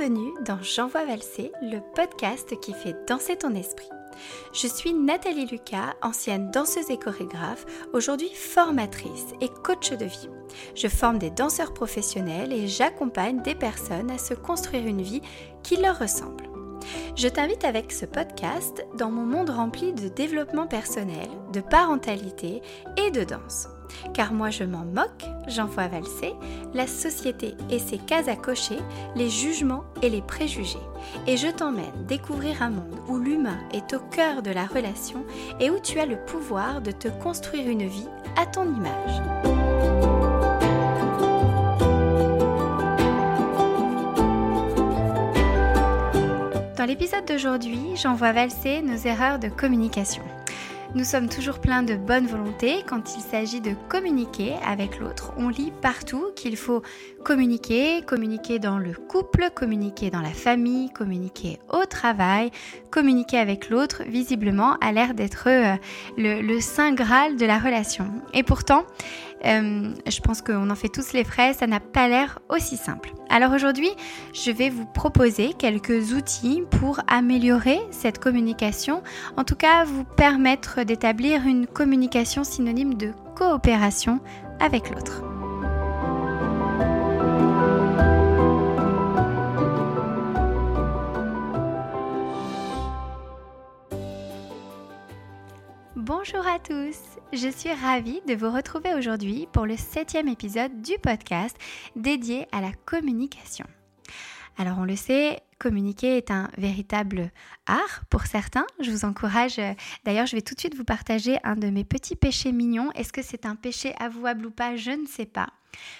Bienvenue 0.00 0.32
dans 0.46 0.62
J'envoie 0.62 1.04
valser, 1.04 1.52
le 1.60 1.78
podcast 1.94 2.58
qui 2.60 2.72
fait 2.72 2.96
danser 3.06 3.36
ton 3.36 3.54
esprit. 3.54 3.90
Je 4.54 4.66
suis 4.66 4.94
Nathalie 4.94 5.44
Lucas, 5.44 5.94
ancienne 6.00 6.50
danseuse 6.50 6.88
et 6.88 6.96
chorégraphe, 6.96 7.66
aujourd'hui 7.92 8.30
formatrice 8.34 9.26
et 9.42 9.50
coach 9.62 9.90
de 9.90 10.06
vie. 10.06 10.30
Je 10.74 10.88
forme 10.88 11.18
des 11.18 11.30
danseurs 11.30 11.74
professionnels 11.74 12.50
et 12.50 12.66
j'accompagne 12.66 13.42
des 13.42 13.54
personnes 13.54 14.10
à 14.10 14.16
se 14.16 14.32
construire 14.32 14.86
une 14.86 15.02
vie 15.02 15.20
qui 15.62 15.76
leur 15.76 15.98
ressemble. 15.98 16.48
Je 17.14 17.28
t'invite 17.28 17.66
avec 17.66 17.92
ce 17.92 18.06
podcast 18.06 18.86
dans 18.96 19.10
mon 19.10 19.26
monde 19.26 19.50
rempli 19.50 19.92
de 19.92 20.08
développement 20.08 20.66
personnel, 20.66 21.28
de 21.52 21.60
parentalité 21.60 22.62
et 22.96 23.10
de 23.10 23.24
danse. 23.24 23.68
Car 24.14 24.32
moi 24.32 24.50
je 24.50 24.64
m'en 24.64 24.84
moque, 24.84 25.24
j'envoie 25.46 25.88
valser, 25.88 26.34
la 26.74 26.86
société 26.86 27.54
et 27.70 27.78
ses 27.78 27.98
cases 27.98 28.28
à 28.28 28.36
cocher, 28.36 28.78
les 29.16 29.28
jugements 29.28 29.84
et 30.02 30.10
les 30.10 30.22
préjugés. 30.22 30.78
Et 31.26 31.36
je 31.36 31.48
t'emmène 31.48 32.06
découvrir 32.06 32.62
un 32.62 32.70
monde 32.70 32.98
où 33.08 33.18
l'humain 33.18 33.58
est 33.72 33.92
au 33.94 33.98
cœur 33.98 34.42
de 34.42 34.50
la 34.50 34.66
relation 34.66 35.24
et 35.58 35.70
où 35.70 35.78
tu 35.78 35.98
as 35.98 36.06
le 36.06 36.24
pouvoir 36.24 36.80
de 36.80 36.90
te 36.90 37.08
construire 37.08 37.68
une 37.68 37.86
vie 37.86 38.08
à 38.36 38.46
ton 38.46 38.64
image. 38.64 39.22
Dans 46.80 46.86
l'épisode 46.86 47.26
d'aujourd'hui, 47.26 47.94
j'envoie 47.94 48.32
valser 48.32 48.80
nos 48.80 48.96
erreurs 48.96 49.38
de 49.38 49.48
communication. 49.48 50.22
Nous 50.96 51.04
sommes 51.04 51.28
toujours 51.28 51.60
pleins 51.60 51.84
de 51.84 51.94
bonne 51.94 52.26
volonté 52.26 52.82
quand 52.84 53.14
il 53.16 53.20
s'agit 53.20 53.60
de 53.60 53.74
communiquer 53.88 54.54
avec 54.66 54.98
l'autre. 54.98 55.32
On 55.36 55.48
lit 55.48 55.72
partout 55.80 56.32
qu'il 56.34 56.56
faut 56.56 56.82
communiquer, 57.24 58.02
communiquer 58.02 58.58
dans 58.58 58.76
le 58.76 58.92
couple, 58.94 59.50
communiquer 59.54 60.10
dans 60.10 60.20
la 60.20 60.32
famille, 60.32 60.90
communiquer 60.90 61.60
au 61.72 61.84
travail, 61.84 62.50
communiquer 62.90 63.38
avec 63.38 63.70
l'autre, 63.70 64.02
visiblement, 64.08 64.78
a 64.80 64.90
l'air 64.90 65.14
d'être 65.14 65.48
euh, 65.48 65.76
le, 66.18 66.60
saint 66.60 66.92
graal 66.92 67.36
de 67.36 67.46
la 67.46 67.60
relation. 67.60 68.10
Et 68.34 68.42
pourtant, 68.42 68.84
euh, 69.44 69.94
je 70.06 70.20
pense 70.20 70.42
qu'on 70.42 70.70
en 70.70 70.74
fait 70.74 70.88
tous 70.88 71.12
les 71.12 71.24
frais, 71.24 71.54
ça 71.54 71.66
n'a 71.66 71.80
pas 71.80 72.08
l'air 72.08 72.38
aussi 72.48 72.76
simple. 72.76 73.12
Alors 73.28 73.52
aujourd'hui, 73.52 73.90
je 74.34 74.50
vais 74.50 74.70
vous 74.70 74.86
proposer 74.86 75.54
quelques 75.54 76.12
outils 76.12 76.62
pour 76.70 77.00
améliorer 77.06 77.78
cette 77.90 78.18
communication, 78.18 79.02
en 79.36 79.44
tout 79.44 79.56
cas 79.56 79.84
vous 79.84 80.04
permettre 80.04 80.82
d'établir 80.82 81.46
une 81.46 81.66
communication 81.66 82.44
synonyme 82.44 82.94
de 82.94 83.12
coopération 83.34 84.20
avec 84.60 84.90
l'autre. 84.90 85.22
Bonjour 95.96 96.46
à 96.46 96.58
tous, 96.58 97.19
je 97.32 97.48
suis 97.48 97.72
ravie 97.72 98.20
de 98.26 98.34
vous 98.34 98.50
retrouver 98.50 98.94
aujourd'hui 98.94 99.46
pour 99.52 99.64
le 99.64 99.76
septième 99.76 100.28
épisode 100.28 100.82
du 100.82 100.94
podcast 101.00 101.56
dédié 101.94 102.46
à 102.50 102.60
la 102.60 102.72
communication. 102.86 103.66
Alors 104.58 104.78
on 104.78 104.84
le 104.84 104.96
sait, 104.96 105.40
communiquer 105.58 106.16
est 106.16 106.30
un 106.30 106.50
véritable 106.58 107.30
art 107.66 108.02
pour 108.10 108.22
certains. 108.26 108.66
Je 108.80 108.90
vous 108.90 109.04
encourage, 109.04 109.58
euh, 109.58 109.74
d'ailleurs 110.04 110.26
je 110.26 110.36
vais 110.36 110.42
tout 110.42 110.54
de 110.54 110.60
suite 110.60 110.74
vous 110.74 110.84
partager 110.84 111.38
un 111.44 111.54
de 111.54 111.68
mes 111.68 111.84
petits 111.84 112.16
péchés 112.16 112.52
mignons. 112.52 112.90
Est-ce 112.92 113.12
que 113.12 113.22
c'est 113.22 113.46
un 113.46 113.54
péché 113.54 113.94
avouable 114.00 114.46
ou 114.46 114.50
pas? 114.50 114.76
Je 114.76 114.90
ne 114.90 115.06
sais 115.06 115.26
pas. 115.26 115.48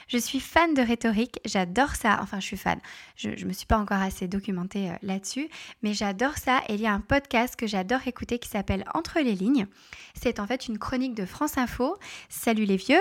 Je 0.08 0.18
suis 0.18 0.40
fan 0.40 0.74
de 0.74 0.82
rhétorique, 0.82 1.40
j'adore 1.44 1.94
ça. 1.94 2.19
Enfin, 2.22 2.41
je 2.41 2.47
suis 2.47 2.56
fan. 2.56 2.78
Je 3.16 3.31
ne 3.31 3.44
me 3.44 3.53
suis 3.53 3.66
pas 3.66 3.78
encore 3.78 4.00
assez 4.00 4.28
documentée 4.28 4.91
euh, 4.91 4.94
là-dessus, 5.03 5.48
mais 5.82 5.94
j'adore 5.94 6.36
ça. 6.36 6.60
Et 6.69 6.75
il 6.75 6.81
y 6.81 6.86
a 6.86 6.92
un 6.92 7.00
podcast 7.00 7.56
que 7.56 7.66
j'adore 7.66 8.06
écouter 8.06 8.38
qui 8.38 8.48
s'appelle 8.48 8.84
Entre 8.94 9.20
les 9.20 9.34
lignes. 9.34 9.66
C'est 10.14 10.41
en 10.41 10.47
fait 10.47 10.69
une 10.69 10.78
chronique 10.78 11.14
de 11.14 11.25
France 11.25 11.58
Info. 11.58 11.97
Salut 12.28 12.64
les 12.64 12.76
vieux. 12.76 13.00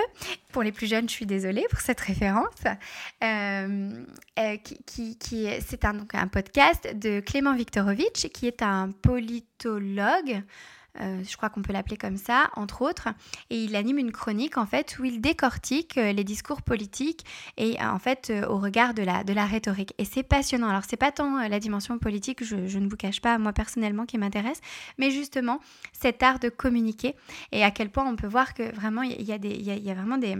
Pour 0.52 0.62
les 0.62 0.72
plus 0.72 0.86
jeunes, 0.86 1.08
je 1.08 1.14
suis 1.14 1.26
désolée 1.26 1.66
pour 1.70 1.80
cette 1.80 2.00
référence. 2.00 2.64
Euh, 3.22 4.04
euh, 4.38 4.56
qui, 4.86 5.18
qui, 5.18 5.48
c'est 5.66 5.84
un, 5.84 6.06
un 6.12 6.28
podcast 6.28 6.96
de 6.96 7.20
Clément 7.20 7.54
Viktorovitch, 7.54 8.28
qui 8.32 8.46
est 8.46 8.62
un 8.62 8.90
politologue. 8.90 10.42
Euh, 11.00 11.22
je 11.22 11.36
crois 11.36 11.50
qu'on 11.50 11.62
peut 11.62 11.72
l'appeler 11.72 11.96
comme 11.96 12.16
ça, 12.16 12.50
entre 12.56 12.82
autres, 12.82 13.08
et 13.48 13.62
il 13.62 13.76
anime 13.76 13.98
une 13.98 14.12
chronique 14.12 14.58
en 14.58 14.66
fait 14.66 14.98
où 14.98 15.04
il 15.04 15.20
décortique 15.20 15.96
euh, 15.98 16.12
les 16.12 16.24
discours 16.24 16.62
politiques 16.62 17.24
et 17.56 17.80
euh, 17.80 17.90
en 17.90 17.98
fait 17.98 18.32
au 18.48 18.58
regard 18.58 18.94
de 18.94 19.02
la, 19.02 19.22
de 19.22 19.32
la 19.32 19.46
rhétorique. 19.46 19.94
Et 19.98 20.04
c'est 20.04 20.22
passionnant. 20.22 20.68
Alors 20.68 20.82
c'est 20.88 20.96
pas 20.96 21.12
tant 21.12 21.46
la 21.48 21.60
dimension 21.60 21.98
politique, 21.98 22.44
je, 22.44 22.78
ne 22.78 22.88
vous 22.88 22.96
cache 22.96 23.20
pas 23.20 23.38
moi 23.38 23.52
personnellement 23.52 24.04
qui 24.04 24.18
m'intéresse, 24.18 24.60
mais 24.98 25.10
justement 25.10 25.60
cet 25.92 26.22
art 26.22 26.38
de 26.38 26.48
communiquer 26.48 27.14
et 27.52 27.62
à 27.62 27.70
quel 27.70 27.90
point 27.90 28.04
on 28.04 28.16
peut 28.16 28.26
voir 28.26 28.54
que 28.54 28.74
vraiment 28.74 29.02
il 29.02 29.22
y, 29.22 29.32
a, 29.32 29.36
y 29.36 29.90
a 29.90 29.94
vraiment 29.94 30.18
des 30.18 30.36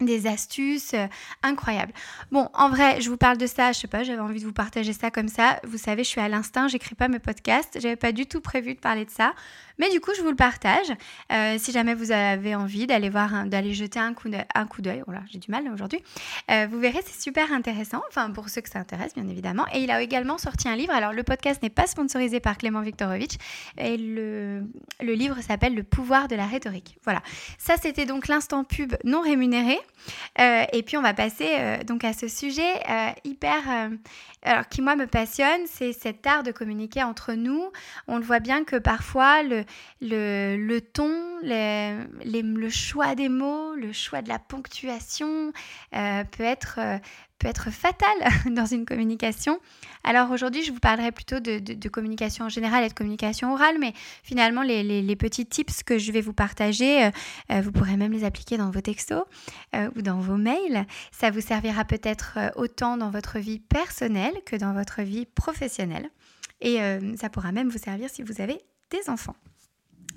des 0.00 0.26
astuces 0.26 0.94
incroyables. 1.42 1.92
Bon, 2.30 2.48
en 2.54 2.68
vrai, 2.68 3.00
je 3.00 3.10
vous 3.10 3.16
parle 3.16 3.38
de 3.38 3.46
ça, 3.46 3.72
je 3.72 3.80
sais 3.80 3.88
pas, 3.88 4.02
j'avais 4.02 4.20
envie 4.20 4.40
de 4.40 4.46
vous 4.46 4.52
partager 4.52 4.92
ça 4.92 5.10
comme 5.10 5.28
ça. 5.28 5.60
Vous 5.64 5.78
savez, 5.78 6.04
je 6.04 6.08
suis 6.08 6.20
à 6.20 6.28
l'instinct, 6.28 6.68
j'écris 6.68 6.94
pas 6.94 7.08
mes 7.08 7.18
podcasts, 7.18 7.78
j'avais 7.80 7.96
pas 7.96 8.12
du 8.12 8.26
tout 8.26 8.40
prévu 8.40 8.74
de 8.74 8.80
parler 8.80 9.04
de 9.04 9.10
ça, 9.10 9.34
mais 9.80 9.88
du 9.88 9.98
coup, 9.98 10.10
je 10.14 10.20
vous 10.20 10.28
le 10.28 10.36
partage. 10.36 10.92
Euh, 11.32 11.56
si 11.58 11.72
jamais 11.72 11.94
vous 11.94 12.12
avez 12.12 12.54
envie 12.54 12.86
d'aller 12.86 13.08
voir, 13.08 13.46
d'aller 13.46 13.72
jeter 13.72 13.98
un 13.98 14.12
coup 14.12 14.28
d'œil, 14.28 15.02
voilà, 15.06 15.22
j'ai 15.32 15.38
du 15.38 15.50
mal 15.50 15.66
aujourd'hui. 15.72 16.02
Euh, 16.50 16.66
vous 16.70 16.78
verrez, 16.78 17.00
c'est 17.06 17.18
super 17.18 17.50
intéressant. 17.50 18.02
Enfin, 18.10 18.30
pour 18.30 18.50
ceux 18.50 18.60
que 18.60 18.68
ça 18.68 18.78
intéresse, 18.78 19.14
bien 19.14 19.26
évidemment. 19.26 19.64
Et 19.72 19.78
il 19.78 19.90
a 19.90 20.02
également 20.02 20.36
sorti 20.36 20.68
un 20.68 20.76
livre. 20.76 20.92
Alors, 20.92 21.14
le 21.14 21.22
podcast 21.22 21.62
n'est 21.62 21.70
pas 21.70 21.86
sponsorisé 21.86 22.40
par 22.40 22.58
Clément 22.58 22.82
Viktorovitch, 22.82 23.36
et 23.78 23.96
le, 23.96 24.66
livre 25.00 25.40
s'appelle 25.40 25.74
Le 25.74 25.82
pouvoir 25.82 26.28
de 26.28 26.36
la 26.36 26.44
rhétorique. 26.44 26.98
Voilà. 27.04 27.22
Ça, 27.56 27.76
c'était 27.80 28.04
donc 28.04 28.28
l'instant 28.28 28.64
pub 28.64 28.94
non 29.04 29.22
rémunéré. 29.22 29.78
Euh, 30.40 30.64
et 30.74 30.82
puis 30.82 30.98
on 30.98 31.02
va 31.02 31.14
passer 31.14 31.78
donc 31.86 32.04
à 32.04 32.12
ce 32.12 32.28
sujet 32.28 32.70
hyper, 33.24 33.90
alors 34.42 34.68
qui 34.68 34.82
moi 34.82 34.96
me 34.96 35.06
passionne, 35.06 35.62
c'est 35.66 35.92
cet 35.92 36.26
art 36.26 36.42
de 36.42 36.52
communiquer 36.52 37.02
entre 37.02 37.32
nous. 37.32 37.70
On 38.08 38.18
le 38.18 38.24
voit 38.24 38.40
bien 38.40 38.64
que 38.64 38.76
parfois 38.76 39.42
le, 39.42 39.64
le, 40.00 40.78
ton, 40.80 41.38
les, 41.42 41.94
le 42.24 42.70
choix 42.70 43.14
des 43.14 43.28
mots, 43.28 43.74
le 43.74 43.92
choix 43.92 44.22
de 44.22 44.28
la 44.28 44.38
ponctuation 44.38 45.52
peut 45.92 46.44
être 46.44 46.78
peut 47.40 47.48
être 47.48 47.70
fatal 47.70 48.08
dans 48.54 48.66
une 48.66 48.84
communication. 48.84 49.58
Alors 50.04 50.30
aujourd'hui, 50.30 50.62
je 50.62 50.70
vous 50.70 50.78
parlerai 50.78 51.10
plutôt 51.10 51.40
de, 51.40 51.88
communication 51.88 52.44
en 52.44 52.48
général 52.48 52.84
et 52.84 52.88
de 52.88 52.94
communication 52.94 53.52
orale, 53.52 53.76
mais 53.80 53.92
finalement, 54.22 54.62
les, 54.62 55.16
petits 55.16 55.46
tips 55.46 55.82
que 55.82 55.98
je 55.98 56.12
vais 56.12 56.20
vous 56.20 56.32
partager, 56.32 57.04
euh, 57.04 57.10
euh, 57.50 57.60
vous 57.60 57.72
pourrez 57.72 57.96
même 57.96 58.12
les 58.12 58.24
appliquer 58.24 58.56
dans 58.56 58.70
vos 58.70 58.80
textos 58.80 59.24
euh, 59.74 59.90
ou 59.96 60.02
dans 60.02 60.20
vos 60.20 60.36
mails. 60.36 60.86
Ça 61.10 61.30
vous 61.30 61.40
servira 61.40 61.84
peut-être 61.84 62.38
autant 62.54 62.96
dans 62.96 63.10
votre 63.10 63.38
vie 63.38 63.58
personnelle 63.58 64.34
que 64.46 64.56
dans 64.56 64.72
votre 64.72 65.02
vie 65.02 65.26
professionnelle. 65.26 66.08
Et 66.60 66.78
ça 67.16 67.30
pourra 67.30 67.52
même 67.52 67.70
vous 67.70 67.78
servir 67.78 68.10
si 68.10 68.22
vous 68.22 68.42
avez 68.42 68.60
des 68.90 69.08
enfants. 69.08 69.36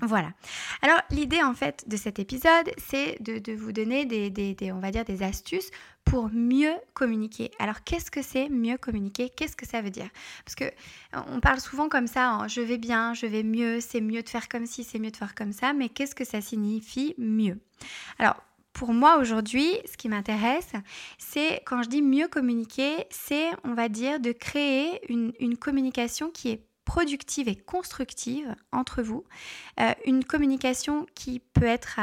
Voilà. 0.00 0.32
Alors 0.82 1.00
l'idée 1.10 1.42
en 1.42 1.54
fait 1.54 1.84
de 1.88 1.96
cet 1.96 2.18
épisode, 2.18 2.70
c'est 2.78 3.16
de, 3.22 3.52
vous 3.52 3.72
donner 3.72 4.04
des, 4.04 4.72
on 4.72 4.80
va 4.80 4.90
dire, 4.90 5.04
des 5.04 5.22
astuces 5.22 5.70
pour 6.04 6.30
mieux 6.30 6.74
communiquer. 6.94 7.50
Alors 7.58 7.84
qu'est-ce 7.84 8.10
que 8.10 8.22
c'est 8.22 8.48
mieux 8.48 8.76
communiquer? 8.76 9.30
Qu'est-ce 9.30 9.56
que 9.56 9.66
ça 9.66 9.80
veut 9.80 9.90
dire? 9.90 10.08
Parce 10.44 10.54
que 10.54 10.64
on 11.28 11.40
parle 11.40 11.60
souvent 11.60 11.88
comme 11.88 12.06
ça, 12.06 12.28
hein, 12.28 12.48
je 12.48 12.60
vais 12.60 12.78
bien, 12.78 13.14
je 13.14 13.26
vais 13.26 13.42
mieux, 13.42 13.80
c'est 13.80 14.00
mieux 14.00 14.22
de 14.22 14.28
faire 14.28 14.48
comme 14.48 14.66
ci, 14.66 14.84
c'est 14.84 14.98
mieux 14.98 15.10
de 15.10 15.16
faire 15.16 15.34
comme 15.34 15.52
ça, 15.52 15.72
mais 15.72 15.88
qu'est-ce 15.88 16.14
que 16.14 16.24
ça 16.24 16.40
signifie 16.40 17.14
mieux? 17.18 17.58
Alors 18.18 18.36
pour 18.72 18.92
moi 18.92 19.18
aujourd'hui, 19.18 19.68
ce 19.90 19.96
qui 19.96 20.08
m'intéresse, 20.08 20.72
c'est 21.18 21.62
quand 21.64 21.84
je 21.84 21.88
dis 21.88 22.02
mieux 22.02 22.26
communiquer, 22.26 23.06
c'est, 23.10 23.50
on 23.62 23.74
va 23.74 23.88
dire, 23.88 24.18
de 24.18 24.32
créer 24.32 25.00
une 25.08 25.56
communication 25.56 26.30
qui 26.30 26.50
est 26.50 26.60
productive 26.84 27.48
et 27.48 27.56
constructive 27.56 28.54
entre 28.72 29.02
vous, 29.02 29.24
euh, 29.80 29.92
une 30.06 30.24
communication 30.24 31.06
qui 31.14 31.40
peut 31.40 31.66
être 31.66 32.00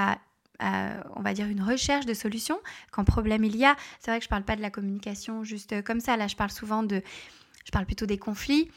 on 1.15 1.23
va 1.23 1.33
dire, 1.33 1.47
une 1.47 1.63
recherche 1.63 2.05
de 2.05 2.13
solutions 2.13 2.59
quand 2.91 3.03
problème 3.03 3.43
il 3.43 3.55
y 3.55 3.65
a. 3.65 3.75
C'est 3.99 4.11
vrai 4.11 4.19
que 4.19 4.23
je 4.23 4.27
ne 4.27 4.29
parle 4.29 4.43
pas 4.43 4.55
de 4.55 4.61
la 4.61 4.69
communication 4.69 5.43
juste 5.43 5.81
comme 5.83 5.99
ça, 5.99 6.17
là 6.17 6.27
je 6.27 6.35
parle 6.35 6.51
souvent 6.51 6.83
de, 6.83 7.01
je 7.65 7.71
parle 7.71 7.87
plutôt 7.87 8.05
des 8.05 8.19
conflits. 8.19 8.69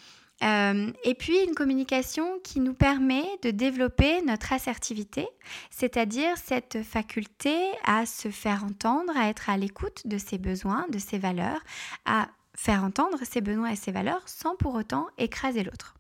Euh, 0.43 0.91
et 1.05 1.15
puis 1.15 1.37
une 1.47 1.55
communication 1.55 2.39
qui 2.43 2.61
nous 2.61 2.75
permet 2.75 3.25
de 3.43 3.51
développer 3.51 4.21
notre 4.23 4.53
assertivité, 4.53 5.29
c'est-à-dire 5.71 6.37
cette 6.37 6.83
faculté 6.83 7.57
à 7.85 8.05
se 8.05 8.31
faire 8.31 8.65
entendre, 8.65 9.17
à 9.17 9.29
être 9.29 9.49
à 9.49 9.57
l'écoute 9.57 10.07
de 10.07 10.19
ses 10.19 10.39
besoins, 10.39 10.87
de 10.91 10.99
ses 10.99 11.19
valeurs, 11.19 11.61
à 12.05 12.29
faire 12.57 12.83
entendre 12.85 13.19
ses 13.23 13.41
besoins 13.41 13.71
et 13.71 13.77
ses 13.77 13.93
valeurs 13.93 14.23
sans 14.27 14.57
pour 14.57 14.75
autant 14.75 15.07
écraser 15.19 15.63
l'autre. 15.63 15.94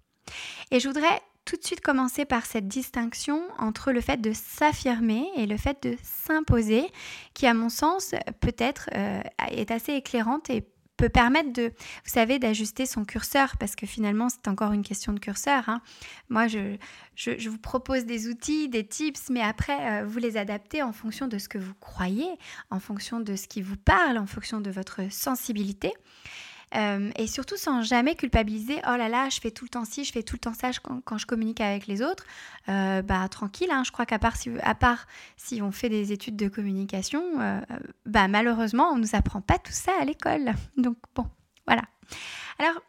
Et 0.70 0.80
je 0.80 0.88
voudrais 0.88 1.20
tout 1.44 1.56
de 1.56 1.64
suite 1.64 1.80
commencer 1.80 2.24
par 2.24 2.46
cette 2.46 2.68
distinction 2.68 3.42
entre 3.58 3.92
le 3.92 4.00
fait 4.00 4.20
de 4.20 4.32
s'affirmer 4.32 5.26
et 5.36 5.46
le 5.46 5.56
fait 5.56 5.82
de 5.82 5.96
s'imposer, 6.02 6.86
qui 7.34 7.46
à 7.46 7.54
mon 7.54 7.68
sens 7.68 8.14
peut-être 8.40 8.88
euh, 8.94 9.22
est 9.50 9.70
assez 9.70 9.92
éclairante 9.92 10.48
et 10.48 10.66
peut 10.96 11.08
permettre 11.08 11.52
de, 11.52 11.62
vous 11.64 12.10
savez, 12.10 12.38
d'ajuster 12.38 12.86
son 12.86 13.04
curseur, 13.04 13.56
parce 13.58 13.74
que 13.74 13.86
finalement, 13.86 14.28
c'est 14.28 14.48
encore 14.48 14.72
une 14.72 14.84
question 14.84 15.12
de 15.12 15.18
curseur. 15.18 15.68
Hein. 15.68 15.80
Moi, 16.28 16.46
je, 16.46 16.76
je, 17.16 17.48
vous 17.48 17.58
propose 17.58 18.04
des 18.04 18.28
outils, 18.28 18.68
des 18.68 18.86
tips, 18.86 19.28
mais 19.30 19.40
après, 19.40 20.02
euh, 20.02 20.06
vous 20.06 20.18
les 20.18 20.36
adaptez 20.36 20.82
en 20.82 20.92
fonction 20.92 21.26
de 21.26 21.38
ce 21.38 21.48
que 21.48 21.58
vous 21.58 21.74
croyez, 21.74 22.30
en 22.70 22.78
fonction 22.78 23.20
de 23.20 23.34
ce 23.36 23.48
qui 23.48 23.60
vous 23.60 23.76
parle, 23.76 24.18
en 24.18 24.26
fonction 24.26 24.60
de 24.60 24.70
votre 24.70 25.00
sensibilité. 25.10 25.92
Euh, 26.76 27.10
et 27.16 27.26
surtout 27.26 27.56
sans 27.56 27.82
jamais 27.82 28.14
culpabiliser, 28.14 28.80
oh 28.86 28.96
là 28.96 29.08
là, 29.08 29.28
je 29.28 29.40
fais 29.40 29.50
tout 29.50 29.64
le 29.64 29.68
temps 29.68 29.84
ci, 29.84 30.04
je 30.04 30.12
fais 30.12 30.22
tout 30.22 30.34
le 30.36 30.40
temps 30.40 30.54
ça 30.54 30.70
quand, 31.04 31.18
je 31.18 31.26
communique 31.26 31.60
avec 31.60 31.86
les 31.86 32.02
autres. 32.02 32.24
Euh, 32.68 33.02
bah 33.02 33.28
tranquille, 33.28 33.70
hein, 33.70 33.82
je 33.84 33.92
crois 33.92 34.06
qu'à 34.06 34.18
part, 34.18 34.36
si, 35.36 35.62
on 35.62 35.70
fait 35.70 35.88
des 35.88 36.12
études 36.12 36.36
de 36.36 36.48
communication, 36.48 37.22
euh, 37.40 37.60
bah 38.06 38.26
malheureusement, 38.28 38.90
on 38.90 38.96
ne 38.96 39.02
nous 39.02 39.14
apprend 39.14 39.40
pas 39.40 39.58
tout 39.58 39.72
ça 39.72 39.92
à 40.00 40.04
l'école. 40.04 40.52
Donc 40.76 40.96
bon, 41.14 41.26
voilà. 41.66 41.82
Alors, 42.58 42.82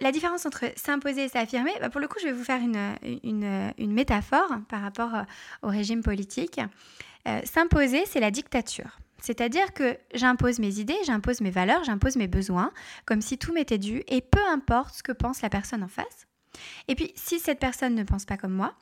la 0.00 0.10
différence 0.10 0.46
entre 0.46 0.64
s'imposer 0.74 1.24
et 1.24 1.28
s'affirmer, 1.28 1.70
bah, 1.80 1.90
pour 1.90 2.00
le 2.00 2.08
coup, 2.08 2.18
je 2.20 2.26
vais 2.26 2.32
vous 2.32 2.42
faire 2.42 2.60
une 2.60 3.92
métaphore 3.92 4.50
par 4.68 4.82
rapport 4.82 5.12
au 5.62 5.68
régime 5.68 6.02
politique. 6.02 6.60
s'imposer, 7.44 8.02
c'est 8.06 8.18
la 8.18 8.32
dictature. 8.32 8.98
C'est-à-dire 9.20 9.72
que 9.72 9.98
j'impose 10.14 10.58
mes 10.58 10.78
idées, 10.78 10.96
j'impose 11.04 11.40
mes 11.40 11.50
valeurs, 11.50 11.84
j'impose 11.84 12.16
mes 12.16 12.28
besoins, 12.28 12.72
comme 13.04 13.20
si 13.20 13.38
tout 13.38 13.52
m'était 13.52 13.78
dû, 13.78 14.02
et 14.06 14.20
peu 14.20 14.40
importe 14.50 14.94
ce 14.94 15.02
que 15.02 15.12
pense 15.12 15.42
la 15.42 15.50
personne 15.50 15.82
en 15.82 15.88
face. 15.88 16.26
Et 16.86 16.94
puis, 16.94 17.12
si 17.14 17.38
cette 17.38 17.58
personne 17.58 17.94
ne 17.94 18.04
pense 18.04 18.24
pas 18.24 18.36
comme 18.36 18.54
moi, 18.54 18.74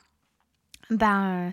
ben, 0.89 1.47
euh, 1.47 1.51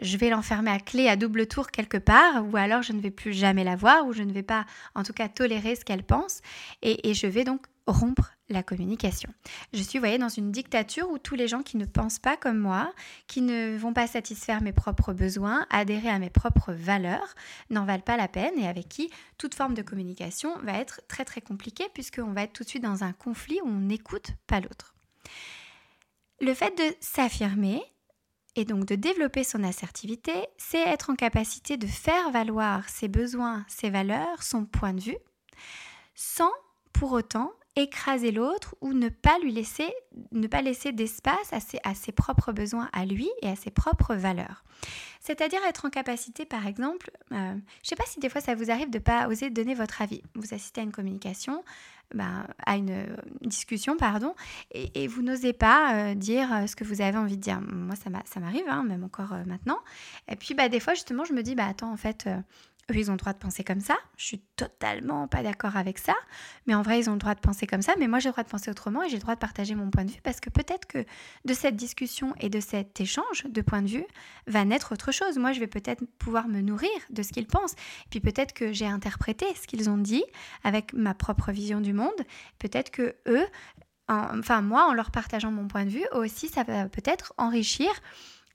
je 0.00 0.16
vais 0.16 0.30
l'enfermer 0.30 0.70
à 0.70 0.78
clé 0.78 1.08
à 1.08 1.16
double 1.16 1.46
tour 1.46 1.70
quelque 1.70 1.96
part, 1.96 2.46
ou 2.46 2.56
alors 2.56 2.82
je 2.82 2.92
ne 2.92 3.00
vais 3.00 3.10
plus 3.10 3.32
jamais 3.32 3.64
la 3.64 3.76
voir, 3.76 4.06
ou 4.06 4.12
je 4.12 4.22
ne 4.22 4.32
vais 4.32 4.42
pas, 4.42 4.66
en 4.94 5.02
tout 5.02 5.12
cas, 5.12 5.28
tolérer 5.28 5.74
ce 5.74 5.84
qu'elle 5.84 6.04
pense, 6.04 6.40
et, 6.82 7.08
et 7.08 7.14
je 7.14 7.26
vais 7.26 7.44
donc 7.44 7.66
rompre 7.86 8.32
la 8.48 8.62
communication. 8.62 9.32
Je 9.72 9.82
suis, 9.82 9.98
vous 9.98 10.02
voyez, 10.02 10.18
dans 10.18 10.28
une 10.28 10.52
dictature 10.52 11.10
où 11.10 11.18
tous 11.18 11.34
les 11.34 11.48
gens 11.48 11.62
qui 11.62 11.76
ne 11.76 11.84
pensent 11.84 12.18
pas 12.18 12.36
comme 12.36 12.58
moi, 12.58 12.92
qui 13.26 13.42
ne 13.42 13.76
vont 13.76 13.92
pas 13.92 14.06
satisfaire 14.06 14.62
mes 14.62 14.72
propres 14.72 15.12
besoins, 15.12 15.66
adhérer 15.70 16.08
à 16.08 16.18
mes 16.18 16.30
propres 16.30 16.72
valeurs, 16.72 17.34
n'en 17.70 17.84
valent 17.84 18.02
pas 18.02 18.16
la 18.16 18.28
peine 18.28 18.58
et 18.58 18.68
avec 18.68 18.88
qui 18.88 19.10
toute 19.38 19.54
forme 19.54 19.74
de 19.74 19.82
communication 19.82 20.58
va 20.62 20.74
être 20.74 21.00
très 21.08 21.24
très 21.24 21.40
compliquée 21.40 21.86
puisqu'on 21.94 22.32
va 22.32 22.42
être 22.42 22.52
tout 22.52 22.64
de 22.64 22.68
suite 22.68 22.84
dans 22.84 23.04
un 23.04 23.12
conflit 23.12 23.60
où 23.62 23.68
on 23.68 23.80
n'écoute 23.80 24.30
pas 24.46 24.60
l'autre. 24.60 24.94
Le 26.40 26.54
fait 26.54 26.76
de 26.76 26.96
s'affirmer 27.00 27.82
et 28.56 28.64
donc 28.64 28.86
de 28.86 28.94
développer 28.94 29.44
son 29.44 29.62
assertivité, 29.62 30.32
c'est 30.56 30.80
être 30.80 31.10
en 31.10 31.14
capacité 31.14 31.76
de 31.76 31.86
faire 31.86 32.30
valoir 32.30 32.88
ses 32.88 33.08
besoins, 33.08 33.64
ses 33.68 33.90
valeurs, 33.90 34.42
son 34.42 34.64
point 34.64 34.94
de 34.94 35.00
vue, 35.00 35.18
sans 36.14 36.50
pour 36.92 37.12
autant 37.12 37.52
écraser 37.76 38.32
l'autre 38.32 38.74
ou 38.80 38.92
ne 38.92 39.08
pas 39.08 39.38
lui 39.42 39.52
laisser, 39.52 39.92
ne 40.32 40.46
pas 40.46 40.62
laisser 40.62 40.92
d'espace 40.92 41.52
à 41.52 41.60
ses, 41.60 41.78
à 41.84 41.94
ses 41.94 42.12
propres 42.12 42.52
besoins 42.52 42.88
à 42.92 43.04
lui 43.04 43.28
et 43.42 43.48
à 43.48 43.56
ses 43.56 43.70
propres 43.70 44.14
valeurs. 44.14 44.64
C'est-à-dire 45.20 45.60
être 45.68 45.84
en 45.84 45.90
capacité, 45.90 46.44
par 46.44 46.66
exemple, 46.66 47.10
euh, 47.32 47.36
je 47.36 47.56
ne 47.56 47.84
sais 47.84 47.96
pas 47.96 48.06
si 48.06 48.20
des 48.20 48.28
fois 48.28 48.40
ça 48.40 48.54
vous 48.54 48.70
arrive 48.70 48.90
de 48.90 48.98
ne 48.98 49.02
pas 49.02 49.28
oser 49.28 49.50
donner 49.50 49.74
votre 49.74 50.00
avis. 50.00 50.22
Vous 50.34 50.54
assistez 50.54 50.80
à 50.80 50.84
une 50.84 50.92
communication, 50.92 51.64
ben, 52.14 52.46
à 52.64 52.76
une 52.76 52.90
euh, 52.90 53.16
discussion, 53.40 53.96
pardon, 53.96 54.34
et, 54.70 55.08
vous 55.08 55.22
n'osez 55.22 55.52
pas 55.52 55.94
euh, 55.94 56.14
dire 56.14 56.48
ce 56.68 56.76
que 56.76 56.84
vous 56.84 57.02
avez 57.02 57.18
envie 57.18 57.36
de 57.36 57.42
dire. 57.42 57.60
Moi, 57.60 57.96
ça 57.96 58.40
m'arrive, 58.40 58.68
hein, 58.68 58.84
même 58.84 59.02
encore 59.02 59.34
maintenant. 59.46 59.80
Et 60.28 60.36
puis, 60.36 60.54
bah, 60.54 60.68
des 60.68 60.80
fois, 60.80 60.94
justement, 60.94 61.24
je 61.24 61.32
me 61.32 61.42
dis, 61.42 61.56
bah, 61.56 61.66
attends, 61.66 61.92
en 61.92 61.96
fait, 61.96 62.28
eux, 62.90 62.96
ils 62.96 63.10
ont 63.10 63.14
le 63.14 63.18
droit 63.18 63.32
de 63.32 63.38
penser 63.38 63.64
comme 63.64 63.80
ça. 63.80 63.96
Je 64.16 64.24
suis 64.24 64.38
totalement 64.56 65.26
pas 65.26 65.42
d'accord 65.42 65.76
avec 65.76 65.98
ça. 65.98 66.14
Mais 66.66 66.74
en 66.74 66.82
vrai, 66.82 67.00
ils 67.00 67.10
ont 67.10 67.14
le 67.14 67.18
droit 67.18 67.34
de 67.34 67.40
penser 67.40 67.66
comme 67.66 67.82
ça. 67.82 67.94
Mais 67.98 68.06
moi, 68.06 68.18
j'ai 68.18 68.28
le 68.28 68.32
droit 68.32 68.44
de 68.44 68.48
penser 68.48 68.70
autrement 68.70 69.02
et 69.02 69.08
j'ai 69.08 69.16
le 69.16 69.22
droit 69.22 69.34
de 69.34 69.40
partager 69.40 69.74
mon 69.74 69.90
point 69.90 70.04
de 70.04 70.10
vue 70.10 70.20
parce 70.22 70.40
que 70.40 70.50
peut-être 70.50 70.86
que 70.86 71.04
de 71.44 71.54
cette 71.54 71.76
discussion 71.76 72.34
et 72.40 72.48
de 72.48 72.60
cet 72.60 73.00
échange 73.00 73.44
de 73.48 73.60
point 73.60 73.82
de 73.82 73.88
vue 73.88 74.06
va 74.46 74.64
naître 74.64 74.92
autre 74.92 75.12
chose. 75.12 75.38
Moi, 75.38 75.52
je 75.52 75.60
vais 75.60 75.66
peut-être 75.66 76.04
pouvoir 76.18 76.48
me 76.48 76.60
nourrir 76.60 76.90
de 77.10 77.22
ce 77.22 77.32
qu'ils 77.32 77.48
pensent. 77.48 77.72
Et 77.72 78.08
puis 78.10 78.20
peut-être 78.20 78.52
que 78.52 78.72
j'ai 78.72 78.86
interprété 78.86 79.46
ce 79.60 79.66
qu'ils 79.66 79.90
ont 79.90 79.98
dit 79.98 80.24
avec 80.62 80.92
ma 80.92 81.14
propre 81.14 81.50
vision 81.50 81.80
du 81.80 81.92
monde. 81.92 82.10
Peut-être 82.58 82.90
que 82.90 83.16
eux, 83.26 83.46
enfin 84.08 84.62
moi, 84.62 84.86
en 84.88 84.94
leur 84.94 85.10
partageant 85.10 85.50
mon 85.50 85.66
point 85.66 85.84
de 85.84 85.90
vue, 85.90 86.06
aussi, 86.12 86.48
ça 86.48 86.62
va 86.62 86.88
peut-être 86.88 87.34
enrichir 87.36 87.90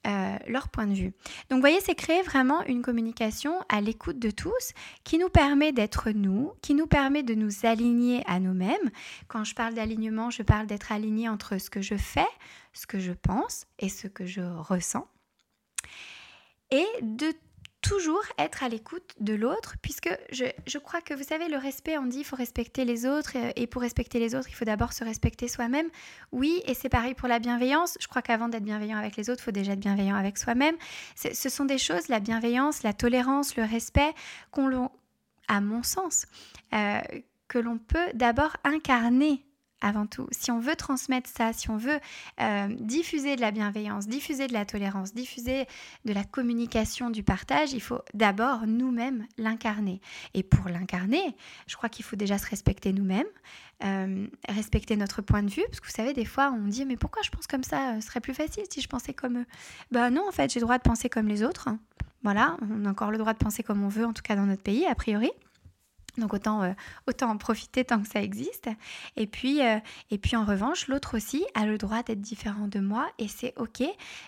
euh, 0.08 0.38
leur 0.48 0.70
point 0.70 0.88
de 0.88 0.94
vue. 0.94 1.14
Donc 1.50 1.58
vous 1.58 1.60
voyez, 1.60 1.80
c'est 1.80 1.94
créer 1.94 2.24
vraiment 2.24 2.64
une 2.64 2.82
communication 2.82 3.54
à 3.70 3.82
l'écoute 3.82 4.18
de 4.18 4.32
tous 4.32 4.74
qui 5.04 5.20
nous 5.20 5.30
permet 5.30 5.72
d'être 5.72 6.10
nous, 6.10 6.54
qui 6.62 6.74
nous 6.74 6.88
permet 6.88 7.22
de 7.22 7.36
nous 7.36 7.66
aligner 7.66 8.24
à 8.26 8.40
nous-mêmes. 8.40 8.90
Quand 9.28 9.44
je 9.44 9.54
parle 9.54 9.76
d'alignement, 9.76 10.32
je 10.32 10.42
parle 10.42 10.66
d'être 10.66 10.92
aligné 10.92 11.30
entre 11.30 11.60
ce 11.60 11.70
que 11.70 11.82
je 11.82 11.96
fais, 11.96 12.28
ce 12.74 12.88
que 12.88 13.00
je 13.00 13.12
pense 13.12 13.68
et 13.78 13.90
ce 13.90 14.08
que 14.08 14.26
je 14.26 14.42
ressens. 14.42 15.08
Et 16.72 16.88
de 17.02 17.32
toujours 17.82 18.24
être 18.38 18.64
à 18.64 18.70
l'écoute 18.70 19.16
de 19.20 19.34
l'autre, 19.34 19.76
puisque 19.82 20.10
je, 20.32 20.78
crois 20.78 21.02
que 21.02 21.14
vous 21.14 21.24
savez, 21.24 21.48
le 21.48 21.58
respect, 21.58 21.98
on 21.98 22.06
dit 22.06 22.20
il 22.20 22.24
faut 22.24 22.36
respecter 22.36 22.86
les 22.86 23.06
autres, 23.06 23.36
et 23.56 23.68
pour 23.68 23.82
respecter 23.82 24.20
les 24.20 24.36
autres, 24.36 24.48
il 24.50 24.54
faut 24.54 24.66
d'abord 24.66 24.94
se 24.94 25.04
respecter 25.04 25.48
soi-même. 25.48 25.88
Oui, 26.32 26.62
et 26.66 26.74
c'est 26.74 26.90
pareil 26.90 27.14
pour 27.14 27.28
la 27.28 27.40
bienveillance. 27.40 27.98
Je 28.00 28.08
crois 28.08 28.22
qu'avant 28.22 28.50
d'être 28.50 28.64
bienveillant 28.64 28.98
avec 28.98 29.16
les 29.18 29.30
autres, 29.30 29.42
il 29.42 29.46
faut 29.46 29.52
déjà 29.52 29.74
être 29.74 29.80
bienveillant 29.80 30.16
avec 30.16 30.38
soi-même. 30.38 30.76
Ce 31.16 31.50
sont 31.50 31.66
des 31.66 31.78
choses, 31.78 32.08
la 32.08 32.20
bienveillance, 32.20 32.84
la 32.84 32.94
tolérance, 32.94 33.56
le 33.56 33.64
respect, 33.64 34.14
qu'on, 34.52 34.90
à 35.48 35.62
mon 35.62 35.84
sens, 35.84 36.26
euh, 36.74 37.00
que 37.48 37.60
l'on 37.60 37.78
peut 37.78 38.08
d'abord 38.14 38.56
incarner 38.64 39.44
avant 39.82 40.06
tout. 40.06 40.28
Si 40.32 40.52
on 40.52 40.60
veut 40.60 40.76
transmettre 40.76 41.30
ça, 41.30 41.54
si 41.54 41.70
on 41.70 41.78
veut 41.78 42.00
euh, 42.40 42.68
diffuser 42.80 43.36
de 43.36 43.42
la 43.42 43.52
bienveillance, 43.52 44.08
diffuser 44.08 44.48
de 44.48 44.54
la 44.54 44.66
tolérance, 44.66 45.14
diffuser 45.14 45.66
de 46.06 46.14
la 46.14 46.24
communication, 46.24 47.10
du 47.10 47.24
partage, 47.24 47.74
il 47.74 47.82
faut 47.82 48.00
d'abord 48.14 48.68
nous-mêmes 48.68 49.28
l'incarner. 49.38 50.02
Et 50.34 50.44
pour 50.44 50.70
l'incarner, 50.70 51.36
je 51.68 51.76
crois 51.76 51.90
qu'il 51.90 52.06
faut 52.06 52.16
déjà 52.16 52.38
se 52.38 52.50
respecter 52.50 52.94
nous-mêmes, 52.94 53.28
euh, 53.84 54.28
respecter 54.48 54.96
notre 54.96 55.22
point 55.22 55.44
de 55.44 55.50
vue, 55.50 55.64
parce 55.68 55.80
que 55.80 55.88
vous 55.88 55.94
savez, 55.94 56.14
des 56.14 56.26
fois, 56.26 56.54
on 56.56 56.68
dit 56.68 56.86
mais 56.86 56.98
pourquoi 56.98 57.22
je 57.24 57.30
pense 57.30 57.48
comme 57.48 57.64
ça 57.64 58.00
Ce 58.00 58.08
serait 58.08 58.22
plus 58.22 58.34
facile 58.34 58.64
si 58.70 58.82
je 58.82 58.88
pensais 58.88 59.14
comme 59.14 59.40
eux? 59.40 59.46
Ben 59.92 60.12
non, 60.12 60.28
en 60.28 60.32
fait, 60.32 60.52
j'ai 60.52 60.60
le 60.60 60.66
droit 60.66 60.78
de 60.78 60.84
penser 60.84 61.10
comme 61.10 61.28
les 61.28 61.44
autres. 61.44 61.70
Voilà, 62.24 62.58
on 62.62 62.86
a 62.86 62.90
encore 62.90 63.10
le 63.10 63.18
droit 63.18 63.34
de 63.34 63.40
penser 63.40 63.64
comme 63.64 63.84
on 63.84 63.88
veut, 63.88 64.06
en 64.06 64.14
tout 64.14 64.22
cas 64.22 64.36
dans 64.36 64.46
notre 64.46 64.62
pays, 64.62 64.86
a 64.86 64.94
priori. 64.94 65.32
Donc 66.18 66.34
autant, 66.34 66.64
euh, 66.64 66.74
autant 67.08 67.30
en 67.30 67.38
profiter 67.38 67.86
tant 67.86 68.02
que 68.02 68.08
ça 68.08 68.22
existe. 68.22 68.70
Et 69.16 69.28
puis, 69.28 69.62
euh, 69.62 69.80
et 70.10 70.18
puis 70.18 70.36
en 70.36 70.46
revanche, 70.46 70.88
l'autre 70.88 71.16
aussi 71.18 71.46
a 71.56 71.66
le 71.66 71.78
droit 71.78 72.04
d'être 72.04 72.22
différent 72.22 72.68
de 72.68 72.80
moi 72.80 73.08
et 73.18 73.28
c'est 73.28 73.54
ok. 73.58 73.84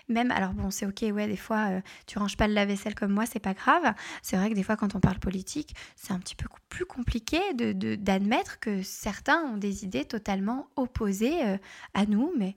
Même, 0.08 0.30
alors 0.30 0.52
bon, 0.52 0.70
c'est 0.70 0.86
ok, 0.86 1.04
ouais, 1.12 1.26
des 1.26 1.36
fois, 1.36 1.68
euh, 1.70 1.80
tu 2.06 2.18
ranges 2.18 2.36
pas 2.36 2.48
le 2.48 2.54
lave-vaisselle 2.54 2.94
comme 2.94 3.12
moi, 3.12 3.26
c'est 3.26 3.40
pas 3.40 3.54
grave. 3.54 3.94
C'est 4.22 4.36
vrai 4.36 4.50
que 4.50 4.54
des 4.54 4.62
fois, 4.62 4.76
quand 4.76 4.94
on 4.94 5.00
parle 5.00 5.18
politique, 5.18 5.74
c'est 5.96 6.12
un 6.12 6.18
petit 6.18 6.36
peu 6.36 6.48
plus 6.68 6.86
compliqué 6.86 7.38
d'admettre 7.54 8.52
de, 8.54 8.58
que 8.60 8.82
certains 8.82 9.42
ont 9.42 9.56
des 9.56 9.84
idées 9.84 10.04
totalement 10.04 10.68
opposées 10.76 11.40
à 11.94 12.06
nous, 12.06 12.32
mais 12.36 12.56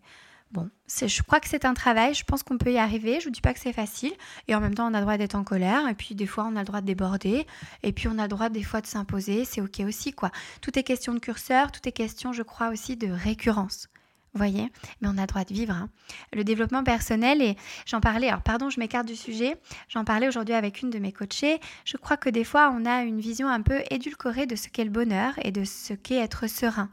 Bon, 0.51 0.69
je 0.87 1.21
crois 1.23 1.41
que 1.41 1.49
c'est 1.49 1.65
un 1.65 1.73
travail, 1.73 2.13
je 2.13 2.23
pense 2.23 2.41
qu'on 2.41 2.57
peut 2.57 2.71
y 2.71 2.77
arriver, 2.77 3.19
je 3.19 3.25
vous 3.25 3.31
dis 3.31 3.41
pas 3.41 3.53
que 3.53 3.59
c'est 3.59 3.73
facile, 3.73 4.13
et 4.47 4.55
en 4.55 4.61
même 4.61 4.75
temps 4.75 4.89
on 4.89 4.93
a 4.93 4.99
le 4.99 5.03
droit 5.03 5.17
d'être 5.17 5.35
en 5.35 5.43
colère, 5.43 5.87
et 5.89 5.93
puis 5.93 6.15
des 6.15 6.25
fois 6.25 6.47
on 6.49 6.55
a 6.55 6.59
le 6.59 6.65
droit 6.65 6.79
de 6.79 6.85
déborder, 6.85 7.45
et 7.83 7.91
puis 7.91 8.07
on 8.07 8.17
a 8.17 8.23
le 8.23 8.29
droit 8.29 8.47
des 8.47 8.63
fois 8.63 8.79
de 8.79 8.87
s'imposer, 8.87 9.43
c'est 9.43 9.59
ok 9.59 9.81
aussi 9.85 10.13
quoi. 10.13 10.31
Tout 10.61 10.79
est 10.79 10.83
question 10.83 11.13
de 11.13 11.19
curseur, 11.19 11.73
tout 11.73 11.81
est 11.85 11.91
question 11.91 12.31
je 12.31 12.43
crois 12.43 12.69
aussi 12.69 12.95
de 12.95 13.09
récurrence 13.11 13.89
voyez 14.33 14.71
Mais 15.01 15.07
on 15.07 15.17
a 15.17 15.25
droit 15.25 15.43
de 15.43 15.53
vivre. 15.53 15.73
Hein. 15.73 15.89
Le 16.33 16.43
développement 16.43 16.83
personnel, 16.83 17.41
et 17.41 17.55
j'en 17.85 18.01
parlais, 18.01 18.27
alors 18.27 18.41
pardon, 18.41 18.69
je 18.69 18.79
m'écarte 18.79 19.07
du 19.07 19.15
sujet, 19.15 19.57
j'en 19.89 20.03
parlais 20.03 20.27
aujourd'hui 20.27 20.53
avec 20.53 20.81
une 20.81 20.89
de 20.89 20.99
mes 20.99 21.11
coachées. 21.11 21.59
Je 21.85 21.97
crois 21.97 22.17
que 22.17 22.29
des 22.29 22.43
fois, 22.43 22.73
on 22.75 22.85
a 22.85 23.03
une 23.03 23.19
vision 23.19 23.47
un 23.47 23.61
peu 23.61 23.81
édulcorée 23.89 24.45
de 24.45 24.55
ce 24.55 24.69
qu'est 24.69 24.85
le 24.85 24.89
bonheur 24.89 25.33
et 25.43 25.51
de 25.51 25.63
ce 25.63 25.93
qu'est 25.93 26.17
être 26.17 26.47
serein. 26.47 26.89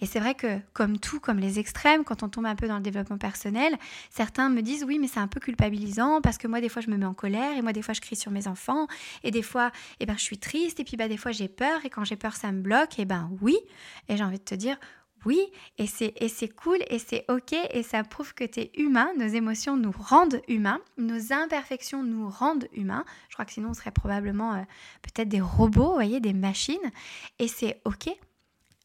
Et 0.00 0.06
c'est 0.06 0.20
vrai 0.20 0.34
que, 0.34 0.58
comme 0.72 0.98
tout, 0.98 1.20
comme 1.20 1.38
les 1.38 1.58
extrêmes, 1.58 2.04
quand 2.04 2.22
on 2.22 2.28
tombe 2.28 2.46
un 2.46 2.54
peu 2.54 2.68
dans 2.68 2.76
le 2.76 2.82
développement 2.82 3.18
personnel, 3.18 3.76
certains 4.08 4.48
me 4.48 4.62
disent 4.62 4.84
oui, 4.84 4.98
mais 4.98 5.06
c'est 5.06 5.20
un 5.20 5.28
peu 5.28 5.40
culpabilisant 5.40 6.20
parce 6.20 6.38
que 6.38 6.48
moi, 6.48 6.60
des 6.60 6.68
fois, 6.68 6.82
je 6.82 6.90
me 6.90 6.96
mets 6.96 7.06
en 7.06 7.14
colère 7.14 7.56
et 7.56 7.62
moi, 7.62 7.72
des 7.72 7.82
fois, 7.82 7.94
je 7.94 8.00
crie 8.00 8.16
sur 8.16 8.30
mes 8.30 8.48
enfants 8.48 8.86
et 9.22 9.30
des 9.30 9.42
fois, 9.42 9.70
eh 10.00 10.06
ben, 10.06 10.14
je 10.16 10.22
suis 10.22 10.38
triste 10.38 10.80
et 10.80 10.84
puis 10.84 10.96
bah, 10.96 11.08
des 11.08 11.16
fois, 11.16 11.32
j'ai 11.32 11.48
peur 11.48 11.84
et 11.84 11.90
quand 11.90 12.04
j'ai 12.04 12.16
peur, 12.16 12.36
ça 12.36 12.52
me 12.52 12.60
bloque. 12.60 12.98
Et 12.98 13.04
ben 13.04 13.30
oui. 13.40 13.58
Et 14.08 14.16
j'ai 14.16 14.24
envie 14.24 14.38
de 14.38 14.44
te 14.44 14.54
dire 14.54 14.78
oui, 15.26 15.40
et 15.78 15.86
c'est, 15.86 16.48
cool, 16.54 16.78
et 16.88 16.98
c'est 16.98 17.24
ok, 17.28 17.54
et 17.70 17.82
ça 17.82 18.02
prouve 18.04 18.34
que 18.34 18.44
tu 18.44 18.60
es 18.60 18.70
humain, 18.76 19.10
nos 19.18 19.26
émotions 19.26 19.76
nous 19.76 19.92
rendent 19.92 20.40
humains, 20.48 20.80
nos 20.96 21.32
imperfections 21.32 22.02
nous 22.02 22.28
rendent 22.28 22.68
humains. 22.72 23.04
Je 23.28 23.34
crois 23.34 23.44
que 23.44 23.52
sinon 23.52 23.70
on 23.70 23.74
serait 23.74 23.90
probablement 23.90 24.54
euh, 24.54 24.62
peut-être 25.02 25.28
des 25.28 25.40
robots, 25.40 25.92
voyez, 25.92 26.20
des 26.20 26.32
machines, 26.32 26.78
et 27.38 27.48
c'est 27.48 27.80
ok. 27.84 28.10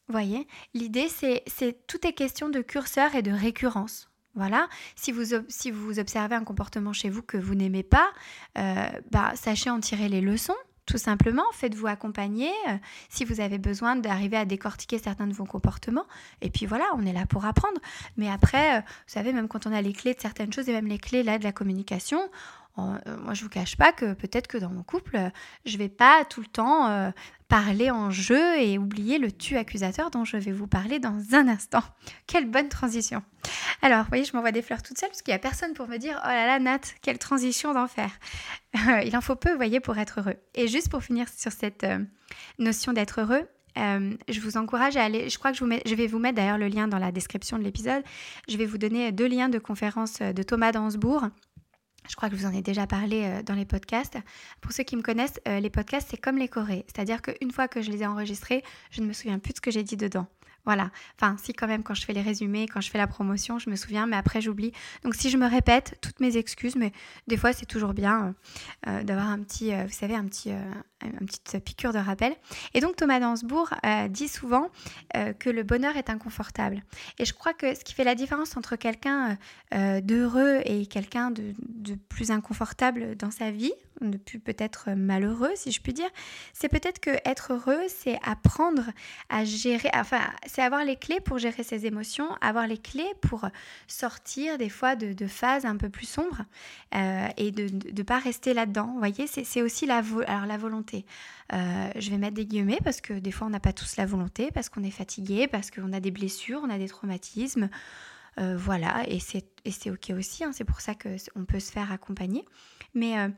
voyez, 0.08 0.46
l'idée 0.74 1.08
c'est, 1.08 1.42
c'est 1.46 1.86
tout 1.86 2.06
est 2.06 2.12
question 2.12 2.48
de 2.48 2.60
curseur 2.60 3.14
et 3.14 3.22
de 3.22 3.32
récurrence. 3.32 4.10
Voilà, 4.34 4.68
si 4.96 5.12
vous, 5.12 5.34
si 5.48 5.70
vous 5.70 5.98
observez 5.98 6.34
un 6.34 6.44
comportement 6.44 6.92
chez 6.92 7.08
vous 7.08 7.22
que 7.22 7.38
vous 7.38 7.54
n'aimez 7.54 7.82
pas, 7.82 8.12
euh, 8.58 8.86
bah, 9.10 9.32
sachez 9.34 9.70
en 9.70 9.80
tirer 9.80 10.10
les 10.10 10.20
leçons 10.20 10.56
tout 10.86 10.98
simplement. 10.98 11.42
Faites-vous 11.52 11.86
accompagner 11.86 12.50
euh, 12.68 12.76
si 13.08 13.24
vous 13.24 13.40
avez 13.40 13.58
besoin 13.58 13.96
d'arriver 13.96 14.36
à 14.36 14.44
décortiquer 14.44 14.98
certains 14.98 15.26
de 15.26 15.34
vos 15.34 15.44
comportements. 15.44 16.06
Et 16.40 16.50
puis 16.50 16.66
voilà, 16.66 16.84
on 16.94 17.04
est 17.04 17.12
là 17.12 17.26
pour 17.26 17.44
apprendre. 17.44 17.80
Mais 18.16 18.30
après, 18.30 18.78
euh, 18.78 18.80
vous 18.80 19.12
savez, 19.12 19.32
même 19.32 19.48
quand 19.48 19.66
on 19.66 19.72
a 19.72 19.82
les 19.82 19.92
clés 19.92 20.14
de 20.14 20.20
certaines 20.20 20.52
choses 20.52 20.68
et 20.68 20.72
même 20.72 20.86
les 20.86 20.98
clés 20.98 21.22
là 21.22 21.38
de 21.38 21.44
la 21.44 21.52
communication, 21.52 22.20
moi 22.76 23.32
je 23.32 23.42
vous 23.42 23.48
cache 23.48 23.76
pas 23.76 23.92
que 23.92 24.12
peut-être 24.12 24.48
que 24.48 24.58
dans 24.58 24.70
mon 24.70 24.82
couple, 24.82 25.18
je 25.64 25.78
vais 25.78 25.88
pas 25.88 26.24
tout 26.24 26.40
le 26.40 26.46
temps 26.46 27.12
parler 27.48 27.90
en 27.90 28.10
jeu 28.10 28.58
et 28.58 28.78
oublier 28.78 29.18
le 29.18 29.30
tu 29.30 29.56
accusateur 29.56 30.10
dont 30.10 30.24
je 30.24 30.36
vais 30.36 30.52
vous 30.52 30.66
parler 30.66 30.98
dans 30.98 31.34
un 31.34 31.48
instant. 31.48 31.82
Quelle 32.26 32.50
bonne 32.50 32.68
transition. 32.68 33.22
Alors, 33.82 34.02
vous 34.02 34.08
voyez, 34.08 34.24
je 34.24 34.32
m'envoie 34.34 34.52
des 34.52 34.62
fleurs 34.62 34.82
toute 34.82 34.98
seule 34.98 35.08
parce 35.08 35.22
qu'il 35.22 35.32
n'y 35.32 35.36
a 35.36 35.38
personne 35.38 35.72
pour 35.74 35.88
me 35.88 35.98
dire 35.98 36.20
Oh 36.24 36.28
là 36.28 36.46
là, 36.46 36.58
Nat, 36.58 36.80
quelle 37.02 37.18
transition 37.18 37.72
d'enfer. 37.74 38.10
Il 39.04 39.16
en 39.16 39.20
faut 39.20 39.36
peu, 39.36 39.50
vous 39.50 39.56
voyez, 39.56 39.80
pour 39.80 39.96
être 39.98 40.20
heureux. 40.20 40.36
Et 40.54 40.66
juste 40.66 40.88
pour 40.88 41.04
finir 41.04 41.28
sur 41.28 41.52
cette 41.52 41.84
euh, 41.84 42.00
notion 42.58 42.92
d'être 42.92 43.20
heureux, 43.20 43.46
euh, 43.78 44.14
je 44.28 44.40
vous 44.40 44.56
encourage 44.56 44.96
à 44.96 45.04
aller, 45.04 45.28
je 45.28 45.38
crois 45.38 45.52
que 45.52 45.58
je, 45.58 45.64
je 45.86 45.94
vais 45.94 46.06
vous 46.06 46.18
mettre 46.18 46.36
d'ailleurs 46.36 46.58
le 46.58 46.68
lien 46.68 46.88
dans 46.88 46.98
la 46.98 47.12
description 47.12 47.58
de 47.58 47.62
l'épisode. 47.62 48.02
Je 48.48 48.56
vais 48.56 48.66
vous 48.66 48.78
donner 48.78 49.12
deux 49.12 49.28
liens 49.28 49.48
de 49.48 49.58
conférence 49.58 50.20
de 50.20 50.42
Thomas 50.42 50.72
Dansbourg 50.72 51.28
je 52.08 52.16
crois 52.16 52.28
que 52.28 52.36
je 52.36 52.40
vous 52.40 52.46
en 52.46 52.52
ai 52.52 52.62
déjà 52.62 52.86
parlé 52.86 53.24
euh, 53.24 53.42
dans 53.42 53.54
les 53.54 53.64
podcasts. 53.64 54.18
Pour 54.60 54.72
ceux 54.72 54.84
qui 54.84 54.96
me 54.96 55.02
connaissent, 55.02 55.40
euh, 55.48 55.60
les 55.60 55.70
podcasts, 55.70 56.08
c'est 56.10 56.16
comme 56.16 56.38
les 56.38 56.48
chorés. 56.48 56.84
C'est-à-dire 56.86 57.22
qu'une 57.22 57.50
fois 57.50 57.68
que 57.68 57.82
je 57.82 57.90
les 57.90 58.02
ai 58.02 58.06
enregistrés, 58.06 58.62
je 58.90 59.02
ne 59.02 59.06
me 59.06 59.12
souviens 59.12 59.38
plus 59.38 59.52
de 59.52 59.56
ce 59.56 59.60
que 59.60 59.70
j'ai 59.70 59.82
dit 59.82 59.96
dedans. 59.96 60.26
Voilà. 60.64 60.90
Enfin, 61.14 61.36
si 61.40 61.52
quand 61.52 61.68
même, 61.68 61.84
quand 61.84 61.94
je 61.94 62.04
fais 62.04 62.12
les 62.12 62.22
résumés, 62.22 62.66
quand 62.66 62.80
je 62.80 62.90
fais 62.90 62.98
la 62.98 63.06
promotion, 63.06 63.60
je 63.60 63.70
me 63.70 63.76
souviens, 63.76 64.06
mais 64.06 64.16
après 64.16 64.40
j'oublie. 64.40 64.72
Donc 65.04 65.14
si 65.14 65.30
je 65.30 65.36
me 65.36 65.48
répète, 65.48 65.96
toutes 66.02 66.18
mes 66.18 66.36
excuses, 66.36 66.74
mais 66.74 66.90
des 67.28 67.36
fois 67.36 67.52
c'est 67.52 67.66
toujours 67.66 67.94
bien 67.94 68.34
euh, 68.88 69.04
d'avoir 69.04 69.28
un 69.28 69.38
petit, 69.38 69.70
vous 69.70 69.92
savez, 69.92 70.16
un 70.16 70.24
petit, 70.24 70.50
une 71.02 71.26
petite 71.26 71.58
piqûre 71.64 71.92
de 71.92 71.98
rappel. 71.98 72.34
Et 72.74 72.80
donc 72.80 72.96
Thomas 72.96 73.20
Dansbourg 73.20 73.70
dit 74.08 74.28
souvent 74.28 74.70
que 75.38 75.50
le 75.50 75.62
bonheur 75.62 75.96
est 75.96 76.10
inconfortable. 76.10 76.82
Et 77.18 77.24
je 77.24 77.34
crois 77.34 77.52
que 77.52 77.74
ce 77.74 77.84
qui 77.84 77.94
fait 77.94 78.04
la 78.04 78.14
différence 78.14 78.56
entre 78.56 78.76
quelqu'un 78.76 79.36
d'heureux 79.72 80.60
et 80.64 80.86
quelqu'un 80.86 81.30
de, 81.30 81.54
de 81.58 81.94
plus 81.94 82.30
inconfortable 82.30 83.16
dans 83.16 83.30
sa 83.30 83.50
vie, 83.50 83.72
de 84.00 84.16
plus 84.18 84.38
peut-être 84.38 84.90
malheureux 84.90 85.52
si 85.54 85.72
je 85.72 85.80
puis 85.80 85.92
dire, 85.92 86.08
c'est 86.52 86.68
peut-être 86.68 87.00
que 87.00 87.10
être 87.24 87.52
heureux, 87.52 87.82
c'est 87.88 88.18
apprendre 88.22 88.84
à 89.28 89.44
gérer, 89.44 89.90
enfin 89.94 90.20
c'est 90.46 90.62
avoir 90.62 90.84
les 90.84 90.96
clés 90.96 91.20
pour 91.20 91.38
gérer 91.38 91.62
ses 91.62 91.86
émotions, 91.86 92.28
avoir 92.40 92.66
les 92.66 92.78
clés 92.78 93.12
pour 93.20 93.48
sortir 93.86 94.58
des 94.58 94.68
fois 94.68 94.96
de, 94.96 95.26
phases 95.26 95.64
un 95.64 95.76
peu 95.76 95.88
plus 95.88 96.06
sombres 96.06 96.42
euh, 96.94 97.26
et 97.36 97.50
de 97.50 97.68
ne 97.92 98.02
pas 98.02 98.18
rester 98.18 98.54
là-dedans. 98.54 98.86
Vous 98.92 98.98
voyez, 98.98 99.26
c'est 99.26 99.62
aussi 99.62 99.86
la, 99.86 100.02
alors, 100.26 100.46
la 100.46 100.56
volonté. 100.56 100.85
Euh, 100.94 101.90
je 101.96 102.10
vais 102.10 102.18
mettre 102.18 102.34
des 102.34 102.46
guillemets 102.46 102.78
parce 102.82 103.00
que 103.00 103.14
des 103.14 103.32
fois 103.32 103.46
on 103.46 103.50
n'a 103.50 103.60
pas 103.60 103.72
tous 103.72 103.96
la 103.96 104.06
volonté, 104.06 104.50
parce 104.52 104.68
qu'on 104.68 104.82
est 104.82 104.90
fatigué, 104.90 105.48
parce 105.48 105.70
qu'on 105.70 105.92
a 105.92 106.00
des 106.00 106.10
blessures, 106.10 106.60
on 106.64 106.70
a 106.70 106.78
des 106.78 106.88
traumatismes. 106.88 107.68
Euh, 108.38 108.54
voilà, 108.54 109.02
et 109.08 109.18
c'est 109.18 109.90
ok 109.90 110.10
aussi, 110.10 110.44
hein, 110.44 110.50
c'est 110.52 110.64
pour 110.64 110.82
ça 110.82 110.94
qu'on 110.94 111.46
peut 111.46 111.60
se 111.60 111.72
faire 111.72 111.90
accompagner. 111.90 112.44
Mais 112.92 113.18
euh, 113.18 113.28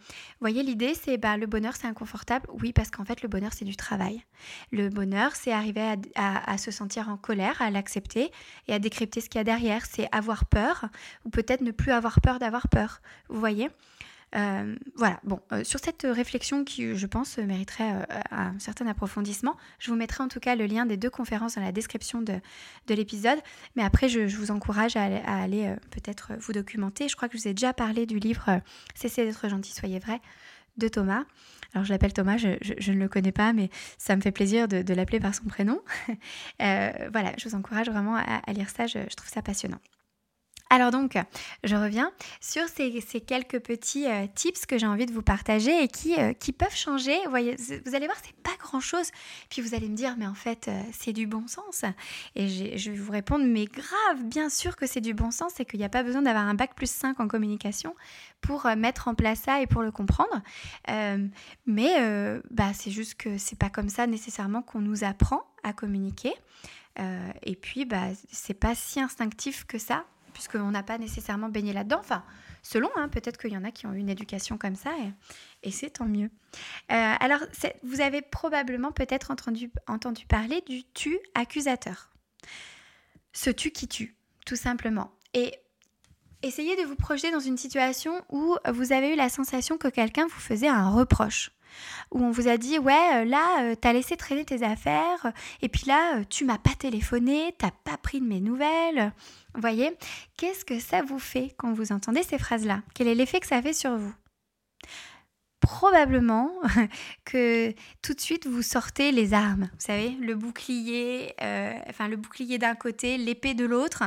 voyez, 0.41 0.63
l'idée, 0.63 0.95
c'est 0.95 1.19
bah, 1.19 1.37
le 1.37 1.47
bonheur, 1.47 1.77
c'est 1.77 1.87
inconfortable. 1.87 2.49
Oui, 2.61 2.73
parce 2.73 2.91
qu'en 2.91 3.05
fait, 3.05 3.23
le 3.23 3.29
bonheur, 3.29 3.53
c'est 3.53 3.65
du 3.65 3.77
travail. 3.77 4.25
Le 4.73 4.89
bonheur, 4.89 5.37
c'est 5.37 5.53
arriver 5.53 5.95
à, 6.17 6.59
se 6.59 6.71
sentir 6.71 7.09
en 7.09 7.17
colère, 7.17 7.61
à 7.63 7.71
l'accepter 7.71 8.31
et 8.67 8.75
à 8.75 8.79
décrypter 8.79 9.21
ce 9.21 9.29
qu'il 9.29 9.39
y 9.39 9.41
a 9.41 9.45
derrière. 9.45 9.87
C'est 9.87 10.09
avoir 10.13 10.47
peur 10.47 10.87
ou 11.25 11.31
peut-être 11.31 11.61
ne 11.61 11.71
plus 11.71 11.93
avoir 11.93 12.21
peur 12.21 12.39
d'avoir 12.39 12.69
peur. 12.69 13.01
Vous 13.29 13.39
voyez? 13.39 13.69
Euh, 14.37 14.77
voilà, 14.95 15.21
bon, 15.25 15.41
euh, 15.53 15.65
sur 15.65 15.81
cette 15.81 16.07
réflexion 16.09 16.65
qui, 16.65 16.95
je 16.95 17.07
pense, 17.07 17.39
mériterait 17.39 17.93
euh, 17.93 18.21
un 18.31 18.59
certain 18.59 18.87
approfondissement, 18.87 19.57
je 19.79 19.91
vous 19.91 19.97
mettrai 19.97 20.23
en 20.23 20.29
tout 20.29 20.41
cas 20.41 20.55
le 20.55 20.67
lien 20.67 20.87
des 20.87 20.97
deux 20.97 21.11
conférences 21.11 21.55
dans 21.55 21.63
la 21.63 21.73
description 21.73 22.21
de, 22.21 22.41
l'épisode. 22.89 23.39
Mais 23.77 23.83
après, 23.83 24.09
je, 24.09 24.21
vous 24.37 24.51
encourage 24.51 24.97
à, 24.97 25.05
aller 25.05 25.75
peut-être 25.91 26.33
vous 26.41 26.53
documenter. 26.53 27.09
Je 27.09 27.17
crois 27.17 27.29
que 27.29 27.37
je 27.37 27.43
vous 27.43 27.49
ai 27.49 27.55
déjà 27.55 27.73
parlé 27.73 28.07
du 28.07 28.19
livre 28.19 28.61
Cessez 28.95 29.25
d'être 29.25 29.49
gentil, 29.49 29.73
soyez 29.73 29.99
vrai 29.99 30.21
de 30.77 30.89
Thomas. 30.89 31.25
Alors 31.75 31.85
je 31.85 31.93
l'appelle 31.93 32.13
Thomas, 32.13 32.37
je, 32.37 32.91
ne 32.93 32.99
le 32.99 33.09
connais 33.09 33.33
pas, 33.33 33.53
mais 33.53 33.69
ça 33.99 34.17
me 34.17 34.21
fait 34.21 34.31
plaisir 34.31 34.69
de, 34.69 34.95
l'appeler 34.95 35.21
par 35.21 35.35
son 35.35 35.45
prénom. 35.45 35.81
voilà, 36.59 37.33
je 37.37 37.49
vous 37.49 37.55
encourage 37.55 37.89
vraiment 37.89 38.17
à, 38.17 38.53
lire 38.53 38.71
ça, 38.71 38.87
je 38.87 39.15
trouve 39.15 39.29
ça 39.29 39.43
passionnant. 39.43 39.81
Alors 40.71 40.91
donc, 40.91 41.17
je 41.65 41.77
reviens 41.77 42.13
sur 42.41 42.69
ces, 42.69 43.01
quelques 43.21 43.61
petits 43.61 44.07
euh, 44.07 44.27
tips 44.35 44.67
que 44.67 44.77
j'ai 44.77 44.87
envie 44.87 45.07
de 45.07 45.13
vous 45.13 45.23
partager 45.23 45.83
et 45.83 45.89
qui, 45.89 46.15
euh, 46.19 46.35
qui 46.35 46.53
peuvent 46.53 46.75
changer. 46.75 47.17
Vous, 47.25 47.31
voyez, 47.31 47.57
vous 47.87 47.95
allez 47.95 48.07
voir, 48.07 48.19
c'est 48.23 48.37
pas 48.43 48.55
grand-chose. 48.61 49.11
Puis 49.49 49.63
vous 49.63 49.75
allez 49.75 49.89
me 49.89 49.97
dire, 49.97 50.17
mais 50.19 50.27
en 50.27 50.35
fait, 50.35 50.69
euh, 50.69 50.83
c'est 50.93 51.15
du 51.15 51.27
bon 51.27 51.47
sens. 51.47 51.85
Et 52.35 52.49
je 52.77 52.91
vais 52.91 52.97
vous 52.99 53.13
répondre, 53.13 53.47
mais 53.47 53.65
grave, 53.65 54.25
bien 54.25 54.51
sûr 54.51 54.77
que 54.77 54.87
c'est 54.87 55.01
du 55.01 55.15
bon 55.15 55.31
sens 55.31 55.59
et 55.59 55.65
qu'il 55.65 55.79
n'y 55.79 55.87
a 55.87 55.91
pas 55.91 56.03
besoin 56.03 56.21
d'avoir 56.21 56.47
un 56.47 56.55
bac 56.55 56.75
plus 56.75 56.91
5 56.91 57.19
en 57.19 57.29
communication 57.29 57.95
pour 58.43 58.67
mettre 58.77 59.09
en 59.09 59.15
place 59.15 59.41
ça 59.41 59.63
et 59.63 59.67
pour 59.67 59.83
le 59.83 59.91
comprendre. 59.91 60.43
mais 61.67 62.41
bah, 62.51 62.73
c'est 62.75 62.91
juste 62.91 63.15
que 63.15 63.39
c'est 63.39 63.59
pas 63.59 63.71
comme 63.71 63.89
ça 63.89 64.07
nécessairement 64.07 64.63
qu'on 64.63 64.81
nous 64.81 65.03
apprend 65.03 65.43
à 65.65 65.73
communiquer. 65.73 66.33
et 66.99 67.57
puis, 67.57 67.85
bah, 67.85 68.09
c'est 68.31 68.55
pas 68.55 68.75
si 68.75 69.01
instinctif 69.01 69.65
que 69.65 69.79
ça 69.79 70.05
puisqu'on 70.39 70.71
n'a 70.71 70.85
pas 70.85 70.99
nécessairement 70.99 71.49
baigné 71.49 71.73
là-dedans. 71.73 71.99
Enfin, 71.99 72.23
selon, 72.63 72.89
hein, 72.95 73.09
peut-être 73.09 73.39
qu'il 73.39 73.53
y 73.53 73.57
en 73.57 73.65
a 73.65 73.73
qui 73.73 73.87
ont 73.87 73.93
eu 73.93 73.99
une 73.99 74.09
éducation 74.09 74.57
comme 74.57 74.77
ça, 74.77 74.93
et, 75.65 75.73
c'est 75.73 75.91
tant 75.91 76.05
mieux. 76.05 76.31
Euh, 76.93 77.15
alors, 77.19 77.41
vous 77.83 78.01
avez 78.01 78.23
probablement 78.23 78.93
peut-être 78.93 79.33
entendu, 79.33 79.73
entendu 79.89 80.27
parler 80.27 80.63
du 80.69 80.85
tu 80.95 81.19
accusateur. 81.35 82.11
Ce 83.33 83.51
tu 83.51 83.73
qui 83.73 83.89
tue, 83.89 84.15
tout 84.47 84.55
simplement. 84.55 85.11
Et 85.35 85.57
essayez 86.43 86.77
de 86.77 86.87
vous 86.87 86.95
projeter 86.95 87.33
dans 87.33 87.41
une 87.41 87.59
situation 87.59 88.25
où 88.29 88.55
vous 88.73 88.93
avez 88.93 89.15
eu 89.15 89.17
la 89.17 89.31
sensation 89.31 89.77
que 89.77 89.89
quelqu'un 89.89 90.29
vous 90.29 90.41
faisait 90.41 90.69
un 90.69 90.89
reproche 90.89 91.51
où 92.13 92.23
on 92.23 92.31
vous 92.31 92.49
a 92.49 92.57
dit 92.57 92.79
ouais 92.79 92.95
euh, 93.15 93.25
là 93.25 93.63
euh, 93.63 93.75
t'as 93.75 93.93
laissé 93.93 94.17
traîner 94.17 94.45
tes 94.45 94.63
affaires 94.63 95.33
et 95.63 95.69
puis 95.69 95.85
là 95.87 96.25
tu 96.25 96.45
m'as 96.45 96.59
pas 96.59 96.75
téléphoné, 96.79 97.55
t'as 97.59 97.71
pas 97.85 97.97
pris 97.97 98.21
de 98.21 98.27
mes 98.27 98.41
nouvelles, 98.41 99.13
voyez, 99.61 99.97
qu'est-ce 100.37 100.65
que 100.65 100.79
ça 100.79 101.03
vous 101.03 101.19
fait 101.19 101.55
quand 101.57 101.73
vous 101.73 101.93
entendez 101.93 102.23
ces 102.23 102.39
phrases-là? 102.39 102.83
Quel 102.95 103.09
est 103.09 103.15
l'effet 103.15 103.41
que 103.41 103.47
ça 103.47 103.63
fait 103.63 103.73
sur 103.73 103.97
vous? 103.97 104.15
Probablement 105.61 106.53
que 107.25 107.75
tout 108.01 108.15
de 108.15 108.21
suite 108.21 108.47
vous 108.47 108.63
sortez 108.63 109.11
les 109.11 109.35
armes, 109.35 109.69
vous 109.73 109.81
savez, 109.81 110.11
le 110.21 110.35
bouclier, 110.35 111.35
euh, 111.43 111.75
enfin 111.89 112.09
le 112.09 112.17
bouclier 112.17 112.59
d'un 112.59 112.75
côté, 112.75 113.19
l'épée 113.19 113.55
de 113.55 113.67
l'autre, 113.67 114.05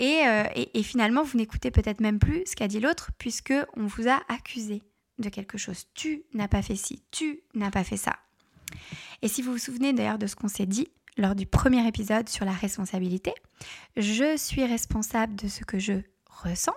euh, 0.00 0.44
et, 0.54 0.78
et, 0.78 0.82
finalement 0.82 1.22
vous 1.22 1.38
n'écoutez 1.38 1.70
peut-être 1.70 2.00
même 2.00 2.18
plus 2.18 2.42
ce 2.46 2.56
qu'a 2.56 2.68
dit 2.68 2.80
l'autre 2.80 3.10
puisque 3.18 3.54
on 3.76 3.86
vous 3.86 4.08
a 4.08 4.20
accusé 4.28 4.82
de 5.18 5.28
quelque 5.28 5.58
chose. 5.58 5.86
Tu 5.94 6.24
n'as 6.34 6.48
pas 6.48 6.62
fait 6.62 6.76
ci, 6.76 7.02
tu 7.10 7.40
n'as 7.54 7.70
pas 7.70 7.84
fait 7.84 7.96
ça. 7.96 8.16
Et 9.22 9.28
si 9.28 9.42
vous 9.42 9.52
vous 9.52 9.58
souvenez 9.58 9.92
d'ailleurs 9.92 10.18
de 10.18 10.26
ce 10.26 10.36
qu'on 10.36 10.48
s'est 10.48 10.66
dit, 10.66 10.88
lors 11.18 11.34
du 11.34 11.44
premier 11.44 11.86
épisode 11.86 12.28
sur 12.28 12.44
la 12.44 12.52
responsabilité. 12.52 13.34
Je 13.96 14.36
suis 14.36 14.64
responsable 14.64 15.34
de 15.34 15.48
ce 15.48 15.64
que 15.64 15.78
je 15.78 15.94
ressens. 16.26 16.76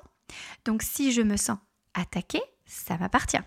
Donc 0.65 0.81
si 0.81 1.12
je 1.12 1.21
me 1.21 1.38
sens 1.38 1.60
attaquée, 1.93 2.41
ça 2.65 2.98
m'appartient. 2.98 3.41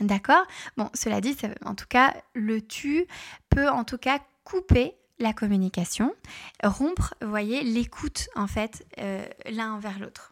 D'accord? 0.00 0.46
Bon, 0.76 0.88
cela 0.94 1.20
dit, 1.20 1.36
en 1.64 1.74
tout 1.74 1.88
cas, 1.88 2.14
le 2.34 2.62
tu 2.62 3.06
peut 3.50 3.68
en 3.68 3.84
tout 3.84 3.98
cas 3.98 4.20
couper 4.44 4.94
la 5.18 5.34
communication, 5.34 6.14
rompre, 6.62 7.14
vous 7.20 7.28
voyez, 7.28 7.62
l'écoute 7.62 8.28
en 8.34 8.46
fait 8.46 8.86
euh, 8.98 9.26
l'un 9.50 9.74
envers 9.74 9.98
l'autre. 9.98 10.29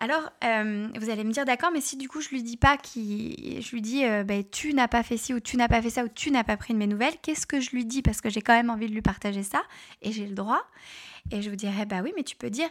Alors, 0.00 0.30
euh, 0.44 0.88
vous 0.96 1.10
allez 1.10 1.24
me 1.24 1.32
dire, 1.32 1.44
d'accord, 1.44 1.70
mais 1.72 1.80
si 1.80 1.96
du 1.96 2.08
coup 2.08 2.20
je 2.20 2.28
lui 2.28 2.44
dis 2.44 2.56
pas 2.56 2.76
qui, 2.76 3.60
je 3.60 3.70
lui 3.72 3.82
dis, 3.82 4.04
euh, 4.04 4.22
ben, 4.22 4.44
tu 4.48 4.72
n'as 4.72 4.86
pas 4.86 5.02
fait 5.02 5.16
ci 5.16 5.34
ou 5.34 5.40
tu 5.40 5.56
n'as 5.56 5.66
pas 5.66 5.82
fait 5.82 5.90
ça 5.90 6.04
ou 6.04 6.08
tu 6.08 6.30
n'as 6.30 6.44
pas 6.44 6.56
pris 6.56 6.72
de 6.72 6.78
mes 6.78 6.86
nouvelles, 6.86 7.16
qu'est-ce 7.20 7.46
que 7.46 7.60
je 7.60 7.70
lui 7.70 7.84
dis? 7.84 8.00
Parce 8.00 8.20
que 8.20 8.30
j'ai 8.30 8.40
quand 8.40 8.52
même 8.54 8.70
envie 8.70 8.86
de 8.86 8.94
lui 8.94 9.02
partager 9.02 9.42
ça 9.42 9.62
et 10.00 10.12
j'ai 10.12 10.26
le 10.26 10.34
droit. 10.34 10.64
Et 11.32 11.42
je 11.42 11.50
vous 11.50 11.56
dirais, 11.56 11.84
bah 11.84 12.00
oui, 12.02 12.12
mais 12.16 12.22
tu 12.22 12.36
peux 12.36 12.48
dire, 12.48 12.68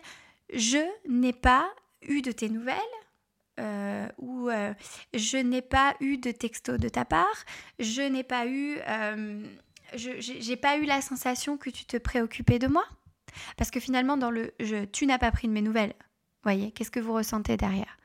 je 0.54 0.78
n'ai 1.08 1.34
pas 1.34 1.70
eu 2.02 2.22
de 2.22 2.32
tes 2.32 2.50
nouvelles. 2.50 2.78
Euh, 3.60 4.08
ou 4.20 4.52
je 5.16 5.38
n'ai 5.38 5.64
pas 5.64 5.96
eu 6.00 6.20
de 6.20 6.30
texto 6.30 6.78
de 6.78 6.90
ta 6.90 7.06
part, 7.06 7.26
je 7.80 8.04
n'ai 8.04 8.22
pas 8.22 8.46
eu, 8.46 8.78
pas 10.62 10.78
eu 10.78 10.86
la 10.86 11.02
sensation 11.02 11.58
que 11.58 11.72
tu 11.72 11.86
te 11.86 11.98
préoccupais 11.98 12.60
de 12.60 12.68
moi, 12.68 12.86
parce 13.58 13.72
que 13.72 13.80
finalement 13.80 14.16
dans 14.16 14.30
le 14.30 14.54
je, 14.60 14.86
tu 14.86 15.08
n'as 15.08 15.18
pas 15.18 15.32
pris 15.32 15.48
de 15.48 15.54
mes 15.54 15.64
nouvelles, 15.64 15.96
voyez, 16.44 16.72
qu'est-ce 16.72 16.92
que 16.92 17.00
vous 17.00 17.14
ressentez 17.14 17.58
derrière? 17.58 17.98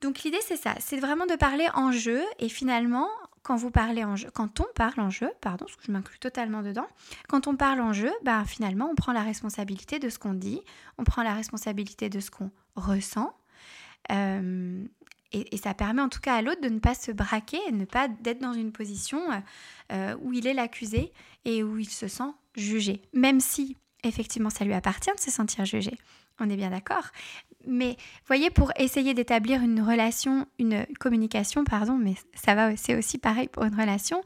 Donc 0.00 0.22
l'idée 0.22 0.38
c'est 0.42 0.56
ça, 0.56 0.74
c'est 0.78 0.98
vraiment 0.98 1.26
de 1.26 1.34
parler 1.34 1.66
en 1.74 1.90
jeu 1.90 2.22
et 2.38 2.48
finalement 2.48 3.08
quand 3.42 3.56
vous 3.56 3.70
parlez 3.70 4.04
quand 4.34 4.60
on 4.60 4.66
parle 4.74 5.00
en 5.00 5.10
jeu, 5.10 5.30
pardon, 5.40 5.64
parce 5.64 5.76
que 5.76 5.84
je 5.86 5.90
m'inclus 5.90 6.18
totalement 6.18 6.62
dedans, 6.62 6.86
quand 7.28 7.46
on 7.46 7.56
parle 7.56 7.80
en 7.80 7.92
jeu, 7.92 8.12
ben 8.22 8.44
finalement 8.44 8.88
on 8.90 8.94
prend 8.94 9.12
la 9.12 9.22
responsabilité 9.22 9.98
de 9.98 10.08
ce 10.08 10.18
qu'on 10.18 10.34
dit, 10.34 10.60
on 10.98 11.04
prend 11.04 11.22
la 11.22 11.34
responsabilité 11.34 12.10
de 12.10 12.20
ce 12.20 12.30
qu'on 12.30 12.50
ressent. 12.76 13.34
Euh, 14.12 14.84
Et, 15.32 15.56
ça 15.56 15.74
permet 15.74 16.02
en 16.02 16.08
tout 16.08 16.20
cas 16.20 16.36
à 16.36 16.42
l'autre 16.42 16.60
de 16.60 16.68
ne 16.68 16.78
pas 16.78 16.94
se 16.94 17.10
braquer 17.10 17.58
et 17.68 17.72
ne 17.72 17.84
pas 17.84 18.08
d'être 18.08 18.40
dans 18.40 18.54
une 18.54 18.72
position 18.72 19.20
où 20.22 20.32
il 20.32 20.46
est 20.46 20.54
l'accusé 20.54 21.12
et 21.44 21.62
où 21.62 21.78
il 21.78 21.88
se 21.88 22.08
sent 22.08 22.32
jugé. 22.54 23.02
Même 23.12 23.40
si 23.40 23.76
effectivement 24.04 24.50
ça 24.50 24.64
lui 24.64 24.74
appartient 24.74 25.14
de 25.14 25.20
se 25.20 25.30
sentir 25.30 25.64
jugé. 25.64 25.98
On 26.40 26.48
est 26.48 26.56
bien 26.56 26.70
d'accord. 26.70 27.04
Mais 27.66 27.96
voyez, 28.26 28.50
pour 28.50 28.72
essayer 28.76 29.14
d'établir 29.14 29.60
une 29.62 29.82
relation, 29.82 30.46
une 30.58 30.86
communication, 31.00 31.64
pardon, 31.64 31.98
mais 31.98 32.14
ça 32.34 32.54
va, 32.54 32.76
c'est 32.76 32.96
aussi 32.96 33.18
pareil 33.18 33.48
pour 33.48 33.64
une 33.64 33.74
relation, 33.74 34.22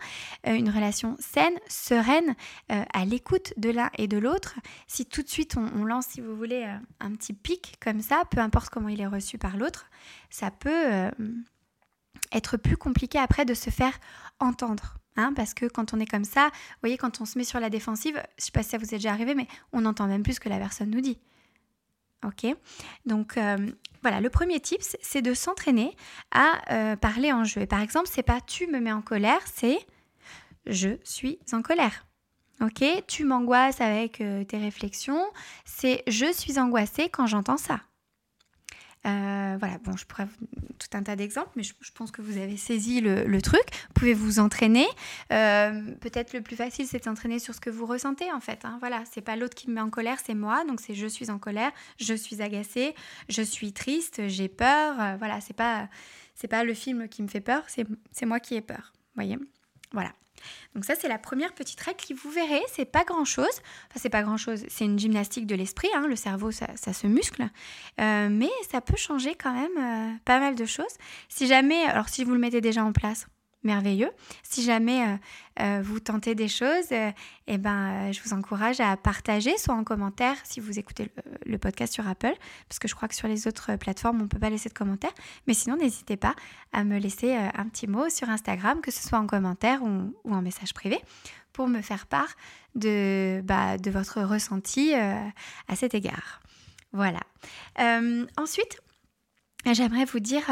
euh, 0.46 0.54
une 0.54 0.68
relation 0.68 1.16
saine, 1.18 1.58
sereine, 1.66 2.36
euh, 2.70 2.84
à 2.92 3.04
l'écoute 3.04 3.54
de 3.56 3.70
l'un 3.70 3.90
et 3.96 4.06
de 4.06 4.18
l'autre. 4.18 4.54
Si 4.86 5.06
tout 5.06 5.22
de 5.22 5.28
suite 5.28 5.56
on, 5.56 5.84
lance, 5.84 6.06
si 6.08 6.20
vous 6.20 6.36
voulez, 6.36 6.64
euh, 6.64 6.76
un 7.00 7.12
petit 7.12 7.32
pic 7.32 7.76
comme 7.80 8.00
ça, 8.00 8.22
peu 8.30 8.40
importe 8.40 8.68
comment 8.68 8.88
il 8.88 9.00
est 9.00 9.06
reçu 9.06 9.38
par 9.38 9.56
l'autre, 9.56 9.86
ça 10.28 10.50
peut 10.50 11.10
être 12.32 12.56
plus 12.56 12.76
compliqué 12.76 13.18
après 13.18 13.44
de 13.44 13.54
se 13.54 13.70
faire 13.70 13.98
entendre. 14.38 14.98
Hein, 15.16 15.32
parce 15.34 15.52
que 15.52 15.66
quand 15.66 15.92
on 15.92 16.00
est 16.00 16.06
comme 16.06 16.24
ça, 16.24 16.46
vous 16.46 16.80
voyez, 16.80 16.96
quand 16.96 17.20
on 17.20 17.26
se 17.26 17.36
met 17.36 17.44
sur 17.44 17.60
la 17.60 17.68
défensive, 17.68 18.14
je 18.14 18.20
ne 18.20 18.44
sais 18.44 18.50
pas 18.50 18.62
si 18.62 18.70
ça 18.70 18.78
vous 18.78 18.86
est 18.86 18.98
déjà 18.98 19.12
arrivé, 19.12 19.34
mais 19.34 19.46
on 19.72 19.82
n'entend 19.82 20.06
même 20.06 20.22
plus 20.22 20.34
ce 20.34 20.40
que 20.40 20.48
la 20.48 20.58
personne 20.58 20.90
nous 20.90 21.02
dit. 21.02 21.18
Ok 22.24 22.46
Donc 23.06 23.36
euh, 23.36 23.56
voilà, 24.02 24.20
le 24.20 24.30
premier 24.30 24.60
tip, 24.60 24.80
c'est 24.80 25.22
de 25.22 25.34
s'entraîner 25.34 25.96
à 26.30 26.72
euh, 26.72 26.96
parler 26.96 27.32
en 27.32 27.44
jeu. 27.44 27.66
Par 27.66 27.80
exemple, 27.80 28.08
c'est 28.10 28.22
pas 28.22 28.40
tu 28.40 28.66
me 28.66 28.80
mets 28.80 28.92
en 28.92 29.02
colère, 29.02 29.40
c'est 29.52 29.78
je 30.66 30.90
suis 31.04 31.38
en 31.52 31.62
colère. 31.62 32.06
Ok 32.60 32.84
Tu 33.08 33.24
m'angoisses 33.24 33.80
avec 33.80 34.20
euh, 34.20 34.44
tes 34.44 34.58
réflexions, 34.58 35.24
c'est 35.64 36.02
je 36.06 36.32
suis 36.32 36.58
angoissée 36.58 37.08
quand 37.08 37.26
j'entends 37.26 37.56
ça. 37.56 37.80
Euh, 39.04 39.56
voilà, 39.58 39.78
bon, 39.78 39.96
je 39.96 40.06
pourrais 40.06 40.28
tout 40.78 40.96
un 40.96 41.02
tas 41.02 41.16
d'exemples, 41.16 41.50
mais 41.56 41.62
je, 41.62 41.72
pense 41.94 42.10
que 42.12 42.22
vous 42.22 42.38
avez 42.38 42.56
saisi 42.56 43.00
le, 43.00 43.42
truc. 43.42 43.62
Vous 43.88 43.94
pouvez 43.94 44.14
vous 44.14 44.38
entraîner. 44.38 44.86
Euh, 45.32 45.94
peut-être 46.00 46.32
le 46.32 46.40
plus 46.40 46.56
facile, 46.56 46.86
c'est 46.86 46.98
de 46.98 47.04
s'entraîner 47.04 47.38
sur 47.38 47.54
ce 47.54 47.60
que 47.60 47.70
vous 47.70 47.86
ressentez 47.86 48.30
en 48.32 48.40
fait. 48.40 48.64
Hein. 48.64 48.76
Voilà, 48.80 49.02
c'est 49.10 49.20
pas 49.20 49.36
l'autre 49.36 49.54
qui 49.54 49.68
me 49.68 49.74
met 49.74 49.80
en 49.80 49.90
colère, 49.90 50.18
c'est 50.24 50.34
moi. 50.34 50.64
Donc 50.64 50.80
c'est 50.80 50.94
je 50.94 51.06
suis 51.06 51.30
en 51.30 51.38
colère, 51.38 51.72
je 51.98 52.14
suis 52.14 52.42
agacée, 52.42 52.94
je 53.28 53.42
suis 53.42 53.72
triste, 53.72 54.28
j'ai 54.28 54.48
peur. 54.48 55.00
Euh, 55.00 55.16
voilà, 55.18 55.40
c'est 55.40 55.56
pas 55.56 55.88
pas 56.50 56.64
le 56.64 56.74
film 56.74 57.08
qui 57.08 57.22
me 57.22 57.28
fait 57.28 57.40
peur, 57.40 57.64
c'est 57.68 58.26
moi 58.26 58.40
qui 58.40 58.56
ai 58.56 58.60
peur. 58.60 58.92
Voyez, 59.14 59.38
voilà. 59.92 60.12
Donc 60.74 60.84
ça, 60.84 60.94
c'est 60.94 61.08
la 61.08 61.18
première 61.18 61.52
petite 61.52 61.80
règle 61.80 61.98
qui, 61.98 62.14
vous 62.14 62.30
verrez, 62.30 62.62
c'est 62.72 62.84
pas 62.84 63.04
grand-chose. 63.04 63.46
Enfin, 63.88 64.00
c'est 64.00 64.10
pas 64.10 64.22
grand-chose, 64.22 64.64
c'est 64.68 64.84
une 64.84 64.98
gymnastique 64.98 65.46
de 65.46 65.54
l'esprit, 65.54 65.88
hein. 65.94 66.06
le 66.06 66.16
cerveau, 66.16 66.50
ça, 66.50 66.66
se 66.76 67.06
muscle. 67.06 67.44
Euh, 68.00 68.28
mais 68.30 68.50
ça 68.70 68.80
peut 68.80 68.96
changer 68.96 69.34
quand 69.34 69.52
même 69.52 69.78
euh, 69.78 70.16
pas 70.24 70.38
mal 70.38 70.54
de 70.54 70.64
choses. 70.64 70.94
Si 71.28 71.46
jamais, 71.46 71.82
alors 71.84 72.08
si 72.08 72.24
vous 72.24 72.32
le 72.32 72.38
mettez 72.38 72.60
déjà 72.60 72.84
en 72.84 72.92
place, 72.92 73.26
merveilleux. 73.64 74.10
Si 74.42 74.62
jamais 74.62 75.06
euh, 75.06 75.16
euh, 75.60 75.82
vous 75.82 76.00
tentez 76.00 76.34
des 76.34 76.48
choses, 76.48 76.90
euh, 76.92 77.10
eh 77.46 77.58
ben, 77.58 78.12
je 78.12 78.20
vous 78.22 78.32
encourage 78.32 78.80
à 78.80 78.96
partager, 78.96 79.56
soit 79.58 79.74
en 79.74 79.84
commentaire 79.84 80.36
si 80.44 80.60
vous 80.60 80.78
écoutez 80.78 81.10
le, 81.46 81.58
podcast 81.58 81.92
sur 81.92 82.06
Apple, 82.08 82.34
parce 82.68 82.78
que 82.78 82.88
je 82.88 82.94
crois 82.94 83.08
que 83.08 83.14
sur 83.14 83.28
les 83.28 83.46
autres 83.46 83.76
plateformes, 83.76 84.18
on 84.20 84.24
ne 84.24 84.28
peut 84.28 84.38
pas 84.38 84.50
laisser 84.50 84.68
de 84.68 84.74
commentaires. 84.74 85.14
Mais 85.46 85.54
sinon, 85.54 85.76
n'hésitez 85.76 86.16
pas 86.16 86.34
à 86.72 86.84
me 86.84 86.98
laisser 86.98 87.34
un 87.34 87.68
petit 87.68 87.86
mot 87.86 88.08
sur 88.08 88.28
Instagram, 88.28 88.80
que 88.80 88.90
ce 88.90 89.06
soit 89.06 89.18
en 89.18 89.26
commentaire 89.26 89.82
ou, 89.82 90.14
en 90.24 90.42
message 90.42 90.74
privé, 90.74 90.98
pour 91.52 91.68
me 91.68 91.82
faire 91.82 92.06
part 92.06 92.34
de, 92.74 93.42
bah, 93.44 93.78
de 93.78 93.90
votre 93.90 94.22
ressenti 94.22 94.94
à 94.94 95.76
cet 95.76 95.94
égard. 95.94 96.40
Voilà. 96.92 97.20
ensuite, 98.36 98.80
j'aimerais 99.66 100.04
vous 100.04 100.20
dire 100.20 100.44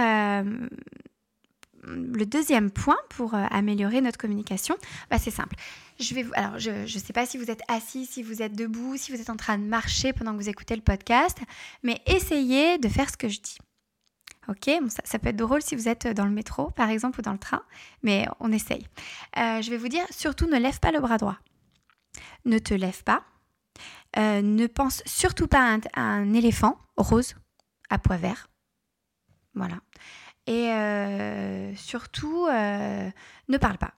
le 1.83 2.27
deuxième 2.27 2.71
point 2.71 2.99
pour 3.11 3.35
euh, 3.35 3.45
améliorer 3.51 4.01
notre 4.01 4.19
communication, 4.19 4.77
bah, 5.11 5.19
c'est 5.19 5.31
simple. 5.31 5.57
Je 5.99 6.15
vais 6.15 6.27
alors, 6.35 6.59
je 6.59 6.83
ne 6.83 6.87
sais 6.87 7.13
pas 7.13 7.27
si 7.27 7.39
vous 7.39 7.51
êtes 7.51 7.63
assis, 7.69 8.07
si 8.07 8.23
vous 8.23 8.43
êtes 8.43 8.55
debout, 8.55 8.97
si 8.97 9.13
vous 9.13 9.21
êtes 9.21 9.31
en 9.31 9.37
train 9.37 9.59
de 9.59 9.65
marcher 9.65 10.13
pendant 10.13 10.33
que 10.33 10.37
vous 10.37 10.49
écoutez 10.49 10.77
le 10.77 10.83
podcast, 10.83 11.39
mais 11.83 12.01
essayez 12.07 12.79
de 12.79 12.89
faire 12.89 13.11
ce 13.11 13.17
que 13.17 13.29
je 13.29 13.41
dis. 13.41 13.59
Ok, 14.49 14.71
ça, 15.05 15.19
peut 15.19 15.29
être 15.29 15.37
drôle 15.37 15.63
si 15.63 15.77
vous 15.77 15.89
êtes 15.89 16.09
dans 16.09 16.25
le 16.25 16.33
métro, 16.33 16.71
par 16.71 16.89
exemple, 16.91 17.21
ou 17.21 17.23
dans 17.23 17.33
le 17.33 17.39
train, 17.39 17.63
mais 18.03 18.27
on 18.41 18.51
essaye. 18.51 18.87
Euh, 19.37 19.63
je 19.63 19.71
vais 19.71 19.77
vous 19.77 19.89
dire, 19.89 20.05
surtout 20.11 20.47
ne 20.47 20.59
lève 20.59 20.81
pas 20.81 20.91
le 20.91 20.99
bras 20.99 21.19
droit. 21.19 21.39
Ne 22.47 22.59
te 22.59 22.75
lève 22.75 23.05
pas. 23.05 23.23
Euh, 24.17 24.43
ne 24.43 24.67
pense 24.67 25.03
surtout 25.07 25.47
pas 25.47 25.79
à 25.95 26.01
un 26.01 26.33
éléphant 26.33 26.79
rose 26.97 27.37
à 27.91 27.99
pois 27.99 28.17
vert. 28.17 28.49
Voilà. 29.55 29.77
Et 30.47 30.71
euh, 30.73 31.75
surtout, 31.77 32.47
euh, 32.47 33.11
ne 33.49 33.59
parle 33.59 33.79
pas. 33.79 33.95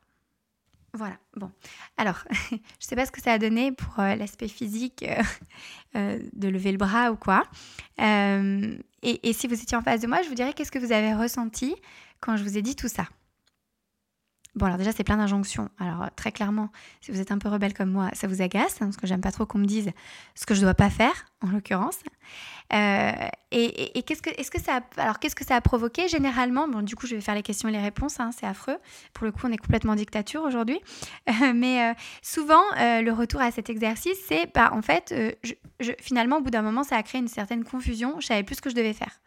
Voilà, 0.95 1.17
bon. 1.37 1.51
Alors, 1.97 2.25
je 2.51 2.55
ne 2.55 2.61
sais 2.81 2.97
pas 2.97 3.07
ce 3.07 3.13
que 3.13 3.23
ça 3.23 3.33
a 3.33 3.39
donné 3.39 3.73
pour 3.73 3.99
euh, 4.01 4.15
l'aspect 4.15 4.49
physique 4.49 5.05
de 5.95 6.49
lever 6.49 6.73
le 6.73 6.79
bras 6.79 7.11
ou 7.11 7.17
quoi. 7.17 7.45
Et, 7.99 9.29
et, 9.29 9.33
si 9.33 9.47
vous 9.47 9.61
étiez 9.61 9.77
en 9.77 9.83
face 9.83 10.01
de 10.01 10.07
moi, 10.07 10.23
je 10.23 10.29
vous 10.29 10.35
dirais 10.35 10.53
qu'est-ce 10.53 10.71
que 10.71 10.79
vous 10.79 10.93
avez 10.93 11.15
ressenti 11.15 11.75
quand 12.21 12.37
je 12.37 12.45
vous 12.45 12.59
ai 12.59 12.63
dit 12.63 12.77
tout 12.77 12.89
ça? 12.89 13.07
Bon, 14.55 14.67
alors 14.67 14.77
déjà, 14.77 14.93
c'est 14.93 15.05
plein 15.05 15.17
d'injonctions. 15.17 15.71
Alors, 15.79 16.11
très 16.15 16.31
clairement, 16.31 16.69
si 17.01 17.11
vous 17.11 17.21
êtes 17.21 17.33
un 17.33 17.39
peu 17.39 17.49
rebelle 17.49 17.73
comme 17.73 17.91
moi, 17.91 18.11
ça 18.13 18.27
vous 18.27 18.43
agace, 18.43 18.83
hein, 18.83 18.87
parce 18.87 18.99
que 18.99 19.07
j'aime 19.07 19.23
pas 19.23 19.33
trop 19.33 19.47
qu'on 19.47 19.59
me 19.59 19.65
dise 19.65 19.91
ce 20.35 20.45
que 20.45 20.55
je 20.55 20.61
dois 20.61 20.75
pas 20.75 20.91
faire, 20.91 21.25
en 21.41 21.49
l'occurrence. 21.49 22.01
Euh, 22.75 23.13
et, 23.51 24.03
qu'est-ce 24.03 24.21
que, 24.21 24.29
est-ce 24.39 24.51
que 24.51 24.61
ça, 24.61 24.81
a, 24.99 25.15
que 25.15 25.61
provoqué 25.61 26.07
généralement? 26.09 26.69
Bon, 26.69 26.83
du 26.83 26.97
coup, 26.97 27.07
je 27.07 27.15
vais 27.15 27.23
faire 27.23 27.35
les 27.35 27.43
questions 27.43 27.71
et 27.71 27.73
les 27.73 27.81
réponses. 27.81 28.21
Hein, 28.21 28.31
c'est 28.39 28.47
affreux. 28.47 28.77
Pour 29.15 29.25
le 29.25 29.33
coup, 29.33 29.41
on 29.45 29.53
est 29.53 29.59
complètement 29.59 29.95
dictature 29.95 30.43
aujourd'hui. 30.43 30.81
Euh, 31.31 31.53
mais 31.55 31.91
euh, 31.91 31.95
souvent, 32.21 32.63
le 32.77 33.11
retour 33.11 33.41
à 33.41 33.51
cet 33.51 33.71
exercice, 33.71 34.19
c'est, 34.29 34.53
bah, 34.53 34.71
en 34.75 34.83
fait, 34.83 35.15
finalement, 36.01 36.39
au 36.39 36.41
bout 36.43 36.51
d'un 36.51 36.63
moment, 36.63 36.85
ça 36.85 36.97
a 36.97 37.03
créé 37.03 37.21
une 37.21 37.29
certaine 37.29 37.65
confusion. 37.65 38.17
Je 38.21 38.27
savais 38.27 38.43
plus 38.43 38.57
ce 38.57 38.61
que 38.61 38.71
je 38.71 38.75
devais 38.75 38.93
faire. 38.93 39.21